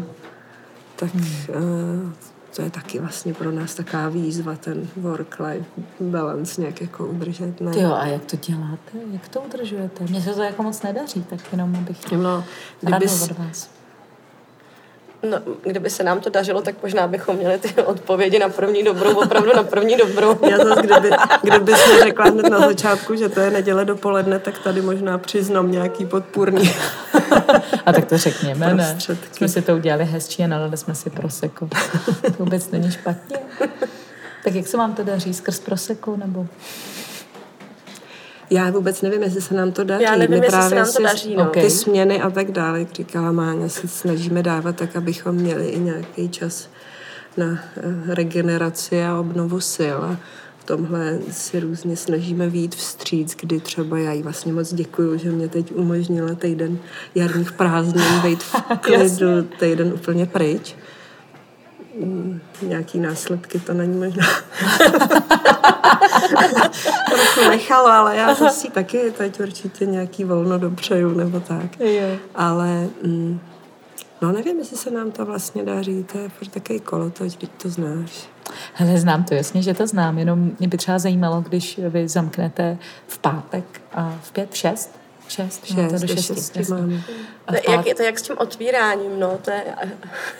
Tak 0.97 1.15
hmm. 1.15 1.27
uh, 1.49 2.13
to 2.57 2.63
je 2.63 2.71
taky 2.71 2.99
vlastně 2.99 3.35
pro 3.35 3.53
nás 3.53 3.75
taková 3.75 4.09
výzva, 4.09 4.57
ten 4.57 4.89
work-life 4.97 5.65
balance 6.01 6.61
nějak 6.61 6.81
jako 6.81 7.07
udržet. 7.07 7.61
Ne? 7.61 7.73
Jo, 7.81 7.93
a 7.93 8.07
jak 8.07 8.25
to 8.25 8.37
děláte? 8.37 8.99
Jak 9.13 9.29
to 9.29 9.41
udržujete? 9.41 10.05
Mně 10.05 10.23
se 10.23 10.35
to 10.35 10.43
jako 10.43 10.63
moc 10.63 10.83
nedaří, 10.83 11.25
tak 11.31 11.53
jenom 11.53 11.77
abych 11.77 12.13
no, 12.13 12.45
kdybys, 12.81 13.29
vás. 13.29 13.76
No, 15.23 15.39
kdyby 15.62 15.91
se 15.91 16.03
nám 16.03 16.21
to 16.21 16.31
dařilo, 16.31 16.62
tak 16.62 16.75
možná 16.83 17.07
bychom 17.07 17.37
měli 17.37 17.59
ty 17.59 17.83
odpovědi 17.83 18.39
na 18.39 18.49
první 18.49 18.83
dobrou, 18.83 19.14
opravdu 19.14 19.53
na 19.57 19.62
první 19.62 19.97
dobrou. 19.97 20.39
Já 20.51 20.57
zase, 20.57 20.83
kdyby, 20.83 21.11
kdyby 21.43 21.73
jsme 21.75 22.03
řekla 22.03 22.25
hned 22.25 22.49
na 22.49 22.61
začátku, 22.61 23.14
že 23.14 23.29
to 23.29 23.41
je 23.41 23.51
neděle 23.51 23.85
dopoledne, 23.85 24.39
tak 24.39 24.59
tady 24.59 24.83
možná 24.83 25.19
přiznám 25.19 25.73
nějaký 25.73 26.07
podpůrný. 26.07 26.75
A 27.87 27.93
tak 27.93 28.05
to 28.05 28.19
řekněme, 28.19 28.75
ne? 28.75 28.99
Jsme 29.33 29.49
si 29.49 29.62
to 29.62 29.75
udělali 29.75 30.05
hezčí 30.05 30.45
a 30.45 30.47
nalili 30.47 30.77
jsme 30.77 30.95
si 30.95 31.11
proseko. 31.11 31.69
To 32.23 32.33
vůbec 32.39 32.71
není 32.71 32.91
špatně. 32.91 33.39
Tak 34.45 34.55
jak 34.55 34.67
se 34.67 34.77
vám 34.77 34.95
to 34.95 35.05
daří? 35.05 35.35
Skrz 35.35 35.59
proseko 35.59 36.17
nebo... 36.17 36.47
Já 38.51 38.71
vůbec 38.71 39.03
nevím, 39.03 39.23
jestli 39.23 39.41
se 39.41 39.55
nám 39.55 39.73
to 39.73 39.85
daří. 39.85 40.05
Já 40.05 40.17
nevím, 40.17 40.41
My 40.41 40.47
jestli 40.47 40.63
se 40.63 40.75
nám 40.75 40.93
to 40.97 41.03
daří. 41.03 41.37
No. 41.37 41.45
Ty 41.45 41.71
směny 41.71 42.23
a 42.23 42.31
tak 42.31 42.51
dále, 42.51 42.79
jak 42.79 42.93
říkala 42.93 43.33
Máňa, 43.33 43.69
se 43.69 43.89
snažíme 43.89 44.43
dávat 44.43 44.77
tak, 44.77 44.97
abychom 44.97 45.35
měli 45.35 45.67
i 45.67 45.79
nějaký 45.79 46.29
čas 46.29 46.69
na 47.37 47.47
eh, 47.77 48.15
regeneraci 48.15 49.05
a 49.05 49.19
obnovu 49.19 49.61
sil. 49.75 49.99
A 50.05 50.17
v 50.59 50.65
tomhle 50.65 51.19
si 51.31 51.61
různě 51.61 51.97
snažíme 51.97 52.49
výjít 52.49 52.75
vstříc, 52.75 53.37
kdy 53.41 53.61
třeba 53.61 53.99
já 53.99 54.13
jí 54.13 54.23
vlastně 54.23 54.53
moc 54.53 54.75
děkuju, 54.75 55.19
že 55.19 55.31
mě 55.31 55.49
teď 55.49 55.73
umožnila 55.75 56.35
týden 56.35 56.79
jarních 57.15 57.53
prázdnin 57.53 58.21
být 58.23 58.43
v 58.43 58.55
klidu 58.81 59.43
týden 59.59 59.93
úplně 59.93 60.27
pryč 60.27 60.77
nějaký 62.63 63.01
následky 63.01 63.59
to 63.59 63.75
není 63.75 63.99
možná 63.99 64.27
trochu 67.11 67.49
nechalo, 67.49 67.87
ale 67.87 68.17
já 68.17 68.35
zase 68.35 68.71
taky 68.71 69.11
teď 69.19 69.41
určitě 69.41 69.87
nějaký 69.87 70.25
volno 70.25 70.59
dopřeju 70.59 71.15
nebo 71.15 71.41
tak. 71.41 71.81
Jo. 71.81 72.17
Ale 72.35 72.89
mm, 73.03 73.41
no 74.23 74.33
nevím, 74.33 74.59
jestli 74.59 74.77
se 74.77 74.91
nám 74.91 75.11
to 75.11 75.25
vlastně 75.25 75.65
daří, 75.65 76.05
to 76.13 76.19
je 76.19 76.29
furt 76.29 76.49
takový 76.49 76.81
kolotoč, 76.81 77.37
když 77.37 77.51
to 77.63 77.69
znáš. 77.69 78.29
Hele, 78.75 78.99
znám 78.99 79.25
to, 79.25 79.35
jasně, 79.35 79.63
že 79.63 79.75
to 79.75 79.87
znám, 79.87 80.19
jenom 80.19 80.53
mě 80.59 80.69
by 80.69 80.77
třeba 80.77 80.99
zajímalo, 80.99 81.41
když 81.41 81.81
vy 81.89 82.09
zamknete 82.09 82.79
v 83.07 83.19
pátek 83.19 83.81
a 83.93 84.19
v 84.23 84.33
pět, 84.33 84.51
v 84.51 84.57
šest, 84.57 84.99
Šest, 85.29 85.66
šest, 85.66 85.77
no, 85.77 85.91
to 85.91 85.99
do 85.99 86.07
šesti. 86.07 86.35
šesti 86.35 86.74
jak 87.68 87.87
je 87.87 87.95
to 87.95 88.03
jak 88.03 88.18
s 88.18 88.22
tím 88.22 88.39
otvíráním, 88.39 89.20
no, 89.20 89.39
to 89.45 89.51
je, 89.51 89.64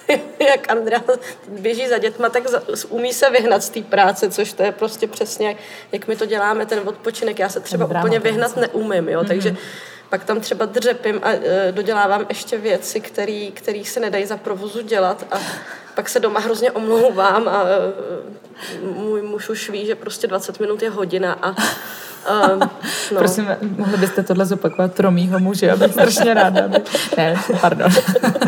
jak 0.51 0.70
Andrea 0.70 1.03
běží 1.49 1.89
za 1.89 1.99
dětma, 1.99 2.28
tak 2.28 2.43
umí 2.89 3.12
se 3.12 3.30
vyhnat 3.30 3.62
z 3.62 3.70
té 3.70 3.80
práce, 3.80 4.30
což 4.30 4.53
to 4.53 4.62
je 4.62 4.72
prostě 4.72 5.07
přesně, 5.07 5.57
jak 5.93 6.09
my 6.09 6.16
to 6.16 6.26
děláme, 6.26 6.66
ten 6.66 6.89
odpočinek, 6.89 7.39
já 7.39 7.49
se 7.49 7.61
třeba 7.61 7.87
ten 7.87 7.97
úplně 7.97 8.18
vyhnat 8.18 8.55
práce. 8.55 8.70
neumím, 8.74 9.09
jo, 9.09 9.20
mm-hmm. 9.20 9.28
takže 9.28 9.57
pak 10.11 10.24
tam 10.24 10.41
třeba 10.41 10.64
dřepím 10.64 11.20
a 11.22 11.30
e, 11.32 11.72
dodělávám 11.72 12.26
ještě 12.28 12.59
věci, 12.59 13.01
které 13.55 13.82
se 13.84 14.01
nedají 14.01 14.26
za 14.26 14.37
provozu 14.37 14.82
dělat 14.82 15.26
a 15.30 15.39
pak 15.95 16.09
se 16.09 16.20
doma 16.20 16.41
hrozně 16.41 16.70
omlouvám 16.70 17.49
a 17.49 17.64
e, 17.64 18.80
můj 18.80 19.22
muž 19.22 19.49
už 19.49 19.70
ví, 19.70 19.87
že 19.87 19.95
prostě 19.95 20.26
20 20.26 20.61
minut 20.61 20.82
je 20.82 20.91
hodina 20.91 21.39
a 21.43 21.55
Um, 22.27 22.61
no. 23.12 23.18
Prosím, 23.18 23.49
mohli 23.77 23.97
byste 23.97 24.22
tohle 24.22 24.47
zopakovat 24.47 24.95
pro 24.95 25.11
mýho 25.11 25.39
muže, 25.39 25.72
abych 25.72 25.93
strašně 25.93 26.35
ráda. 26.35 26.64
Aby... 26.64 26.79
Ne, 27.16 27.35
pardon. 27.61 27.91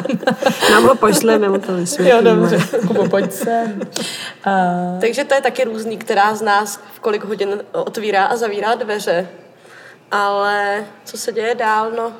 Nám 0.70 0.84
ho 0.84 0.94
pošleme, 0.94 1.48
mu 1.48 1.58
to 1.58 1.74
vysvětlíme. 1.74 2.30
Jo, 2.30 2.36
dobře, 2.36 2.78
Kubo, 2.86 3.08
pojď 3.08 3.32
sem. 3.32 3.80
Uh... 4.46 5.00
Takže 5.00 5.24
to 5.24 5.34
je 5.34 5.40
taky 5.40 5.64
různý, 5.64 5.98
která 5.98 6.34
z 6.34 6.42
nás 6.42 6.80
v 6.94 7.00
kolik 7.00 7.24
hodin 7.24 7.58
otvírá 7.72 8.24
a 8.24 8.36
zavírá 8.36 8.74
dveře. 8.74 9.28
Ale 10.10 10.84
co 11.04 11.18
se 11.18 11.32
děje 11.32 11.54
dál, 11.54 11.90
no, 11.96 12.12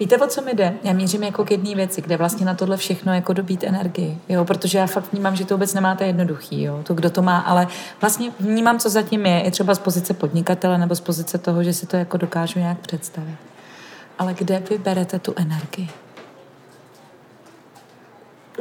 Víte, 0.00 0.16
o 0.16 0.26
co 0.26 0.42
mi 0.42 0.54
jde? 0.54 0.74
Já 0.82 0.92
mířím 0.92 1.22
jako 1.22 1.44
k 1.44 1.50
jedné 1.50 1.74
věci, 1.74 2.02
kde 2.02 2.16
vlastně 2.16 2.46
na 2.46 2.54
tohle 2.54 2.76
všechno 2.76 3.14
jako 3.14 3.32
dobít 3.32 3.64
energii, 3.64 4.18
jo, 4.28 4.44
protože 4.44 4.78
já 4.78 4.86
fakt 4.86 5.12
vnímám, 5.12 5.36
že 5.36 5.44
to 5.44 5.54
vůbec 5.54 5.74
nemáte 5.74 6.06
jednoduchý, 6.06 6.62
jo, 6.62 6.80
to 6.82 6.94
kdo 6.94 7.10
to 7.10 7.22
má, 7.22 7.38
ale 7.38 7.66
vlastně 8.00 8.30
vnímám, 8.40 8.78
co 8.78 8.90
zatím 8.90 9.26
je, 9.26 9.40
i 9.40 9.50
třeba 9.50 9.74
z 9.74 9.78
pozice 9.78 10.14
podnikatele 10.14 10.78
nebo 10.78 10.94
z 10.94 11.00
pozice 11.00 11.38
toho, 11.38 11.64
že 11.64 11.72
si 11.72 11.86
to 11.86 11.96
jako 11.96 12.16
dokážu 12.16 12.58
nějak 12.58 12.78
představit. 12.78 13.36
Ale 14.18 14.34
kde 14.34 14.62
vy 14.70 14.78
berete 14.78 15.18
tu 15.18 15.34
energii? 15.36 15.88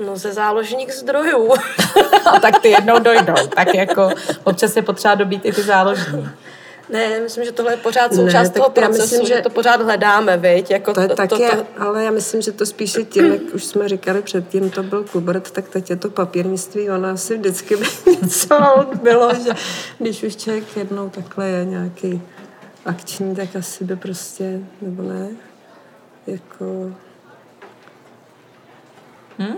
No 0.05 0.17
ze 0.17 0.33
záložních 0.33 0.93
zdrojů. 0.93 1.53
A 2.33 2.39
tak 2.39 2.59
ty 2.59 2.69
jednou 2.69 2.99
dojdou, 2.99 3.47
tak 3.55 3.75
jako 3.75 4.09
občas 4.43 4.75
je 4.75 4.81
potřeba 4.81 5.15
dobít 5.15 5.45
i 5.45 5.53
ty 5.53 5.61
záložní. 5.61 6.29
Ne, 6.89 7.19
myslím, 7.19 7.45
že 7.45 7.51
tohle 7.51 7.73
je 7.73 7.77
pořád 7.77 8.15
součást 8.15 8.47
ne, 8.47 8.53
toho 8.53 8.69
procesu, 8.69 9.01
myslím, 9.01 9.25
že, 9.25 9.35
že 9.35 9.41
to 9.41 9.49
pořád 9.49 9.81
hledáme, 9.81 10.37
viď? 10.37 10.71
Jako 10.71 10.93
to, 10.93 11.01
je 11.01 11.07
to, 11.07 11.15
tak 11.15 11.29
to, 11.29 11.41
je, 11.41 11.49
to... 11.49 11.65
ale 11.77 12.03
já 12.03 12.11
myslím, 12.11 12.41
že 12.41 12.51
to 12.51 12.65
spíše 12.65 13.03
tím, 13.03 13.25
jak 13.25 13.41
už 13.53 13.65
jsme 13.65 13.89
říkali 13.89 14.21
předtím, 14.21 14.69
to 14.69 14.83
byl 14.83 15.03
Kubert, 15.03 15.51
tak 15.51 15.69
teď 15.69 15.89
je 15.89 15.95
to 15.95 16.09
papírnictví, 16.09 16.89
ona 16.89 17.11
asi 17.11 17.37
vždycky 17.37 17.75
by 17.75 17.85
něco 18.21 18.87
bylo, 19.01 19.33
že 19.33 19.51
když 19.99 20.23
už 20.23 20.35
člověk 20.35 20.77
jednou 20.77 21.09
takhle 21.09 21.47
je 21.47 21.65
nějaký 21.65 22.21
akční, 22.85 23.35
tak 23.35 23.55
asi 23.55 23.83
by 23.83 23.95
prostě, 23.95 24.59
nebo 24.81 25.03
ne, 25.03 25.29
jako... 26.27 26.93
Hm? 29.39 29.57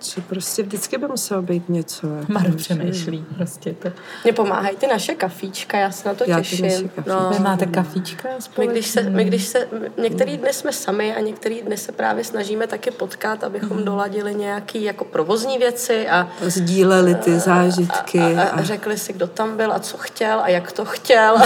Že 0.00 0.20
prostě 0.20 0.62
vždycky 0.62 0.98
by 0.98 1.08
muselo 1.08 1.42
být 1.42 1.68
něco. 1.68 2.14
Jako, 2.14 2.32
Maru 2.32 2.52
přemýšlí 2.52 3.24
prostě 3.36 3.72
to. 3.72 3.88
Mně 4.24 4.32
pomáhají 4.32 4.76
ty 4.76 4.86
naše 4.86 5.14
kafíčka, 5.14 5.78
já 5.78 5.90
se 5.90 6.08
na 6.08 6.14
to 6.14 6.24
já 6.26 6.38
těším. 6.38 6.90
No. 7.06 7.30
Vy 7.32 7.38
máte 7.38 7.66
kafíčka 7.66 8.28
My 8.58 8.66
když 8.66 8.86
se, 8.86 9.02
my 9.02 9.24
když 9.24 9.44
se, 9.44 9.68
některý 9.98 10.36
dny 10.36 10.52
jsme 10.52 10.72
sami 10.72 11.16
a 11.16 11.20
některý 11.20 11.62
dny 11.62 11.76
se 11.76 11.92
právě 11.92 12.24
snažíme 12.24 12.66
taky 12.66 12.90
potkat, 12.90 13.44
abychom 13.44 13.76
mm. 13.76 13.84
doladili 13.84 14.34
nějaký 14.34 14.82
jako 14.82 15.04
provozní 15.04 15.58
věci 15.58 16.08
a 16.08 16.28
sdíleli 16.40 17.14
ty 17.14 17.38
zážitky. 17.38 18.20
A, 18.20 18.42
a, 18.42 18.44
a, 18.44 18.48
a 18.48 18.62
řekli 18.62 18.98
si, 18.98 19.12
kdo 19.12 19.26
tam 19.26 19.56
byl 19.56 19.72
a 19.72 19.78
co 19.78 19.98
chtěl 19.98 20.40
a 20.40 20.48
jak 20.48 20.72
to 20.72 20.84
chtěl. 20.84 21.38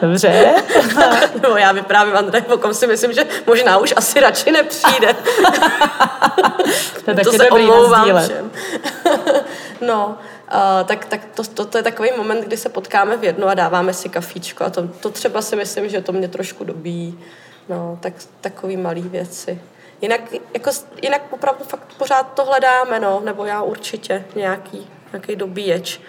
Dobře. 0.00 0.54
no 1.42 1.56
já 1.56 1.72
vyprávím 1.72 2.16
Andrej, 2.16 2.42
pokom 2.42 2.74
si 2.74 2.86
myslím, 2.86 3.12
že 3.12 3.26
možná 3.46 3.78
už 3.78 3.94
asi 3.96 4.20
radši 4.20 4.52
nepřijde. 4.52 5.16
to, 7.04 7.14
to 7.24 7.32
se 7.32 7.50
omlouvám 7.50 8.22
všem. 8.24 8.50
no, 9.80 10.18
Uh, 10.54 10.86
tak, 10.86 11.04
tak 11.04 11.20
to, 11.34 11.42
to, 11.44 11.64
to 11.64 11.78
je 11.78 11.82
takový 11.82 12.10
moment, 12.16 12.44
kdy 12.44 12.56
se 12.56 12.68
potkáme 12.68 13.16
v 13.16 13.24
jednu 13.24 13.46
a 13.46 13.54
dáváme 13.54 13.94
si 13.94 14.08
kafíčko 14.08 14.64
a 14.64 14.70
to, 14.70 14.88
to 14.88 15.10
třeba 15.10 15.42
si 15.42 15.56
myslím, 15.56 15.88
že 15.88 16.00
to 16.00 16.12
mě 16.12 16.28
trošku 16.28 16.64
dobí. 16.64 17.18
No, 17.68 17.98
tak 18.00 18.12
takový 18.40 18.76
malý 18.76 19.02
věci. 19.02 19.60
Jinak, 20.00 20.20
jako, 20.54 20.70
jinak 21.02 21.22
opravdu 21.30 21.64
fakt 21.64 21.94
pořád 21.98 22.22
to 22.22 22.44
hledáme, 22.44 23.00
no, 23.00 23.20
nebo 23.24 23.44
já 23.44 23.62
určitě 23.62 24.24
nějaký, 24.36 24.86
nějaký 25.12 25.36
dobíječ. 25.36 26.00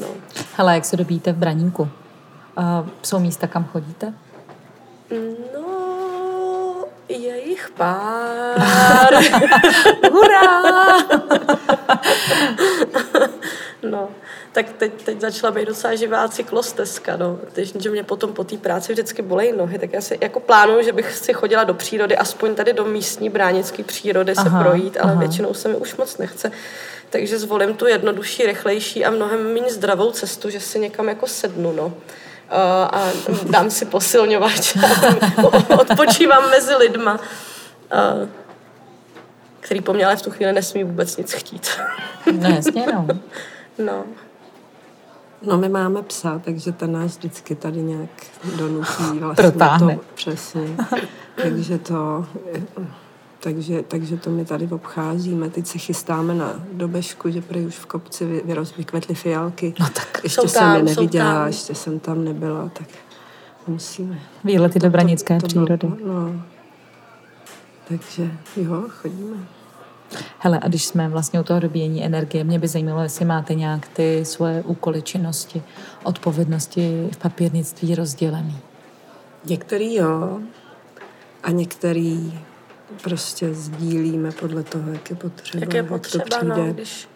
No. 0.00 0.08
Hele, 0.56 0.74
jak 0.74 0.84
se 0.84 0.96
dobíjíte 0.96 1.32
v 1.32 1.36
Braníku? 1.36 1.88
Uh, 2.58 2.88
jsou 3.02 3.18
místa, 3.18 3.46
kam 3.46 3.64
chodíte? 3.64 4.12
No, 5.54 6.84
je 7.08 7.48
jich 7.48 7.70
pár. 7.76 9.14
Hurá! 10.12 10.62
no, 13.82 14.08
tak 14.52 14.66
teď, 14.78 15.02
teď 15.02 15.20
začala 15.20 15.50
být 15.50 15.68
docela 15.68 15.94
živá 15.94 16.28
cyklostezka, 16.28 17.16
no. 17.16 17.38
Když, 17.52 17.72
že 17.78 17.90
mě 17.90 18.02
potom 18.02 18.32
po 18.32 18.44
té 18.44 18.56
práci 18.56 18.92
vždycky 18.92 19.22
bolej 19.22 19.52
nohy, 19.52 19.78
tak 19.78 19.92
já 19.92 20.00
si 20.00 20.18
jako 20.20 20.40
plánuju, 20.40 20.82
že 20.82 20.92
bych 20.92 21.16
si 21.16 21.32
chodila 21.32 21.64
do 21.64 21.74
přírody, 21.74 22.16
aspoň 22.16 22.54
tady 22.54 22.72
do 22.72 22.84
místní 22.84 23.30
bránické 23.30 23.84
přírody 23.84 24.32
aha, 24.36 24.44
se 24.44 24.64
projít, 24.64 24.96
ale 25.00 25.12
aha. 25.12 25.20
většinou 25.20 25.54
se 25.54 25.68
mi 25.68 25.76
už 25.76 25.96
moc 25.96 26.18
nechce. 26.18 26.52
Takže 27.10 27.38
zvolím 27.38 27.74
tu 27.74 27.86
jednodušší, 27.86 28.46
rychlejší 28.46 29.04
a 29.04 29.10
mnohem 29.10 29.54
méně 29.54 29.70
zdravou 29.70 30.10
cestu, 30.10 30.50
že 30.50 30.60
si 30.60 30.78
někam 30.78 31.08
jako 31.08 31.26
sednu, 31.26 31.72
no 31.72 31.92
a 32.50 33.08
dám 33.50 33.70
si 33.70 33.84
posilňovač 33.84 34.76
a 34.76 35.78
odpočívám 35.80 36.50
mezi 36.50 36.74
lidma, 36.74 37.18
který 39.60 39.80
po 39.80 39.92
mně 39.92 40.06
ale 40.06 40.16
v 40.16 40.22
tu 40.22 40.30
chvíli 40.30 40.52
nesmí 40.52 40.84
vůbec 40.84 41.16
nic 41.16 41.32
chtít. 41.32 41.68
No 42.32 42.48
jasně, 42.48 42.86
no. 42.92 43.06
No. 43.84 44.04
No 45.42 45.58
my 45.58 45.68
máme 45.68 46.02
psa, 46.02 46.40
takže 46.44 46.72
ten 46.72 46.92
nás 46.92 47.16
vždycky 47.16 47.54
tady 47.54 47.82
nějak 47.82 48.10
donutí 48.56 49.18
vlastně 49.18 49.50
Protáhne. 49.50 49.96
to 49.96 50.02
přesně. 50.14 50.76
takže 51.42 51.78
to 51.78 52.26
takže, 53.40 53.82
takže 53.82 54.16
to 54.16 54.30
my 54.30 54.44
tady 54.44 54.66
obcházíme. 54.66 55.50
Teď 55.50 55.66
se 55.66 55.78
chystáme 55.78 56.34
na 56.34 56.54
dobežku, 56.72 57.30
že 57.30 57.42
prý 57.42 57.66
už 57.66 57.74
v 57.74 57.86
kopci 57.86 58.42
vyrost, 58.44 58.76
vykvetly 58.76 59.14
fialky. 59.14 59.74
No 59.80 59.86
tak. 59.86 60.20
Ještě 60.24 60.48
jsem 60.48 60.76
je 60.76 60.82
neviděla, 60.82 61.46
ještě 61.46 61.74
jsem 61.74 62.00
tam 62.00 62.24
nebyla, 62.24 62.68
tak 62.68 62.88
musíme. 63.66 64.18
Výlety 64.44 64.78
do 64.78 64.90
branické 64.90 65.34
to, 65.34 65.40
to, 65.40 65.46
přírody. 65.46 65.78
To, 65.78 65.96
no. 66.06 66.42
Takže 67.88 68.30
jo, 68.56 68.84
chodíme. 68.88 69.36
Hele, 70.38 70.60
a 70.62 70.68
když 70.68 70.84
jsme 70.84 71.08
vlastně 71.08 71.40
u 71.40 71.42
toho 71.42 71.60
dobíjení 71.60 72.04
energie, 72.04 72.44
mě 72.44 72.58
by 72.58 72.68
zajímalo, 72.68 73.02
jestli 73.02 73.24
máte 73.24 73.54
nějak 73.54 73.88
ty 73.88 74.24
svoje 74.24 74.62
úkoly, 74.62 75.02
činnosti, 75.02 75.62
odpovědnosti 76.04 77.08
v 77.12 77.16
papírnictví 77.16 77.94
rozdělený. 77.94 78.58
Některý 79.44 79.94
jo, 79.94 80.40
a 81.42 81.50
některý 81.50 82.38
prostě 83.02 83.54
sdílíme 83.54 84.32
podle 84.32 84.62
toho, 84.62 84.90
jak 84.92 85.10
je 85.10 85.16
potřeba. 85.16 85.60
Jak 85.60 85.74
je 85.74 85.82
potřeba, 85.82 86.24
jak 86.24 86.40
to 86.40 86.46
no, 86.46 86.54
přijde. 86.54 86.68
No, 86.68 86.74
když... 86.74 87.08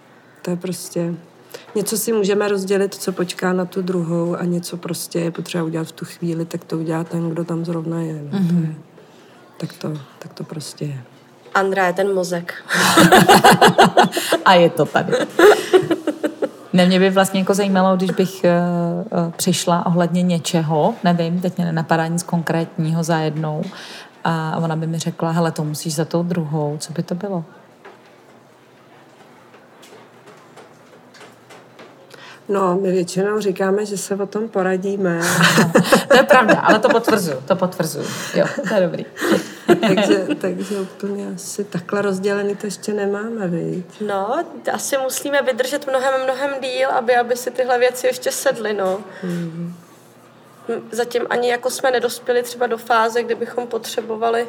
To 0.42 0.50
je 0.50 0.56
prostě... 0.56 1.14
Něco 1.74 1.98
si 1.98 2.12
můžeme 2.12 2.48
rozdělit, 2.48 2.94
co 2.94 3.12
počká 3.12 3.52
na 3.52 3.64
tu 3.64 3.82
druhou 3.82 4.36
a 4.36 4.44
něco 4.44 4.76
prostě 4.76 5.18
je 5.18 5.30
potřeba 5.30 5.64
udělat 5.64 5.86
v 5.86 5.92
tu 5.92 6.04
chvíli, 6.04 6.44
tak 6.44 6.64
to 6.64 6.78
udělá 6.78 7.04
ten, 7.04 7.30
kdo 7.30 7.44
tam 7.44 7.64
zrovna 7.64 8.00
je. 8.00 8.22
No. 8.22 8.38
Mm-hmm. 8.38 8.74
To 9.56 9.64
je 9.64 9.68
tak, 9.68 9.72
to, 9.72 10.00
tak 10.18 10.32
to 10.32 10.44
prostě 10.44 10.84
je. 10.84 11.02
Andra 11.54 11.86
je 11.86 11.92
ten 11.92 12.14
mozek. 12.14 12.54
a 14.44 14.54
je 14.54 14.70
to 14.70 14.84
tady. 14.84 15.12
Ne, 16.72 16.86
mě 16.86 16.98
by 16.98 17.10
vlastně 17.10 17.40
jako 17.40 17.54
zajímalo, 17.54 17.96
když 17.96 18.10
bych 18.10 18.44
uh, 18.44 19.20
uh, 19.24 19.32
přišla 19.32 19.86
ohledně 19.86 20.22
něčeho, 20.22 20.94
nevím, 21.04 21.40
teď 21.40 21.56
mě 21.56 21.64
nenapadá 21.64 22.06
nic 22.06 22.22
konkrétního 22.22 23.02
za 23.02 23.18
jednou, 23.18 23.62
a 24.24 24.56
ona 24.58 24.76
by 24.76 24.86
mi 24.86 24.98
řekla, 24.98 25.30
hele, 25.30 25.52
to 25.52 25.64
musíš 25.64 25.94
za 25.94 26.04
tou 26.04 26.22
druhou, 26.22 26.76
co 26.80 26.92
by 26.92 27.02
to 27.02 27.14
bylo? 27.14 27.44
No, 32.48 32.76
my 32.76 32.92
většinou 32.92 33.40
říkáme, 33.40 33.86
že 33.86 33.98
se 33.98 34.14
o 34.14 34.26
tom 34.26 34.48
poradíme. 34.48 35.20
to 36.08 36.16
je 36.16 36.22
pravda, 36.22 36.60
ale 36.60 36.78
to 36.78 36.88
potvrzuju, 36.88 37.40
to 37.48 37.56
potvrzuju. 37.56 38.06
Jo, 38.34 38.46
to 38.68 38.74
je 38.74 38.80
dobrý. 38.80 39.06
takže, 39.80 40.26
takže 40.40 40.80
úplně 40.80 41.26
asi 41.34 41.64
takhle 41.64 42.02
rozdělený 42.02 42.56
to 42.56 42.66
ještě 42.66 42.92
nemáme, 42.92 43.48
viď? 43.48 44.00
No, 44.06 44.44
asi 44.72 44.98
musíme 44.98 45.42
vydržet 45.42 45.86
mnohem, 45.86 46.22
mnohem 46.24 46.50
díl, 46.60 46.90
aby, 46.90 47.16
aby 47.16 47.36
si 47.36 47.50
tyhle 47.50 47.78
věci 47.78 48.06
ještě 48.06 48.32
sedly, 48.32 48.72
no. 48.72 48.98
Mm-hmm 49.24 49.72
zatím 50.90 51.26
ani 51.30 51.48
jako 51.48 51.70
jsme 51.70 51.90
nedospěli 51.90 52.42
třeba 52.42 52.66
do 52.66 52.78
fáze, 52.78 53.22
kdy 53.22 53.34
bychom 53.34 53.66
potřebovali 53.66 54.46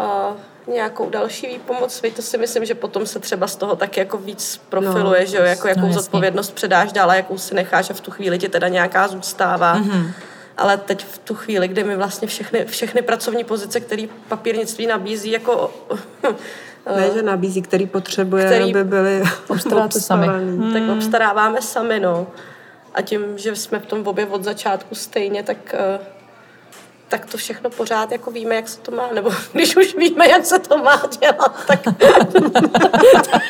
uh, 0.00 0.36
nějakou 0.74 1.10
další 1.10 1.46
výpomoc. 1.46 2.02
Víte, 2.02 2.16
to 2.16 2.22
si 2.22 2.38
myslím, 2.38 2.64
že 2.64 2.74
potom 2.74 3.06
se 3.06 3.18
třeba 3.18 3.46
z 3.46 3.56
toho 3.56 3.76
tak 3.76 3.96
jako 3.96 4.18
víc 4.18 4.60
profiluje, 4.68 5.20
no, 5.20 5.26
že 5.26 5.36
jo, 5.36 5.42
jako 5.42 5.68
jakou 5.68 5.86
no, 5.86 5.92
zodpovědnost 5.92 6.50
předáš 6.50 6.92
dál 6.92 7.10
a 7.10 7.14
jakou 7.14 7.38
si 7.38 7.54
necháš 7.54 7.90
a 7.90 7.94
v 7.94 8.00
tu 8.00 8.10
chvíli 8.10 8.38
ti 8.38 8.48
teda 8.48 8.68
nějaká 8.68 9.08
zůstává. 9.08 9.78
Mm-hmm. 9.78 10.10
Ale 10.56 10.76
teď 10.76 11.04
v 11.04 11.18
tu 11.18 11.34
chvíli, 11.34 11.68
kdy 11.68 11.84
mi 11.84 11.96
vlastně 11.96 12.28
všechny, 12.28 12.64
všechny 12.64 13.02
pracovní 13.02 13.44
pozice, 13.44 13.80
které 13.80 14.06
papírnictví 14.28 14.86
nabízí, 14.86 15.30
jako 15.30 15.70
ne, 16.96 17.10
že 17.14 17.22
nabízí, 17.22 17.62
který 17.62 17.86
potřebuje, 17.86 18.46
který 18.46 18.70
aby 18.70 18.84
byly 18.84 19.22
obstaráváme 19.48 19.90
sami. 19.90 20.26
Tak 20.72 20.96
obstaráváme 20.96 21.62
sami, 21.62 22.00
no. 22.00 22.26
A 22.94 23.02
tím, 23.02 23.38
že 23.38 23.56
jsme 23.56 23.78
v 23.78 23.86
tom 23.86 24.06
obě 24.06 24.26
od 24.26 24.44
začátku 24.44 24.94
stejně, 24.94 25.42
tak, 25.42 25.74
eh, 25.74 25.98
tak 27.08 27.26
to 27.26 27.36
všechno 27.36 27.70
pořád 27.70 28.12
jako 28.12 28.30
víme, 28.30 28.54
jak 28.54 28.68
se 28.68 28.80
to 28.80 28.90
má. 28.90 29.08
Nebo 29.14 29.30
když 29.52 29.76
už 29.76 29.96
víme, 29.96 30.28
jak 30.28 30.46
se 30.46 30.58
to 30.58 30.78
má 30.78 31.02
dělat, 31.20 31.66
tak, 31.66 31.80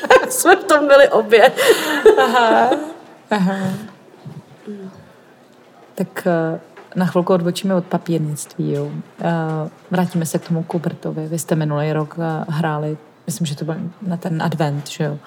tak 0.09 0.32
jsme 0.32 0.57
v 0.57 0.64
tom 0.64 0.86
byli 0.86 1.09
obě. 1.09 1.53
Aha. 2.18 2.70
Aha. 3.30 3.57
Tak 5.95 6.26
eh, 6.26 6.61
na 6.95 7.07
chvilku 7.07 7.32
odbočíme 7.32 7.74
od 7.74 7.84
papírnictví. 7.84 8.72
Jo. 8.72 8.90
Eh, 9.20 9.70
vrátíme 9.90 10.26
se 10.26 10.38
k 10.38 10.49
tomu 10.49 10.62
Kubertovi. 10.62 11.26
Vy 11.26 11.38
jste 11.38 11.55
minulý 11.55 11.92
rok 11.92 12.16
hráli 12.49 12.97
myslím, 13.27 13.47
že 13.47 13.57
to 13.57 13.64
byl 13.64 13.77
na 14.07 14.16
ten 14.16 14.43
advent, 14.43 14.89
že 14.89 15.05
jo, 15.05 15.18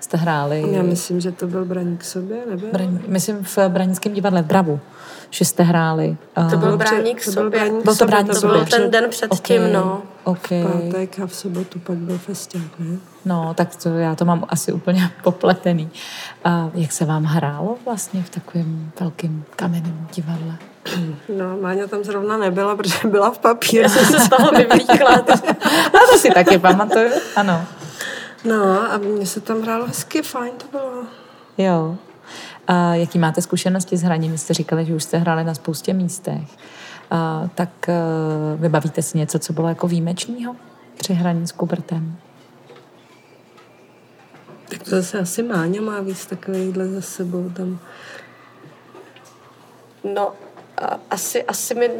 jste 0.00 0.16
hráli. 0.16 0.64
Já 0.72 0.82
myslím, 0.82 1.20
že 1.20 1.32
to 1.32 1.46
byl 1.46 1.64
Braník 1.64 2.04
sobě, 2.04 2.36
nebyl? 2.50 2.68
Braň, 2.72 2.98
myslím 3.08 3.44
v 3.44 3.58
Branickém 3.68 4.12
divadle 4.12 4.42
v 4.42 4.46
Bravu, 4.46 4.80
že 5.30 5.44
jste 5.44 5.62
hráli. 5.62 6.16
To 6.50 6.56
byl 6.56 6.70
Dobře, 6.70 6.88
Bráník 6.94 7.24
to 7.24 7.30
byl 7.30 7.42
sobě. 7.42 7.60
Braník 7.60 7.84
Byl 7.84 7.92
to 7.92 7.94
sobě, 7.94 8.24
To 8.24 8.34
sobě. 8.34 8.56
byl 8.56 8.66
ten 8.66 8.90
den 8.90 9.10
předtím, 9.10 9.62
Ok, 9.64 9.72
no. 9.72 10.02
ok. 10.24 10.50
V 10.50 10.82
pátek 10.86 11.20
a 11.20 11.26
v 11.26 11.34
sobotu 11.34 11.78
pak 11.78 11.96
byl 11.96 12.18
festiák, 12.18 12.78
ne? 12.78 12.96
No, 13.24 13.54
tak 13.54 13.76
to 13.76 13.88
já 13.88 14.14
to 14.14 14.24
mám 14.24 14.44
asi 14.48 14.72
úplně 14.72 15.10
popletený. 15.22 15.90
A 16.44 16.70
jak 16.74 16.92
se 16.92 17.04
vám 17.04 17.24
hrálo 17.24 17.76
vlastně 17.84 18.22
v 18.22 18.30
takovém 18.30 18.90
velkém 19.00 19.44
kamenném 19.56 20.06
divadle? 20.14 20.54
No, 21.28 21.56
Máňa 21.60 21.86
tam 21.86 22.04
zrovna 22.04 22.36
nebyla, 22.36 22.76
protože 22.76 23.08
byla 23.08 23.30
v 23.30 23.38
papíře. 23.38 23.80
Já 23.80 23.88
jsem 23.88 24.04
se 24.04 24.20
z 24.20 24.28
toho 24.28 24.50
vyvlíkla. 24.50 25.10
A 25.10 25.18
to 26.12 26.18
si 26.18 26.30
taky 26.30 26.58
pamatuju, 26.58 27.10
ano. 27.36 27.64
No 28.44 28.92
a 28.92 28.98
mně 28.98 29.26
se 29.26 29.40
tam 29.40 29.62
hrálo 29.62 29.86
hezky, 29.86 30.22
fajn 30.22 30.52
to 30.56 30.78
bylo. 30.78 31.04
Jo. 31.58 31.96
A 32.66 32.94
jaký 32.94 33.18
máte 33.18 33.42
zkušenosti 33.42 33.96
s 33.96 34.02
hraním? 34.02 34.32
Vy 34.32 34.38
jste 34.38 34.54
říkali, 34.54 34.84
že 34.84 34.94
už 34.94 35.02
jste 35.02 35.18
hráli 35.18 35.44
na 35.44 35.54
spoustě 35.54 35.92
místech. 35.92 36.48
A, 37.10 37.48
tak 37.54 37.70
uh, 37.88 38.60
vybavíte 38.60 39.02
si 39.02 39.18
něco, 39.18 39.38
co 39.38 39.52
bylo 39.52 39.68
jako 39.68 39.88
výjimečného 39.88 40.56
při 40.96 41.12
hraní 41.12 41.46
s 41.46 41.52
Kubertem? 41.52 42.16
Tak 44.68 44.82
to 44.82 44.90
zase 44.90 45.18
asi 45.18 45.42
Máňa 45.42 45.80
má 45.80 46.00
víc 46.00 46.26
takovýchhle 46.26 46.88
za 46.88 47.00
sebou 47.00 47.50
tam. 47.50 47.78
No, 50.14 50.28
a 50.28 50.45
asi, 51.10 51.42
asi 51.42 51.74
mi 51.74 51.90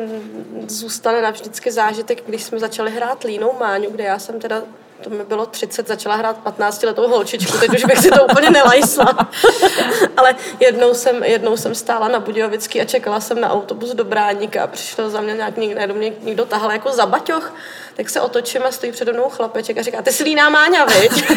zůstane 0.69 1.23
navždycky 1.23 1.73
zážitek, 1.73 2.23
když 2.27 2.43
jsme 2.43 2.59
začali 2.59 2.91
hrát 2.91 3.25
Línou 3.25 3.53
Máňu, 3.61 3.91
kde 3.91 4.05
já 4.05 4.19
jsem 4.19 4.41
teda 4.41 4.63
to 5.05 5.11
mi 5.11 5.25
bylo 5.25 5.47
30, 5.47 5.89
začala 5.89 6.17
hrát 6.17 6.37
15 6.37 6.83
letou 6.83 7.09
holčičku, 7.09 7.59
teď 7.59 7.71
už 7.75 7.85
bych 7.85 7.99
si 7.99 8.11
to 8.11 8.25
úplně 8.25 8.51
nelajsla. 8.51 9.29
Ale 10.17 10.35
jednou 10.61 10.95
jsem, 10.95 11.25
jednou 11.25 11.57
jsem 11.57 11.75
stála 11.75 12.09
na 12.09 12.21
Budějovický 12.21 12.81
a 12.81 12.85
čekala 12.85 13.21
jsem 13.21 13.41
na 13.41 13.53
autobus 13.53 13.91
do 13.91 14.05
Bráníka 14.05 14.63
a 14.63 14.67
přišel 14.67 15.11
za 15.11 15.21
mě 15.21 15.35
nějak 15.35 15.57
někdo, 15.57 15.95
mě 15.95 16.13
někdo 16.23 16.45
tahal 16.45 16.73
jako 16.73 16.93
za 16.93 17.07
baťoch, 17.07 17.55
tak 17.97 18.11
se 18.11 18.21
otočím 18.21 18.63
a 18.63 18.73
stojí 18.73 18.93
přede 18.93 19.13
mnou 19.13 19.29
chlapeček 19.29 19.79
a 19.79 19.83
říká, 19.83 20.03
ty 20.03 20.13
jsi 20.13 20.25
Líná 20.25 20.49
Máňa, 20.49 20.85
viď? 20.85 21.25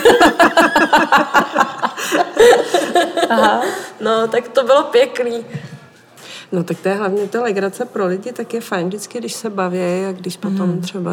Aha. 3.29 3.61
No, 3.99 4.27
tak 4.27 4.47
to 4.47 4.63
bylo 4.63 4.83
pěkný. 4.83 5.45
No 6.51 6.63
tak 6.63 6.79
to 6.79 6.89
je 6.89 6.95
hlavně 6.95 7.27
ta 7.27 7.41
legrace 7.41 7.85
pro 7.85 8.07
lidi, 8.07 8.31
tak 8.31 8.53
je 8.53 8.61
fajn 8.61 8.87
vždycky, 8.87 9.19
když 9.19 9.33
se 9.33 9.49
baví 9.49 10.05
a 10.09 10.11
když 10.11 10.37
potom 10.37 10.81
třeba 10.81 11.11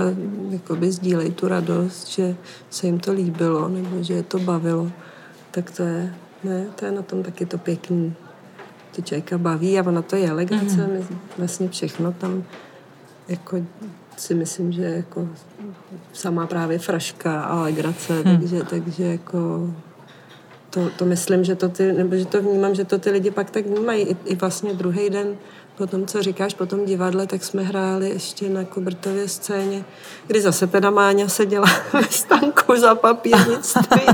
jakoby 0.51 0.93
sdílejí 0.93 1.31
tu 1.31 1.49
radost, 1.49 2.09
že 2.09 2.37
se 2.71 2.87
jim 2.87 2.99
to 2.99 3.13
líbilo 3.13 3.69
nebo 3.69 4.03
že 4.03 4.15
je 4.15 4.23
to 4.23 4.39
bavilo, 4.39 4.91
tak 5.51 5.71
to 5.71 5.83
je, 5.83 6.15
ne, 6.45 6.67
to 6.75 6.85
je 6.85 6.93
na 6.93 7.03
tom 7.03 7.23
taky 7.23 7.47
to 7.47 7.59
pěkný. 7.59 8.15
To 8.97 9.03
člověka 9.03 9.39
baví 9.39 9.79
a 9.79 9.87
ona 9.87 10.03
to 10.03 10.17
je 10.17 10.33
legrace, 10.33 10.87
mm. 10.87 11.19
vlastně 11.39 11.69
všechno 11.69 12.13
tam 12.13 12.45
jako 13.29 13.63
si 14.17 14.35
myslím, 14.35 14.73
že 14.73 14.83
jako 14.83 15.29
samá 16.13 16.47
právě 16.47 16.79
fraška 16.79 17.43
a 17.43 17.63
legrace, 17.63 18.23
takže, 18.23 18.63
takže 18.63 19.05
jako 19.05 19.71
to, 20.77 20.91
to 20.97 21.05
myslím, 21.05 21.45
že 21.45 21.55
to 21.55 21.69
ty, 21.69 21.93
nebo 21.93 22.17
že 22.17 22.27
to 22.27 22.43
vnímám, 22.43 22.75
že 22.75 22.85
to 22.85 22.99
ty 22.99 23.11
lidi 23.11 23.31
pak 23.31 23.51
tak 23.51 23.67
vnímají. 23.67 24.03
I, 24.03 24.17
i 24.25 24.35
vlastně 24.35 24.75
druhý 24.75 25.11
den 25.11 25.37
po 25.77 25.87
tom, 25.87 26.07
co 26.07 26.23
říkáš, 26.23 26.55
po 26.55 26.67
tom 26.67 26.85
divadle, 26.85 27.27
tak 27.27 27.45
jsme 27.45 27.63
hráli 27.63 28.09
ještě 28.09 28.49
na 28.49 28.65
Kubertově 28.65 29.29
scéně, 29.29 29.85
kdy 30.27 30.41
zase 30.41 30.67
teda 30.67 30.91
Máňa 30.91 31.29
seděla 31.29 31.67
ve 31.93 32.03
stanku 32.03 32.77
za 32.77 32.95
papírnictví. 32.95 34.01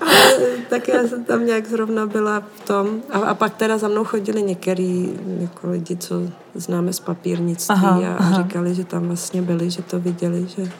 Ale 0.00 0.38
tak 0.70 0.88
já 0.88 1.08
jsem 1.08 1.24
tam 1.24 1.46
nějak 1.46 1.66
zrovna 1.66 2.06
byla 2.06 2.42
v 2.54 2.60
tom. 2.66 3.02
A, 3.10 3.18
a 3.18 3.34
pak 3.34 3.54
teda 3.54 3.78
za 3.78 3.88
mnou 3.88 4.04
chodili 4.04 4.42
některý 4.42 5.18
jako 5.40 5.70
lidi, 5.70 5.96
co 5.96 6.14
známe 6.54 6.92
z 6.92 7.00
papírnictví 7.00 7.74
Aha, 7.74 7.90
a, 7.90 8.12
a 8.12 8.16
aha. 8.16 8.42
říkali, 8.42 8.74
že 8.74 8.84
tam 8.84 9.06
vlastně 9.06 9.42
byli, 9.42 9.70
že 9.70 9.82
to 9.82 10.00
viděli, 10.00 10.46
že, 10.56 10.72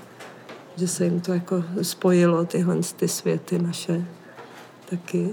že 0.77 0.89
se 0.89 1.05
jim 1.05 1.21
to 1.21 1.33
jako 1.33 1.65
spojilo, 1.83 2.45
tyhle 2.45 2.77
ty 2.97 3.09
světy 3.09 3.59
naše 3.59 4.05
taky. 4.97 5.29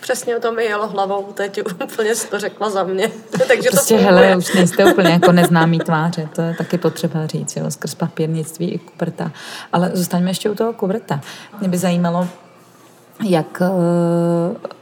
Přesně 0.00 0.40
to 0.40 0.52
mi 0.52 0.64
jelo 0.64 0.88
hlavou, 0.88 1.22
teď 1.34 1.60
úplně 1.84 2.14
jsi 2.14 2.26
to 2.26 2.38
řekla 2.38 2.70
za 2.70 2.82
mě. 2.82 3.08
Takže 3.48 3.70
Prostě, 3.70 3.94
to 3.94 4.00
funguje. 4.00 4.04
hele, 4.26 4.36
už 4.36 4.52
nejste 4.54 4.84
úplně 4.84 5.10
jako 5.10 5.32
neznámý 5.32 5.78
tváře, 5.78 6.28
to 6.34 6.42
je 6.42 6.54
taky 6.54 6.78
potřeba 6.78 7.26
říct, 7.26 7.56
jo, 7.56 7.70
skrz 7.70 7.94
papírnictví 7.94 8.70
i 8.70 8.78
Kuberta. 8.78 9.30
Ale 9.72 9.90
zůstaňme 9.94 10.30
ještě 10.30 10.50
u 10.50 10.54
toho 10.54 10.72
Kuberta. 10.72 11.20
Mě 11.60 11.68
by 11.68 11.78
zajímalo, 11.78 12.28
jak 13.24 13.62
eh, 13.62 13.68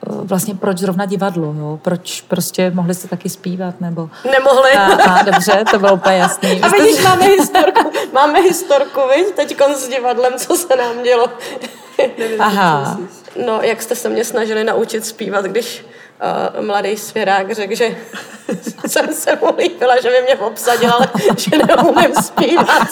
vlastně 0.07 0.55
proč 0.55 0.79
zrovna 0.79 1.07
divadlo, 1.07 1.55
jo? 1.59 1.79
proč 1.83 2.21
prostě 2.21 2.71
mohli 2.75 2.95
jste 2.95 3.09
taky 3.09 3.29
zpívat, 3.29 3.81
nebo... 3.81 4.11
Nemohli. 4.31 4.71
A, 4.71 5.13
a 5.13 5.23
dobře, 5.23 5.65
to 5.71 5.79
bylo 5.79 5.95
úplně 5.95 6.17
jasný. 6.17 6.61
A 6.63 6.69
vidíš, 6.69 7.05
máme 7.05 7.27
historku, 7.27 7.91
máme 8.13 8.41
historku, 8.41 9.01
viď, 9.17 9.35
teď 9.35 9.61
s 9.77 9.89
divadlem, 9.89 10.33
co 10.37 10.57
se 10.57 10.77
nám 10.77 11.03
dělo. 11.03 11.27
Aha, 12.39 12.99
No, 13.47 13.61
jak 13.63 13.83
jste 13.83 13.95
se 13.95 14.09
mě 14.09 14.25
snažili 14.25 14.65
naučit 14.65 15.05
zpívat, 15.05 15.45
když 15.45 15.87
uh, 16.59 16.65
mladý 16.65 16.97
svěrák 16.97 17.53
řekl, 17.53 17.75
že 17.75 17.97
jsem 18.87 19.15
se 19.15 19.39
mu 19.41 19.57
líbila, 19.59 20.01
že 20.01 20.11
by 20.11 20.23
mě 20.23 20.37
obsadil, 20.37 20.91
ale 20.93 21.09
že 21.37 21.51
neumím 21.59 22.15
zpívat. 22.23 22.89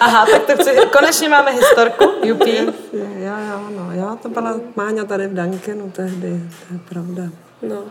aha, 0.00 0.26
tak 0.26 0.42
to 0.42 0.62
chci, 0.62 0.70
konečně 0.92 1.28
máme 1.28 1.50
historku, 1.50 2.04
jupi. 2.22 2.66
Jo, 2.92 3.34
jo, 3.50 3.70
no, 3.76 3.92
jo, 3.92 4.18
to 4.22 4.28
byla 4.28 4.60
Máňa 4.76 5.04
tady 5.04 5.28
v 5.28 5.34
Dankenu 5.34 5.90
tehdy, 5.90 6.40
to 6.68 6.74
je 6.74 6.80
pravda. 6.88 7.22
No. 7.62 7.82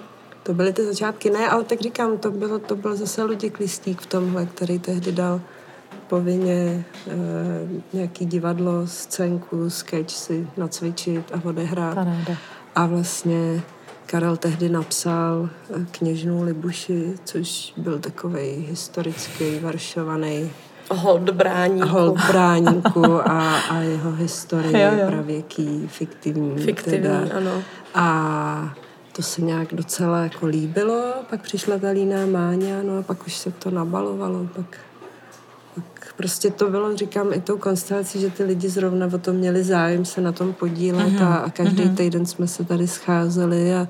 To 0.44 0.54
byly 0.54 0.74
ty 0.74 0.86
začátky, 0.86 1.30
ne, 1.30 1.50
ale 1.50 1.64
tak 1.64 1.82
říkám, 1.82 2.18
to, 2.18 2.32
bylo, 2.32 2.60
to 2.60 2.76
byl 2.76 2.96
zase 2.96 3.24
Luděk 3.24 3.60
Listík 3.60 4.02
v 4.02 4.06
tomhle, 4.06 4.46
který 4.46 4.80
tehdy 4.80 5.12
dal 5.12 5.42
povinně 6.08 6.86
e, 7.08 7.16
nějaký 7.94 8.26
divadlo, 8.26 8.88
scénku, 8.88 9.70
sketch 9.70 10.12
si 10.14 10.48
nacvičit 10.58 11.32
a 11.34 11.46
odehrát. 11.46 11.96
Paráda. 11.96 12.38
A 12.76 12.86
vlastně 12.86 13.62
Karel 14.06 14.38
tehdy 14.38 14.70
napsal 14.70 15.50
eh, 15.76 15.86
kněžnou 15.92 16.44
Libuši, 16.44 17.14
což 17.24 17.74
byl 17.78 18.00
takový 18.00 18.66
historický, 18.70 19.60
varšovaný 19.60 20.52
Hold 20.92 21.30
bráníku. 21.30 21.88
hold 21.88 22.18
bráníku 22.28 23.30
a, 23.30 23.58
a 23.60 23.78
jeho 23.80 24.12
historie 24.12 24.82
Jo, 24.82 25.00
jo. 25.00 25.08
pravěký, 25.08 25.88
fiktivní. 25.88 26.64
Fiktivní, 26.64 27.02
teda. 27.02 27.38
ano. 27.38 27.64
A 27.96 28.76
to 29.16 29.22
se 29.22 29.42
nějak 29.42 29.74
docela 29.74 30.20
jako 30.24 30.46
líbilo, 30.46 31.14
pak 31.30 31.42
přišla 31.42 31.78
ta 31.78 31.90
líná 31.90 32.26
Máňa, 32.26 32.84
no 32.84 32.98
a 32.98 33.02
pak 33.02 33.28
už 33.28 33.38
se 33.38 33.52
to 33.52 33.72
nabalovalo, 33.72 34.48
pak, 34.56 34.66
pak 34.93 34.93
prostě 36.18 36.52
to 36.52 36.70
bylo, 36.70 36.98
říkám, 36.98 37.34
i 37.34 37.42
tou 37.42 37.58
konstelací, 37.58 38.22
že 38.22 38.30
ty 38.30 38.44
lidi 38.44 38.70
zrovna 38.70 39.08
o 39.14 39.18
tom 39.18 39.36
měli 39.36 39.64
zájem 39.64 40.06
se 40.06 40.22
na 40.22 40.32
tom 40.32 40.54
podílet 40.54 41.22
a, 41.22 41.36
a 41.36 41.50
každý 41.50 41.90
týden 41.90 42.26
jsme 42.26 42.48
se 42.48 42.64
tady 42.64 42.88
scházeli 42.88 43.76
a, 43.76 43.88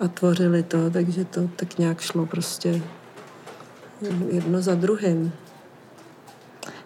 a 0.00 0.08
tvořili 0.08 0.62
to, 0.62 0.90
takže 0.90 1.24
to 1.24 1.40
tak 1.56 1.78
nějak 1.78 2.00
šlo 2.00 2.26
prostě 2.26 2.82
jedno 4.30 4.62
za 4.62 4.74
druhým. 4.74 5.32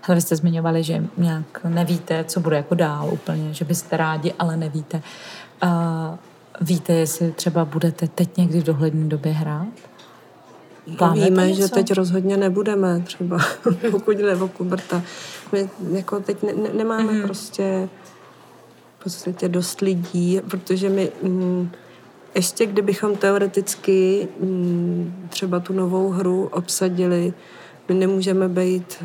Hele, 0.00 0.16
vy 0.16 0.20
jste 0.20 0.36
zmiňovali, 0.36 0.82
že 0.82 1.04
nějak 1.16 1.64
nevíte, 1.64 2.24
co 2.24 2.40
bude 2.40 2.56
jako 2.56 2.74
dál 2.74 3.08
úplně, 3.12 3.54
že 3.54 3.64
byste 3.64 3.96
rádi, 3.96 4.32
ale 4.38 4.56
nevíte. 4.56 5.02
A 5.60 6.18
víte, 6.60 6.92
jestli 6.92 7.32
třeba 7.32 7.64
budete 7.64 8.08
teď 8.08 8.36
někdy 8.36 8.60
v 8.60 8.64
dohledné 8.64 9.08
době 9.08 9.32
hrát? 9.32 9.68
Plánujete 10.98 11.30
Víme, 11.30 11.52
že 11.54 11.68
teď 11.68 11.92
rozhodně 11.92 12.36
nebudeme 12.36 13.02
třeba, 13.06 13.38
pokud 13.90 14.16
jde 14.16 14.36
o 14.36 14.48
Kuberta. 14.48 15.02
My 15.52 15.70
jako 15.92 16.20
teď 16.20 16.42
ne, 16.42 16.52
ne, 16.52 16.68
nemáme 16.72 17.02
Mhm. 17.02 17.14
mm-hmm. 17.14 17.24
prostě 17.24 17.88
v 18.98 19.02
podstatě 19.04 19.48
dost 19.48 19.80
lidí, 19.80 20.40
protože 20.50 20.88
my 20.88 21.12
mm, 21.22 21.70
ještě 22.34 22.66
kdybychom 22.66 23.16
teoreticky 23.16 24.28
mm, 24.40 25.26
třeba 25.28 25.60
tu 25.60 25.72
novou 25.72 26.08
hru 26.10 26.48
obsadili, 26.52 27.32
my 27.88 27.94
nemůžeme 27.94 28.48
být, 28.48 29.04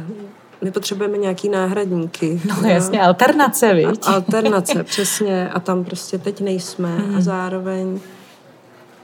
my 0.64 0.72
potřebujeme 0.72 1.18
nějaký 1.18 1.50
náhradníky. 1.50 2.42
No 2.48 2.56
jo. 2.62 2.68
jasně, 2.68 3.02
alternace, 3.02 3.74
viď? 3.74 4.00
Alternace, 4.04 4.84
přesně. 4.84 5.50
A 5.50 5.60
tam 5.60 5.84
prostě 5.84 6.18
teď 6.18 6.42
nejsme. 6.42 6.96
Mhm. 6.96 7.16
A 7.16 7.22
zároveň 7.22 8.00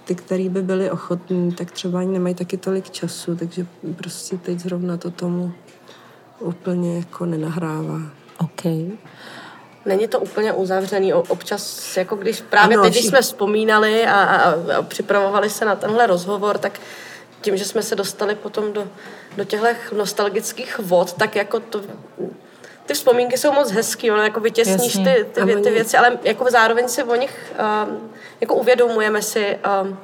ty, 0.07 0.15
který 0.15 0.49
by 0.49 0.61
byli 0.61 0.91
ochotní, 0.91 1.51
tak 1.51 1.71
třeba 1.71 1.99
ani 1.99 2.11
nemají 2.13 2.35
taky 2.35 2.57
tolik 2.57 2.89
času, 2.89 3.35
takže 3.35 3.65
prostě 3.95 4.37
teď 4.37 4.59
zrovna 4.59 4.97
to 4.97 5.11
tomu 5.11 5.53
úplně 6.39 6.97
jako 6.97 7.25
nenahrává. 7.25 7.99
OK. 8.37 8.63
Není 9.85 10.07
to 10.07 10.19
úplně 10.19 10.53
uzavřený. 10.53 11.13
O- 11.13 11.23
Občas, 11.27 11.97
jako 11.97 12.15
když 12.15 12.41
právě 12.41 12.77
Ano, 12.77 12.83
teď, 12.83 12.93
když 12.93 13.05
jsme 13.05 13.21
vzpomínali 13.21 14.05
a, 14.05 14.13
a, 14.23 14.51
a 14.77 14.81
připravovali 14.81 15.49
se 15.49 15.65
na 15.65 15.75
tenhle 15.75 16.07
rozhovor, 16.07 16.57
tak 16.57 16.79
tím, 17.41 17.57
že 17.57 17.65
jsme 17.65 17.83
se 17.83 17.95
dostali 17.95 18.35
potom 18.35 18.73
do, 18.73 18.87
do 19.37 19.43
těchto 19.43 19.95
nostalgických 19.97 20.79
vod, 20.79 21.13
tak 21.13 21.35
jako 21.35 21.59
to 21.59 21.81
ty 22.87 22.93
vzpomínky 22.93 23.37
jsou 23.37 23.51
moc 23.51 23.71
hezký, 23.71 24.11
ono 24.11 24.23
jako 24.23 24.39
vytěsníš 24.39 24.95
Jasně. 24.95 25.15
ty, 25.15 25.23
ty, 25.23 25.45
ty 25.45 25.53
oni- 25.55 25.71
věci, 25.71 25.97
ale 25.97 26.19
jako 26.23 26.45
zároveň 26.51 26.87
si 26.87 27.03
o 27.03 27.15
nich 27.15 27.53
um, 27.87 28.11
jako 28.41 28.55
uvědomujeme 28.55 29.21
si 29.21 29.57
um, 29.81 29.99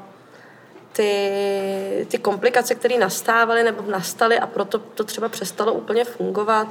ty, 0.93 2.07
ty 2.11 2.17
komplikace, 2.17 2.75
které 2.75 2.97
nastávaly 2.97 3.63
nebo 3.63 3.83
nastaly 3.91 4.39
a 4.39 4.47
proto 4.47 4.79
to 4.79 5.03
třeba 5.03 5.29
přestalo 5.29 5.73
úplně 5.73 6.05
fungovat. 6.05 6.67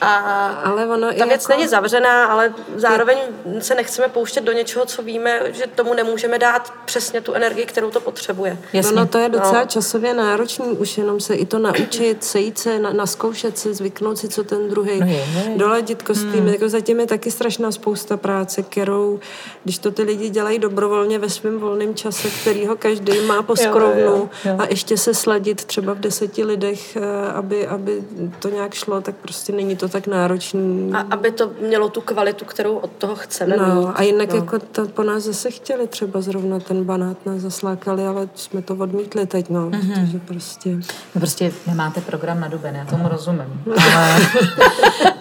A 0.00 0.46
Ale 0.64 0.86
ono 0.86 1.12
i 1.14 1.16
ta 1.18 1.24
věc 1.24 1.42
jako- 1.42 1.52
není 1.52 1.68
zavřená, 1.68 2.24
ale 2.26 2.54
zároveň 2.76 3.18
se 3.58 3.74
nechceme 3.74 4.08
pouštět 4.08 4.40
do 4.44 4.52
něčeho, 4.52 4.86
co 4.86 5.02
víme, 5.02 5.40
že 5.52 5.66
tomu 5.66 5.94
nemůžeme 5.94 6.38
dát 6.38 6.72
přesně 6.84 7.20
tu 7.20 7.32
energii, 7.32 7.66
kterou 7.66 7.90
to 7.90 8.00
potřebuje. 8.00 8.58
Jasně. 8.72 8.92
Ono 8.92 9.06
to 9.06 9.18
je 9.18 9.28
docela 9.28 9.60
No. 9.60 9.66
časově 9.66 10.14
náročný, 10.14 10.66
už 10.68 10.98
jenom 10.98 11.20
se 11.20 11.34
i 11.34 11.46
to 11.46 11.58
naučit, 11.58 12.24
sejít 12.24 12.58
se, 12.58 12.78
na, 12.78 12.92
naskoušet 12.92 13.58
se, 13.58 13.74
zvyknout 13.74 14.18
si, 14.18 14.28
co 14.28 14.44
ten 14.44 14.68
druhý, 14.68 15.00
No 15.00 15.06
je, 15.06 15.12
je. 15.12 15.52
doladit 15.56 16.02
kostýmy. 16.02 16.32
Hmm. 16.40 16.48
Jako 16.48 16.68
zatím 16.68 17.00
je 17.00 17.06
taky 17.06 17.30
strašná 17.30 17.72
spousta 17.72 18.16
práce, 18.16 18.62
kterou, 18.62 19.20
když 19.64 19.78
to 19.78 19.90
ty 19.90 20.02
lidi 20.02 20.28
dělají 20.28 20.58
dobrovolně 20.58 21.18
ve 21.18 21.30
svém 21.30 21.58
volném 21.58 21.94
čase, 21.94 22.28
kterýho 22.40 22.76
každý 22.76 23.20
má 23.20 23.42
po 23.42 23.52
Jo, 23.52 23.56
skrovnu 23.68 24.02
jo, 24.02 24.28
jo. 24.44 24.56
a 24.58 24.66
ještě 24.70 24.96
se 24.98 25.14
sladit 25.14 25.64
třeba 25.64 25.92
v 25.94 25.98
deseti 25.98 26.44
lidech, 26.44 26.96
eh, 26.96 27.00
aby, 27.34 27.66
aby 27.66 28.04
to 28.38 28.48
nějak 28.48 28.74
šlo, 28.74 29.00
tak 29.00 29.14
prostě 29.22 29.52
není 29.52 29.76
to 29.76 29.88
tak 29.94 30.06
náročný. 30.06 30.90
A 30.92 30.98
aby 30.98 31.30
to 31.30 31.50
mělo 31.60 31.88
tu 31.88 32.00
kvalitu, 32.00 32.44
kterou 32.44 32.76
od 32.76 32.90
toho 32.90 33.16
chceme 33.16 33.56
mít. 33.56 33.62
No, 33.62 33.98
a 33.98 34.02
jinak 34.02 34.30
no. 34.30 34.36
jako 34.36 34.58
to 34.58 34.86
po 34.86 35.02
nás 35.02 35.22
zase 35.22 35.50
chtěli 35.50 35.86
třeba 35.86 36.20
zrovna 36.20 36.60
ten 36.60 36.84
banát 36.84 37.26
nás 37.26 37.40
zaslákali, 37.40 38.06
ale 38.06 38.28
jsme 38.34 38.62
to 38.62 38.74
odmítli 38.74 39.26
teď, 39.26 39.48
no, 39.50 39.70
mm-hmm. 39.70 40.04
protože 40.04 40.18
prostě... 40.18 40.70
No 41.14 41.20
prostě 41.20 41.52
nemáte 41.66 42.00
program 42.00 42.40
na 42.40 42.48
duben, 42.48 42.74
já 42.74 42.84
tomu 42.84 43.08
rozumím. 43.08 43.62
Ale, 43.94 44.18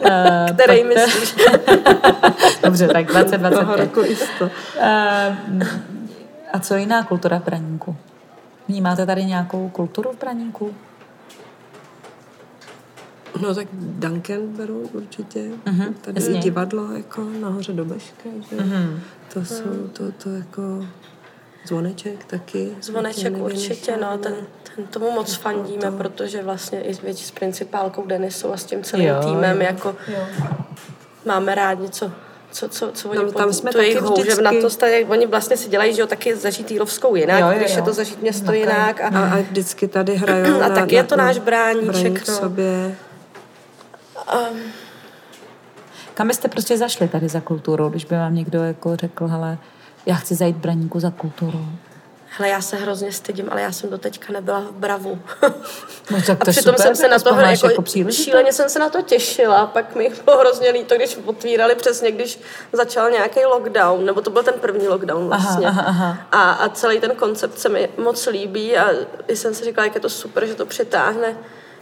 eh, 0.50 0.54
Který 0.54 0.84
myslíš? 0.84 1.36
Dobře, 2.64 2.88
tak 2.88 3.08
Toho 3.08 3.24
2025. 3.24 3.86
roku 3.86 4.02
jisto. 4.02 4.50
Eh, 4.80 5.38
A 6.54 6.60
co 6.60 6.76
jiná 6.76 7.04
kultura 7.04 7.40
v 7.40 7.44
Braníku? 7.44 7.96
Vnímáte 8.68 9.06
tady 9.06 9.26
nějakou 9.26 9.70
kulturu 9.70 10.12
v 10.12 10.20
Braníku? 10.20 10.74
No 13.42 13.56
tak 13.56 13.68
Duncan 13.74 14.48
beru 14.48 14.90
určitě. 14.94 15.50
Mhm, 15.66 15.94
Tady 15.94 16.22
jasně. 16.22 16.36
je 16.36 16.42
divadlo 16.42 16.92
jako 16.92 17.28
nahoře 17.42 17.74
do 17.74 17.86
Beška, 17.86 18.30
že? 18.50 18.56
Mhm. 18.64 19.00
To 19.34 19.46
jsou, 19.46 19.88
to, 19.94 20.04
to 20.24 20.30
jako 20.30 20.86
zvoneček 21.68 22.24
taky. 22.26 22.70
Zvoneček 22.82 23.38
určitě, 23.38 23.98
no, 24.02 24.18
ten, 24.18 24.36
ten 24.76 24.86
tomu 24.86 25.12
moc 25.12 25.34
fandíme, 25.36 25.92
protože 25.92 26.44
vlastně 26.44 26.82
i 26.82 26.94
s, 26.94 27.02
větší 27.02 27.26
s 27.26 27.32
principálkou 27.32 28.06
Denisou 28.08 28.54
a 28.54 28.58
s 28.58 28.64
tím 28.64 28.84
celým 28.84 29.08
Jo, 29.08 29.16
týmem, 29.24 29.58
jo. 29.62 29.64
jako 29.68 29.96
máme 31.26 31.56
rádi, 31.56 31.90
co, 31.90 32.12
co, 32.52 32.70
co, 32.70 32.92
co 32.92 33.10
oni 33.10 33.20
No, 33.20 33.32
tam 33.32 33.48
pod- 33.48 33.54
jsme 33.54 33.72
tu 33.72 33.78
jejich 33.78 33.94
taky 33.96 34.06
houževnatost, 34.08 34.84
a 34.84 34.88
jak 34.88 35.10
oni 35.10 35.26
vlastně 35.28 35.58
si 35.58 35.70
dělají, 35.70 35.94
že 35.94 36.02
jo, 36.02 36.08
taky 36.08 36.36
zažít 36.36 36.72
Jílovskou 36.72 37.16
jinak, 37.16 37.40
Jo, 37.40 37.48
jo, 37.52 37.58
když 37.58 37.72
je 37.72 37.80
jo. 37.80 37.86
to 37.86 37.94
zažít 37.94 38.22
město 38.22 38.46
Okay. 38.46 38.60
jinak 38.60 39.02
a, 39.02 39.08
A, 39.08 39.34
a 39.34 39.42
vždycky 39.42 39.88
tady 39.88 40.16
hrajou 40.16 40.56
A 40.62 40.68
na, 40.68 40.76
taky 40.76 40.96
na, 40.96 41.02
je 41.02 41.08
to 41.08 41.16
na 41.16 41.26
náš 41.26 41.40
bráníček, 41.40 42.28
no. 42.28 42.34
sobě. 42.36 42.96
Kam 46.14 46.28
byste 46.28 46.48
prostě 46.48 46.78
zašli 46.78 47.08
tady 47.08 47.30
za 47.30 47.42
kulturou, 47.42 47.90
když 47.90 48.06
by 48.06 48.16
vám 48.16 48.36
někdo 48.36 48.64
jako 48.64 48.96
řekl, 48.96 49.28
hele, 49.28 49.58
já 50.06 50.16
chci 50.16 50.36
zajít 50.36 50.56
Braníku 50.56 51.00
za 51.00 51.12
kulturou. 51.12 51.66
hele, 52.38 52.50
já 52.50 52.62
se 52.62 52.76
hrozně 52.76 53.12
stydím, 53.12 53.48
ale 53.52 53.62
já 53.62 53.72
jsem 53.72 53.90
do 53.90 53.98
teďka 53.98 54.34
nebyla 54.34 54.60
v 54.60 54.72
Bravu. 54.72 55.20
No 56.12 56.22
tak 56.28 56.42
A 56.42 56.46
to 56.46 56.50
je 56.50 56.54
přitom 56.54 56.76
super, 56.76 56.86
jsem 56.88 56.96
se 56.96 57.08
na 57.08 57.20
to 57.20 57.30
jako, 57.40 57.70
jako 57.70 58.12
šíleně 58.12 58.54
jsem 58.54 58.70
se 58.70 58.80
na 58.80 58.90
to 58.90 59.02
těšila, 59.02 59.66
pak 59.68 59.96
mi 59.96 60.12
bylo 60.26 60.38
hrozně 60.38 60.70
líto, 60.70 60.96
když 60.96 61.18
otvírali 61.26 61.76
přesně, 61.76 62.12
když 62.12 62.40
začal 62.74 63.12
nějaký 63.12 63.46
lockdown, 63.46 64.06
nebo 64.06 64.22
to 64.22 64.30
byl 64.30 64.44
ten 64.44 64.54
první 64.54 64.88
lockdown 64.88 65.28
vlastně. 65.28 65.68
aha, 65.68 65.82
aha. 65.82 66.18
A, 66.32 66.52
a 66.52 66.70
celý 66.70 67.00
ten 67.00 67.16
koncept 67.16 67.60
se 67.60 67.70
mi 67.70 67.90
moc 67.98 68.28
líbí 68.28 68.78
a 68.78 68.90
jsem 69.30 69.54
si 69.54 69.66
říkala, 69.66 69.86
jak 69.86 69.96
je 69.96 70.02
to 70.02 70.10
super, 70.10 70.46
že 70.46 70.56
to 70.56 70.66
přitáhne 70.66 71.36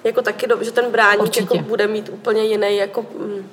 jako 0.03 0.21
taky, 0.21 0.47
do, 0.47 0.63
že 0.63 0.71
ten 0.71 0.91
bráník 0.91 1.21
Určitě. 1.21 1.57
jako 1.57 1.69
bude 1.69 1.87
mít 1.87 2.09
úplně 2.09 2.43
jiný, 2.43 2.77
jako, 2.77 3.05
mm, 3.19 3.49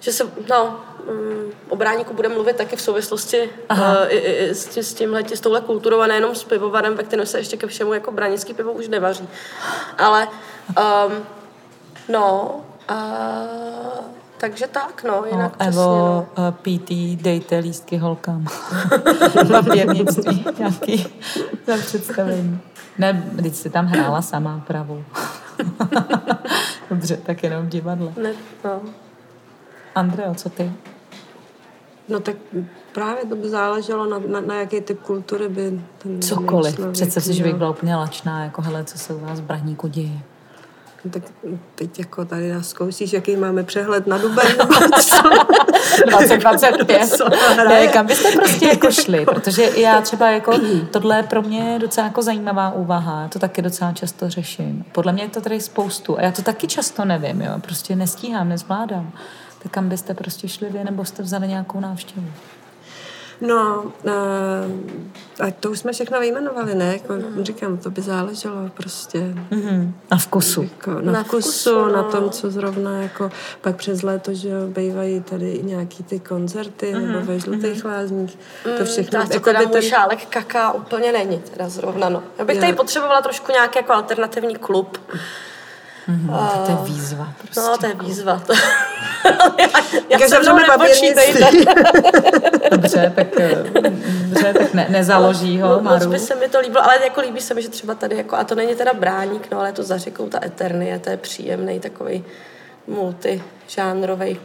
že 0.00 0.12
se, 0.12 0.24
no, 0.50 0.80
mm, 1.12 1.50
o 1.68 1.76
bráníku 1.76 2.14
bude 2.14 2.28
mluvit 2.28 2.56
taky 2.56 2.76
v 2.76 2.80
souvislosti 2.80 3.50
uh, 3.70 3.78
i, 4.08 4.16
i, 4.16 4.48
s, 4.54 4.66
tím, 4.66 4.82
s, 4.82 4.94
tímhle, 4.94 5.24
s 5.34 5.40
touhle 5.40 5.60
kulturou 5.60 6.00
a 6.00 6.06
nejenom 6.06 6.34
s 6.34 6.44
pivovarem, 6.44 6.94
ve 6.94 7.02
kterém 7.02 7.26
se 7.26 7.38
ještě 7.38 7.56
ke 7.56 7.66
všemu 7.66 7.94
jako 7.94 8.10
bránický 8.12 8.54
pivo 8.54 8.72
už 8.72 8.88
nevaří. 8.88 9.28
Ale, 9.98 10.28
um, 11.08 11.24
no, 12.08 12.54
uh, 12.90 12.96
takže 14.38 14.66
tak, 14.66 15.04
no, 15.04 15.14
No, 15.20 15.24
jinak 15.26 15.56
přesně, 15.56 15.68
Evo, 15.68 15.82
no. 15.86 16.26
no. 16.38 16.52
PT, 16.52 16.90
dejte 17.22 17.58
lístky 17.58 17.96
holkám. 17.96 18.46
Papírnictví 19.52 20.44
nějaký 20.58 21.06
za 21.66 21.76
představení. 21.76 22.60
Ne, 22.98 23.30
teď 23.42 23.54
jsi 23.54 23.70
tam 23.70 23.86
hrála 23.86 24.22
sama 24.22 24.64
pravou. 24.66 25.04
Dobře, 26.90 27.16
tak 27.16 27.42
jenom 27.42 27.66
v 27.66 27.68
divadle. 27.68 28.12
Ne, 28.22 28.32
no. 28.64 28.80
Andreo, 29.94 30.34
co 30.34 30.48
ty? 30.50 30.72
No 32.08 32.20
tak 32.20 32.36
právě 32.92 33.24
to 33.24 33.36
by 33.36 33.48
záleželo 33.48 34.06
na, 34.06 34.18
na, 34.18 34.40
na 34.40 34.54
jaký 34.54 34.80
typ 34.80 35.00
kultury 35.02 35.48
by 35.48 35.80
ten 35.98 36.22
Cokoliv. 36.22 36.74
člověk 36.74 36.92
Představ 36.92 37.24
si, 37.24 37.34
že 37.34 37.42
bych 37.42 37.54
byla 37.54 37.70
úplně 37.70 37.96
lačná, 37.96 38.44
jako 38.44 38.62
hele, 38.62 38.84
co 38.84 38.98
se 38.98 39.14
u 39.14 39.18
vás 39.18 39.40
v 39.40 39.42
Braníku 39.42 39.88
děje. 39.88 40.18
Tak 41.10 41.22
teď 41.74 41.98
jako 41.98 42.24
tady 42.24 42.52
nás 42.52 42.68
zkoušíš, 42.68 43.12
jaký 43.12 43.36
máme 43.36 43.62
přehled 43.62 44.06
na 44.06 44.18
duben. 44.18 44.46
2025. 46.06 47.06
Co 47.16 47.24
Ne, 47.68 47.86
kam 47.88 48.06
byste 48.06 48.32
prostě 48.32 48.66
jako 48.66 48.90
šli? 48.90 49.24
Protože 49.34 49.62
já 49.76 50.00
třeba 50.00 50.30
jako, 50.30 50.52
tohle 50.90 51.16
je 51.16 51.22
pro 51.22 51.42
mě 51.42 51.78
docela 51.80 52.06
jako 52.06 52.22
zajímavá 52.22 52.70
úvaha. 52.72 53.22
Já 53.22 53.28
to 53.28 53.38
taky 53.38 53.62
docela 53.62 53.92
často 53.92 54.30
řeším. 54.30 54.84
Podle 54.92 55.12
mě 55.12 55.22
je 55.22 55.28
to 55.28 55.40
tady 55.40 55.60
spoustu. 55.60 56.18
A 56.18 56.22
já 56.22 56.32
to 56.32 56.42
taky 56.42 56.66
často 56.66 57.04
nevím, 57.04 57.42
jo. 57.42 57.52
Prostě 57.60 57.96
nestíhám, 57.96 58.48
nezvládám. 58.48 59.12
Tak 59.62 59.72
kam 59.72 59.88
byste 59.88 60.14
prostě 60.14 60.48
šli 60.48 60.68
vy, 60.70 60.84
nebo 60.84 61.04
jste 61.04 61.22
vzali 61.22 61.48
nějakou 61.48 61.80
návštěvu? 61.80 62.26
No, 63.40 63.92
uh, 64.02 64.12
a 65.40 65.50
to 65.60 65.70
už 65.70 65.78
jsme 65.78 65.92
všechno 65.92 66.20
vyjmenovali, 66.20 66.74
ne? 66.74 66.92
Jako, 66.92 67.14
říkám, 67.42 67.78
to 67.78 67.90
by 67.90 68.02
záleželo 68.02 68.56
prostě. 68.74 69.20
Mhm. 69.50 69.94
A 70.10 70.16
vkusu. 70.16 70.62
Jako 70.62 70.90
na, 70.90 71.00
Na 71.00 71.12
na 71.12 71.22
vkusu, 71.22 71.48
vkusu, 71.48 71.86
na 71.86 72.02
no. 72.02 72.10
tom, 72.10 72.30
co 72.30 72.50
zrovna 72.50 73.02
jako 73.02 73.30
pak 73.60 73.76
přes 73.76 74.02
léto, 74.02 74.34
že 74.34 74.48
jo, 74.48 74.66
bývají 74.66 75.20
tady 75.20 75.52
i 75.52 75.62
nějaký 75.62 76.02
ty 76.02 76.20
koncerty 76.20 76.94
mm-hmm. 76.94 77.12
nebo 77.12 77.26
ve 77.26 77.38
žlutých 77.38 77.84
lázních. 77.84 78.38
To 78.78 78.84
všechno. 78.84 79.20
Mm, 79.20 79.26
to 79.26 79.34
jako 79.34 79.44
teda 79.44 79.58
by 79.58 79.66
můj 79.66 79.82
šálek 79.82 80.26
kaká 80.26 80.72
úplně 80.72 81.12
není 81.12 81.38
teda 81.38 81.68
zrovna, 81.68 82.08
no. 82.08 82.22
Já 82.38 82.44
bych 82.44 82.56
Jo. 82.56 82.60
tady 82.60 82.72
potřebovala 82.72 83.22
trošku 83.22 83.52
nějaký 83.52 83.78
jako 83.78 83.92
alternativní 83.92 84.56
klub. 84.56 84.98
Mhm. 86.08 86.28
To 86.66 86.70
je 86.70 86.78
výzva. 86.84 87.32
Prostě. 87.38 87.60
No, 87.60 87.78
to 87.78 87.86
je 87.86 87.94
výzva. 87.94 88.42
To... 88.46 88.52
já 90.10 90.18
já 90.20 90.28
zavřeme 90.28 90.62
nepočítejte. 90.68 91.50
Dobře, 92.70 93.12
tak, 93.16 93.40
eh, 93.40 93.64
dobře, 94.28 94.52
tak 94.58 94.74
ne, 94.74 94.86
nezaloží 94.90 95.60
ho, 95.60 95.68
Moc 95.68 95.82
Maru. 95.82 96.10
by 96.10 96.18
se 96.18 96.34
mi 96.34 96.48
to 96.48 96.60
líbilo, 96.60 96.84
ale 96.84 97.04
jako 97.04 97.20
líbí 97.20 97.40
se 97.40 97.54
mi, 97.54 97.62
že 97.62 97.68
třeba 97.68 97.94
tady, 97.94 98.16
jako, 98.16 98.36
a 98.36 98.44
to 98.44 98.54
není 98.54 98.74
teda 98.74 98.94
bráník, 98.94 99.48
no, 99.50 99.58
ale 99.58 99.68
je 99.68 99.72
to 99.72 99.82
za 99.82 99.98
řekou 99.98 100.28
ta 100.28 100.44
Eternie, 100.44 100.98
to 100.98 101.10
je 101.10 101.16
příjemný 101.16 101.80
takový 101.80 102.24
multižánrový 102.86 104.40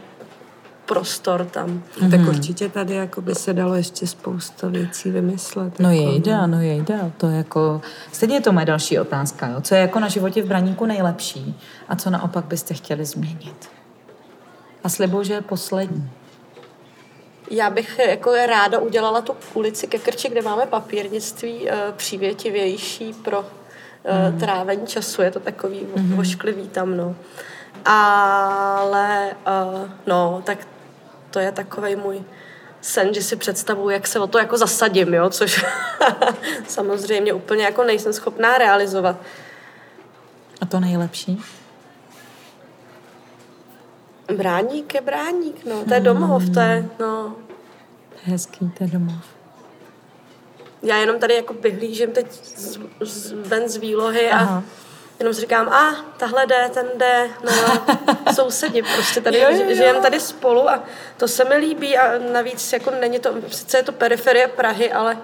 prostor 0.86 1.44
tam. 1.44 1.82
Tak 2.10 2.20
určitě 2.28 2.68
tady 2.68 2.94
jako 2.94 3.20
by 3.20 3.34
se 3.34 3.52
dalo 3.52 3.74
ještě 3.74 4.06
spousta 4.06 4.68
věcí 4.68 5.10
vymyslet. 5.10 5.78
No 5.78 5.90
jako, 5.90 6.10
jejda, 6.10 6.46
no 6.46 6.60
jejda. 6.60 7.10
To 7.16 7.26
je 7.26 7.36
jako... 7.36 7.80
Stejně 8.12 8.36
je 8.36 8.40
to 8.40 8.52
moje 8.52 8.66
další 8.66 8.98
otázka. 8.98 9.48
Jo? 9.48 9.60
Co 9.60 9.74
je 9.74 9.80
jako 9.80 10.00
na 10.00 10.08
životě 10.08 10.42
v 10.42 10.46
Braníku 10.46 10.86
nejlepší 10.86 11.60
a 11.88 11.96
co 11.96 12.10
naopak 12.10 12.44
byste 12.44 12.74
chtěli 12.74 13.04
změnit? 13.04 13.68
A 14.84 14.88
slibuju, 14.88 15.24
že 15.24 15.34
je 15.34 15.40
poslední. 15.40 16.10
Já 17.50 17.70
bych 17.70 17.98
jako 18.08 18.32
ráda 18.46 18.78
udělala 18.78 19.20
tu 19.20 19.34
ulici 19.54 19.86
ke 19.86 19.98
Krči, 19.98 20.28
kde 20.28 20.42
máme 20.42 20.66
papírnictví 20.66 21.70
eh, 21.70 21.92
přívětivější 21.96 23.12
pro 23.12 23.44
mm. 24.30 24.40
trávení 24.40 24.86
času. 24.86 25.22
Je 25.22 25.30
to 25.30 25.40
takový 25.40 25.86
mm. 25.96 26.18
ošklivý 26.18 26.68
tam, 26.68 26.96
no. 26.96 27.16
Ale 27.84 29.36
uh, 29.46 29.90
no, 30.06 30.42
tak 30.46 30.58
to 31.30 31.38
je 31.38 31.52
takový 31.52 31.96
můj 31.96 32.22
sen, 32.80 33.14
že 33.14 33.22
si 33.22 33.36
představuji, 33.36 33.88
jak 33.88 34.06
se 34.06 34.20
o 34.20 34.26
to 34.26 34.38
jako 34.38 34.58
zasadím, 34.58 35.14
jo, 35.14 35.30
což 35.30 35.64
samozřejmě 36.68 37.32
úplně 37.32 37.64
jako 37.64 37.84
nejsem 37.84 38.12
schopná 38.12 38.58
realizovat. 38.58 39.16
A 40.60 40.66
to 40.66 40.80
nejlepší? 40.80 41.42
Bráník 44.36 44.94
je 44.94 45.00
bráník, 45.00 45.64
no, 45.64 45.84
to 45.84 45.94
je 45.94 46.00
domov, 46.00 46.42
to 46.54 46.60
je, 46.60 46.88
no, 47.00 47.36
hezký, 48.24 48.70
to 48.78 48.84
je 48.84 48.90
domov. 48.90 49.24
já 50.82 50.96
jenom 50.96 51.18
tady 51.18 51.34
jako 51.34 51.54
vyhlížím 51.54 52.12
teď 52.12 52.32
z, 52.32 52.78
z, 53.00 53.32
ven 53.32 53.68
z 53.68 53.76
výlohy 53.76 54.30
a 54.30 54.38
Aha. 54.38 54.62
Jenom 55.18 55.34
si 55.34 55.40
říkám, 55.40 55.68
a 55.68 55.90
ah, 55.90 55.94
tahle 56.16 56.46
jde, 56.46 56.70
ten 56.74 56.86
jde, 56.96 57.28
no 57.44 57.52
sousedi, 58.34 58.82
prostě 58.82 59.20
tady, 59.20 59.38
jo, 59.38 59.46
jo, 59.50 59.64
jo. 59.68 59.74
žijeme 59.74 60.00
tady 60.00 60.20
spolu 60.20 60.70
a 60.70 60.82
to 61.16 61.28
se 61.28 61.44
mi 61.44 61.56
líbí 61.56 61.98
a 61.98 62.18
navíc 62.32 62.72
jako 62.72 62.90
není 63.00 63.18
to, 63.18 63.34
sice 63.48 63.76
je 63.76 63.82
to 63.82 63.92
periferie 63.92 64.48
Prahy, 64.48 64.92
ale 64.92 65.16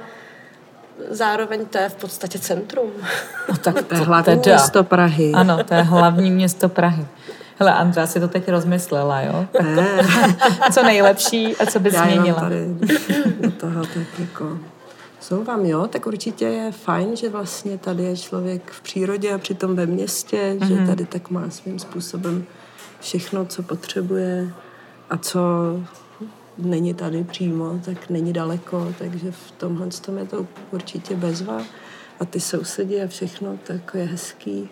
zároveň 1.10 1.66
to 1.66 1.78
je 1.78 1.88
v 1.88 1.94
podstatě 1.94 2.38
centrum. 2.38 2.92
No 3.48 3.56
tak 3.56 3.82
to 3.82 3.94
je 3.94 4.00
hlavní 4.00 4.40
teda. 4.40 4.56
město 4.56 4.84
Prahy. 4.84 5.32
Ano, 5.34 5.64
to 5.64 5.74
je 5.74 5.82
hlavní 5.82 6.30
město 6.30 6.68
Prahy. 6.68 7.06
Hele, 7.58 7.72
Andra 7.74 8.06
si 8.06 8.20
to 8.20 8.28
teď 8.28 8.48
rozmyslela, 8.48 9.20
jo? 9.20 9.46
Tak 9.52 9.66
to, 10.66 10.72
co 10.72 10.82
nejlepší 10.82 11.56
a 11.56 11.66
co 11.66 11.80
by 11.80 11.90
změnila. 11.90 12.26
Já 12.26 12.34
tady 12.34 12.66
do 13.40 13.50
toho 13.50 13.82
tak 13.82 14.18
jako 14.18 14.58
jsou 15.28 15.44
vám, 15.44 15.66
jo, 15.66 15.86
tak 15.86 16.06
určitě 16.06 16.44
je 16.44 16.72
fajn, 16.72 17.16
že 17.16 17.28
vlastně 17.28 17.78
tady 17.78 18.02
je 18.02 18.16
člověk 18.16 18.70
v 18.70 18.80
přírodě 18.80 19.34
a 19.34 19.38
přitom 19.38 19.76
ve 19.76 19.86
městě, 19.86 20.36
mm-hmm. 20.36 20.66
že 20.66 20.74
mhm. 20.74 20.86
tady 20.86 21.04
tak 21.04 21.30
má 21.30 21.50
svým 21.50 21.78
způsobem 21.78 22.44
všechno, 23.00 23.44
co 23.44 23.62
potřebuje 23.62 24.52
a 25.10 25.16
co 25.16 25.40
není 26.58 26.94
tady 26.94 27.24
přímo, 27.24 27.80
tak 27.84 28.10
není 28.10 28.32
daleko, 28.32 28.94
takže 28.98 29.30
v 29.30 29.50
tomhle 29.50 29.86
tom 29.86 30.18
je 30.18 30.26
to 30.26 30.46
určitě 30.70 31.16
bezva. 31.16 31.62
A 32.20 32.24
ty 32.24 32.40
sousedi 32.40 33.02
a 33.02 33.06
všechno, 33.06 33.58
tak 33.66 33.94
je 33.94 34.04
hezký. 34.04 34.68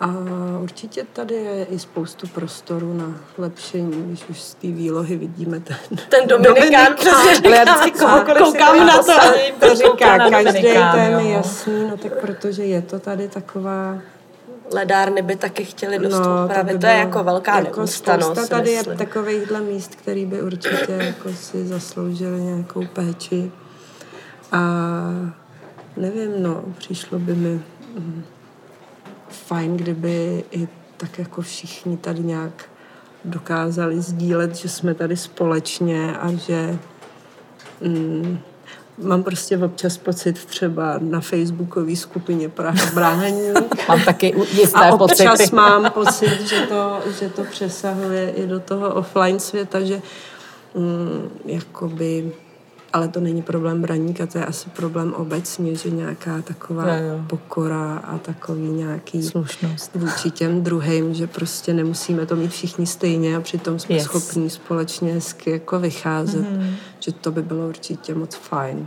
A 0.00 0.14
určitě 0.60 1.04
tady 1.12 1.34
je 1.34 1.64
i 1.64 1.78
spoustu 1.78 2.26
prostoru 2.26 2.94
na 2.94 3.20
lepšení, 3.38 4.02
když 4.02 4.24
už 4.28 4.40
z 4.40 4.54
té 4.54 4.66
výlohy 4.66 5.16
vidíme 5.16 5.60
ten, 5.60 5.76
ten 6.08 6.28
Dominikán. 6.28 6.54
Dominikán. 6.54 7.44
Ale 7.44 7.56
já 7.56 7.64
vždycky 7.64 7.90
koukám 8.38 8.86
na 8.86 9.02
to. 9.02 9.12
To 9.60 9.74
říká 9.74 10.30
každý, 10.30 10.62
to 10.62 10.98
je 10.98 11.16
mi 11.16 11.30
jasný, 11.30 11.88
no 11.90 11.96
tak 11.96 12.20
protože 12.20 12.64
je 12.64 12.82
to 12.82 12.98
tady 12.98 13.28
taková 13.28 13.98
ledárny 14.72 15.22
by 15.22 15.36
taky 15.36 15.64
chtěli 15.64 15.98
dost 15.98 16.18
no. 16.18 16.48
To, 16.48 16.64
by 16.64 16.78
to 16.78 16.86
je 16.86 16.92
jako 16.92 17.24
velká 17.24 17.58
jako 17.58 17.80
neústa, 17.80 18.16
no, 18.16 18.34
tady 18.34 18.70
myslím. 18.70 18.92
je 18.92 18.98
takovýchhle 18.98 19.60
míst, 19.60 19.94
který 19.94 20.26
by 20.26 20.42
určitě 20.42 20.92
jako 20.92 21.32
si 21.32 21.66
zasloužili 21.66 22.40
nějakou 22.40 22.86
péči. 22.86 23.52
A 24.52 24.60
nevím, 25.96 26.42
no, 26.42 26.64
přišlo 26.78 27.18
by 27.18 27.34
mi 27.34 27.60
mm, 27.98 28.24
fajn, 29.34 29.76
kdyby 29.76 30.44
i 30.50 30.68
tak 30.96 31.18
jako 31.18 31.42
všichni 31.42 31.96
tady 31.96 32.20
nějak 32.20 32.64
dokázali 33.24 34.00
sdílet, 34.00 34.56
že 34.56 34.68
jsme 34.68 34.94
tady 34.94 35.16
společně 35.16 36.16
a 36.18 36.32
že 36.32 36.78
mm, 37.80 38.38
Mám 38.98 39.22
prostě 39.22 39.58
občas 39.58 39.96
pocit 39.96 40.44
třeba 40.44 40.98
na 41.00 41.20
facebookové 41.20 41.96
skupině 41.96 42.48
Praha 42.48 42.90
brání. 42.94 43.42
mám 43.88 44.04
taky 44.04 44.34
jisté 44.52 44.90
A 44.90 44.94
občas 44.94 45.30
pocity. 45.30 45.56
mám 45.56 45.90
pocit, 45.90 46.40
že 46.40 46.60
to, 46.60 47.00
že 47.20 47.28
to 47.28 47.44
přesahuje 47.44 48.30
i 48.30 48.46
do 48.46 48.60
toho 48.60 48.94
offline 48.94 49.40
světa, 49.40 49.80
že 49.80 50.02
mm, 50.74 51.30
jakoby 51.44 52.32
ale 52.94 53.08
to 53.08 53.20
není 53.20 53.42
problém 53.42 53.82
braníka, 53.82 54.26
to 54.26 54.38
je 54.38 54.46
asi 54.46 54.70
problém 54.70 55.14
obecně, 55.14 55.74
že 55.74 55.90
nějaká 55.90 56.42
taková 56.42 56.96
jo, 56.96 57.06
jo. 57.06 57.24
pokora 57.26 57.96
a 57.96 58.18
takový 58.18 58.68
nějaký 58.68 59.22
slušnost 59.22 59.94
vůči 59.94 60.30
těm 60.30 60.62
druhým, 60.62 61.14
že 61.14 61.26
prostě 61.26 61.74
nemusíme 61.74 62.26
to 62.26 62.36
mít 62.36 62.50
všichni 62.50 62.86
stejně 62.86 63.36
a 63.36 63.40
přitom 63.40 63.78
jsme 63.78 63.94
yes. 63.94 64.04
schopní 64.04 64.50
společně 64.50 65.12
hezky 65.12 65.50
jako 65.50 65.80
vycházet, 65.80 66.40
mm-hmm. 66.40 66.74
že 67.00 67.12
to 67.12 67.32
by 67.32 67.42
bylo 67.42 67.68
určitě 67.68 68.14
moc 68.14 68.34
fajn. 68.34 68.86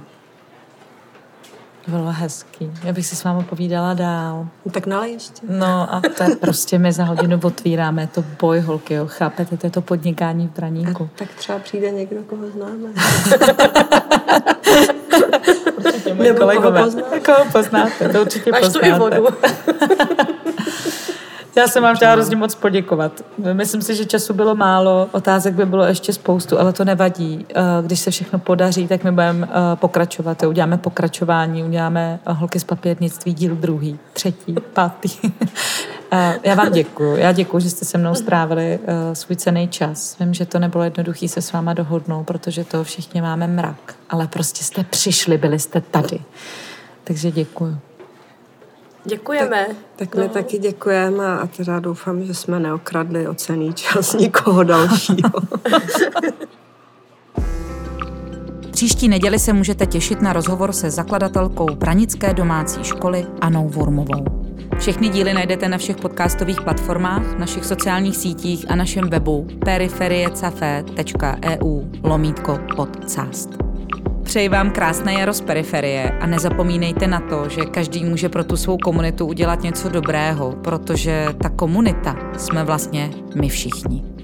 Bylo 1.88 2.12
hezký. 2.12 2.72
Já 2.84 2.94
bych 2.94 3.06
si 3.06 3.16
s 3.16 3.24
vámi 3.24 3.44
povídala 3.44 3.94
dál. 3.94 4.48
No, 4.66 4.72
tak 4.72 4.86
nalej 4.88 5.14
ještě. 5.14 5.42
No 5.50 5.96
a 5.96 6.02
to 6.18 6.24
je 6.24 6.36
prostě 6.36 6.80
my 6.80 6.92
za 6.92 7.04
hodinu 7.04 7.40
otvíráme. 7.44 8.08
to 8.08 8.24
boj, 8.42 8.60
holky, 8.60 8.94
jo. 8.94 9.06
Chápete? 9.08 9.58
To 9.58 9.68
je 9.68 9.72
to 9.72 9.82
podnikání 9.82 10.48
v 10.48 10.52
Braníku. 10.56 11.04
A 11.04 11.18
tak 11.20 11.28
třeba 11.34 11.60
přijde 11.60 11.92
někdo, 11.92 12.24
koho 12.24 12.48
známe. 12.48 12.90
Nebo 16.24 16.40
kolegové. 16.40 16.82
Koho, 16.82 17.22
koho 17.26 17.46
poznáte. 17.52 18.10
To 18.10 18.22
určitě 18.22 18.52
Máš 18.52 18.62
poznáte. 18.62 18.90
tu 18.90 18.96
i 18.96 19.00
vodu. 19.00 19.28
Já 21.58 21.68
jsem 21.68 21.84
vám 21.84 21.96
chtěla 21.96 22.12
hrozně 22.12 22.36
moc 22.36 22.56
poděkovat. 22.56 23.12
Myslím 23.54 23.82
si, 23.82 23.96
že 23.96 24.06
času 24.06 24.34
bylo 24.34 24.56
málo, 24.56 25.10
otázek 25.12 25.54
by 25.54 25.66
bylo 25.66 25.86
ještě 25.86 26.14
spoustu, 26.14 26.60
ale 26.60 26.74
to 26.74 26.86
nevadí. 26.86 27.46
Eh, 27.50 27.62
když 27.82 28.00
se 28.00 28.12
všechno 28.12 28.40
podaří, 28.40 28.88
tak 28.88 29.04
my 29.04 29.12
budeme 29.12 29.48
eh, 29.52 29.76
pokračovat. 29.76 30.44
Uděláme 30.44 30.78
pokračování, 30.78 31.64
uděláme 31.64 32.20
eh, 32.26 32.34
holky 32.34 32.60
z 32.60 32.64
papírnictví 32.64 33.34
díl 33.34 33.56
druhý, 33.56 34.00
třetí, 34.14 34.56
pátý. 34.74 35.10
Já 36.44 36.56
vám 36.56 36.72
děkuji. 36.72 37.16
Já 37.16 37.32
děkuji, 37.32 37.60
že 37.60 37.70
jste 37.70 37.86
se 37.86 37.98
mnou 37.98 38.16
strávili 38.16 38.80
svůj 39.14 39.36
cený 39.36 39.68
čas. 39.68 40.20
Vím, 40.20 40.34
že 40.34 40.46
to 40.46 40.60
nebylo 40.60 40.84
jednoduché 40.84 41.28
se 41.28 41.42
s 41.42 41.52
váma 41.52 41.74
dohodnout, 41.74 42.24
protože 42.24 42.64
to 42.64 42.84
všichni 42.84 43.22
máme 43.22 43.48
mrak. 43.48 43.96
Ale 44.10 44.28
prostě 44.28 44.64
jste 44.64 44.84
přišli, 44.84 45.38
byli 45.38 45.60
jste 45.60 45.82
tady. 45.82 46.20
Takže 47.04 47.32
děkuji. 47.32 47.87
Děkujeme. 49.08 49.66
Tak, 49.68 49.78
tak 49.96 50.16
no. 50.16 50.24
my 50.24 50.30
taky 50.30 50.58
děkujeme 50.58 51.26
a 51.26 51.48
teda 51.48 51.80
doufám, 51.80 52.24
že 52.24 52.34
jsme 52.34 52.60
neokradli 52.60 53.28
ocený 53.28 53.74
čas 53.74 54.14
nikoho 54.14 54.64
dalšího. 54.64 55.32
Příští 58.72 59.08
neděli 59.08 59.40
se 59.40 59.54
můžete 59.54 59.86
těšit 59.86 60.22
na 60.22 60.34
rozhovor 60.34 60.72
se 60.72 60.92
zakladatelkou 60.92 61.76
Pranické 61.76 62.34
domácí 62.34 62.84
školy 62.84 63.28
Anou 63.42 63.70
Vormovou. 63.70 64.26
Všechny 64.80 65.10
díly 65.10 65.34
najdete 65.34 65.70
na 65.70 65.78
všech 65.78 65.96
podcastových 65.96 66.62
platformách, 66.62 67.38
našich 67.38 67.66
sociálních 67.66 68.18
sítích 68.18 68.72
a 68.72 68.76
našem 68.76 69.10
webu 69.10 69.48
periferiecafé.eu 69.66 71.82
lomítko 72.04 72.60
podcast. 72.76 73.50
Přeji 74.28 74.50
vám 74.50 74.72
krásné 74.72 75.14
jaro 75.14 75.34
z 75.34 75.42
periferie 75.42 76.12
a 76.20 76.28
nezapomínejte 76.28 77.08
na 77.08 77.20
to, 77.20 77.50
že 77.50 77.62
každý 77.62 78.06
může 78.06 78.30
pro 78.30 78.44
tu 78.44 78.58
svou 78.58 78.78
komunitu 78.78 79.26
udělat 79.26 79.64
něco 79.64 79.90
dobrého, 79.90 80.52
protože 80.52 81.26
ta 81.44 81.50
komunita 81.50 82.16
jsme 82.38 82.64
vlastně 82.64 83.10
my 83.36 83.50
všichni. 83.50 84.17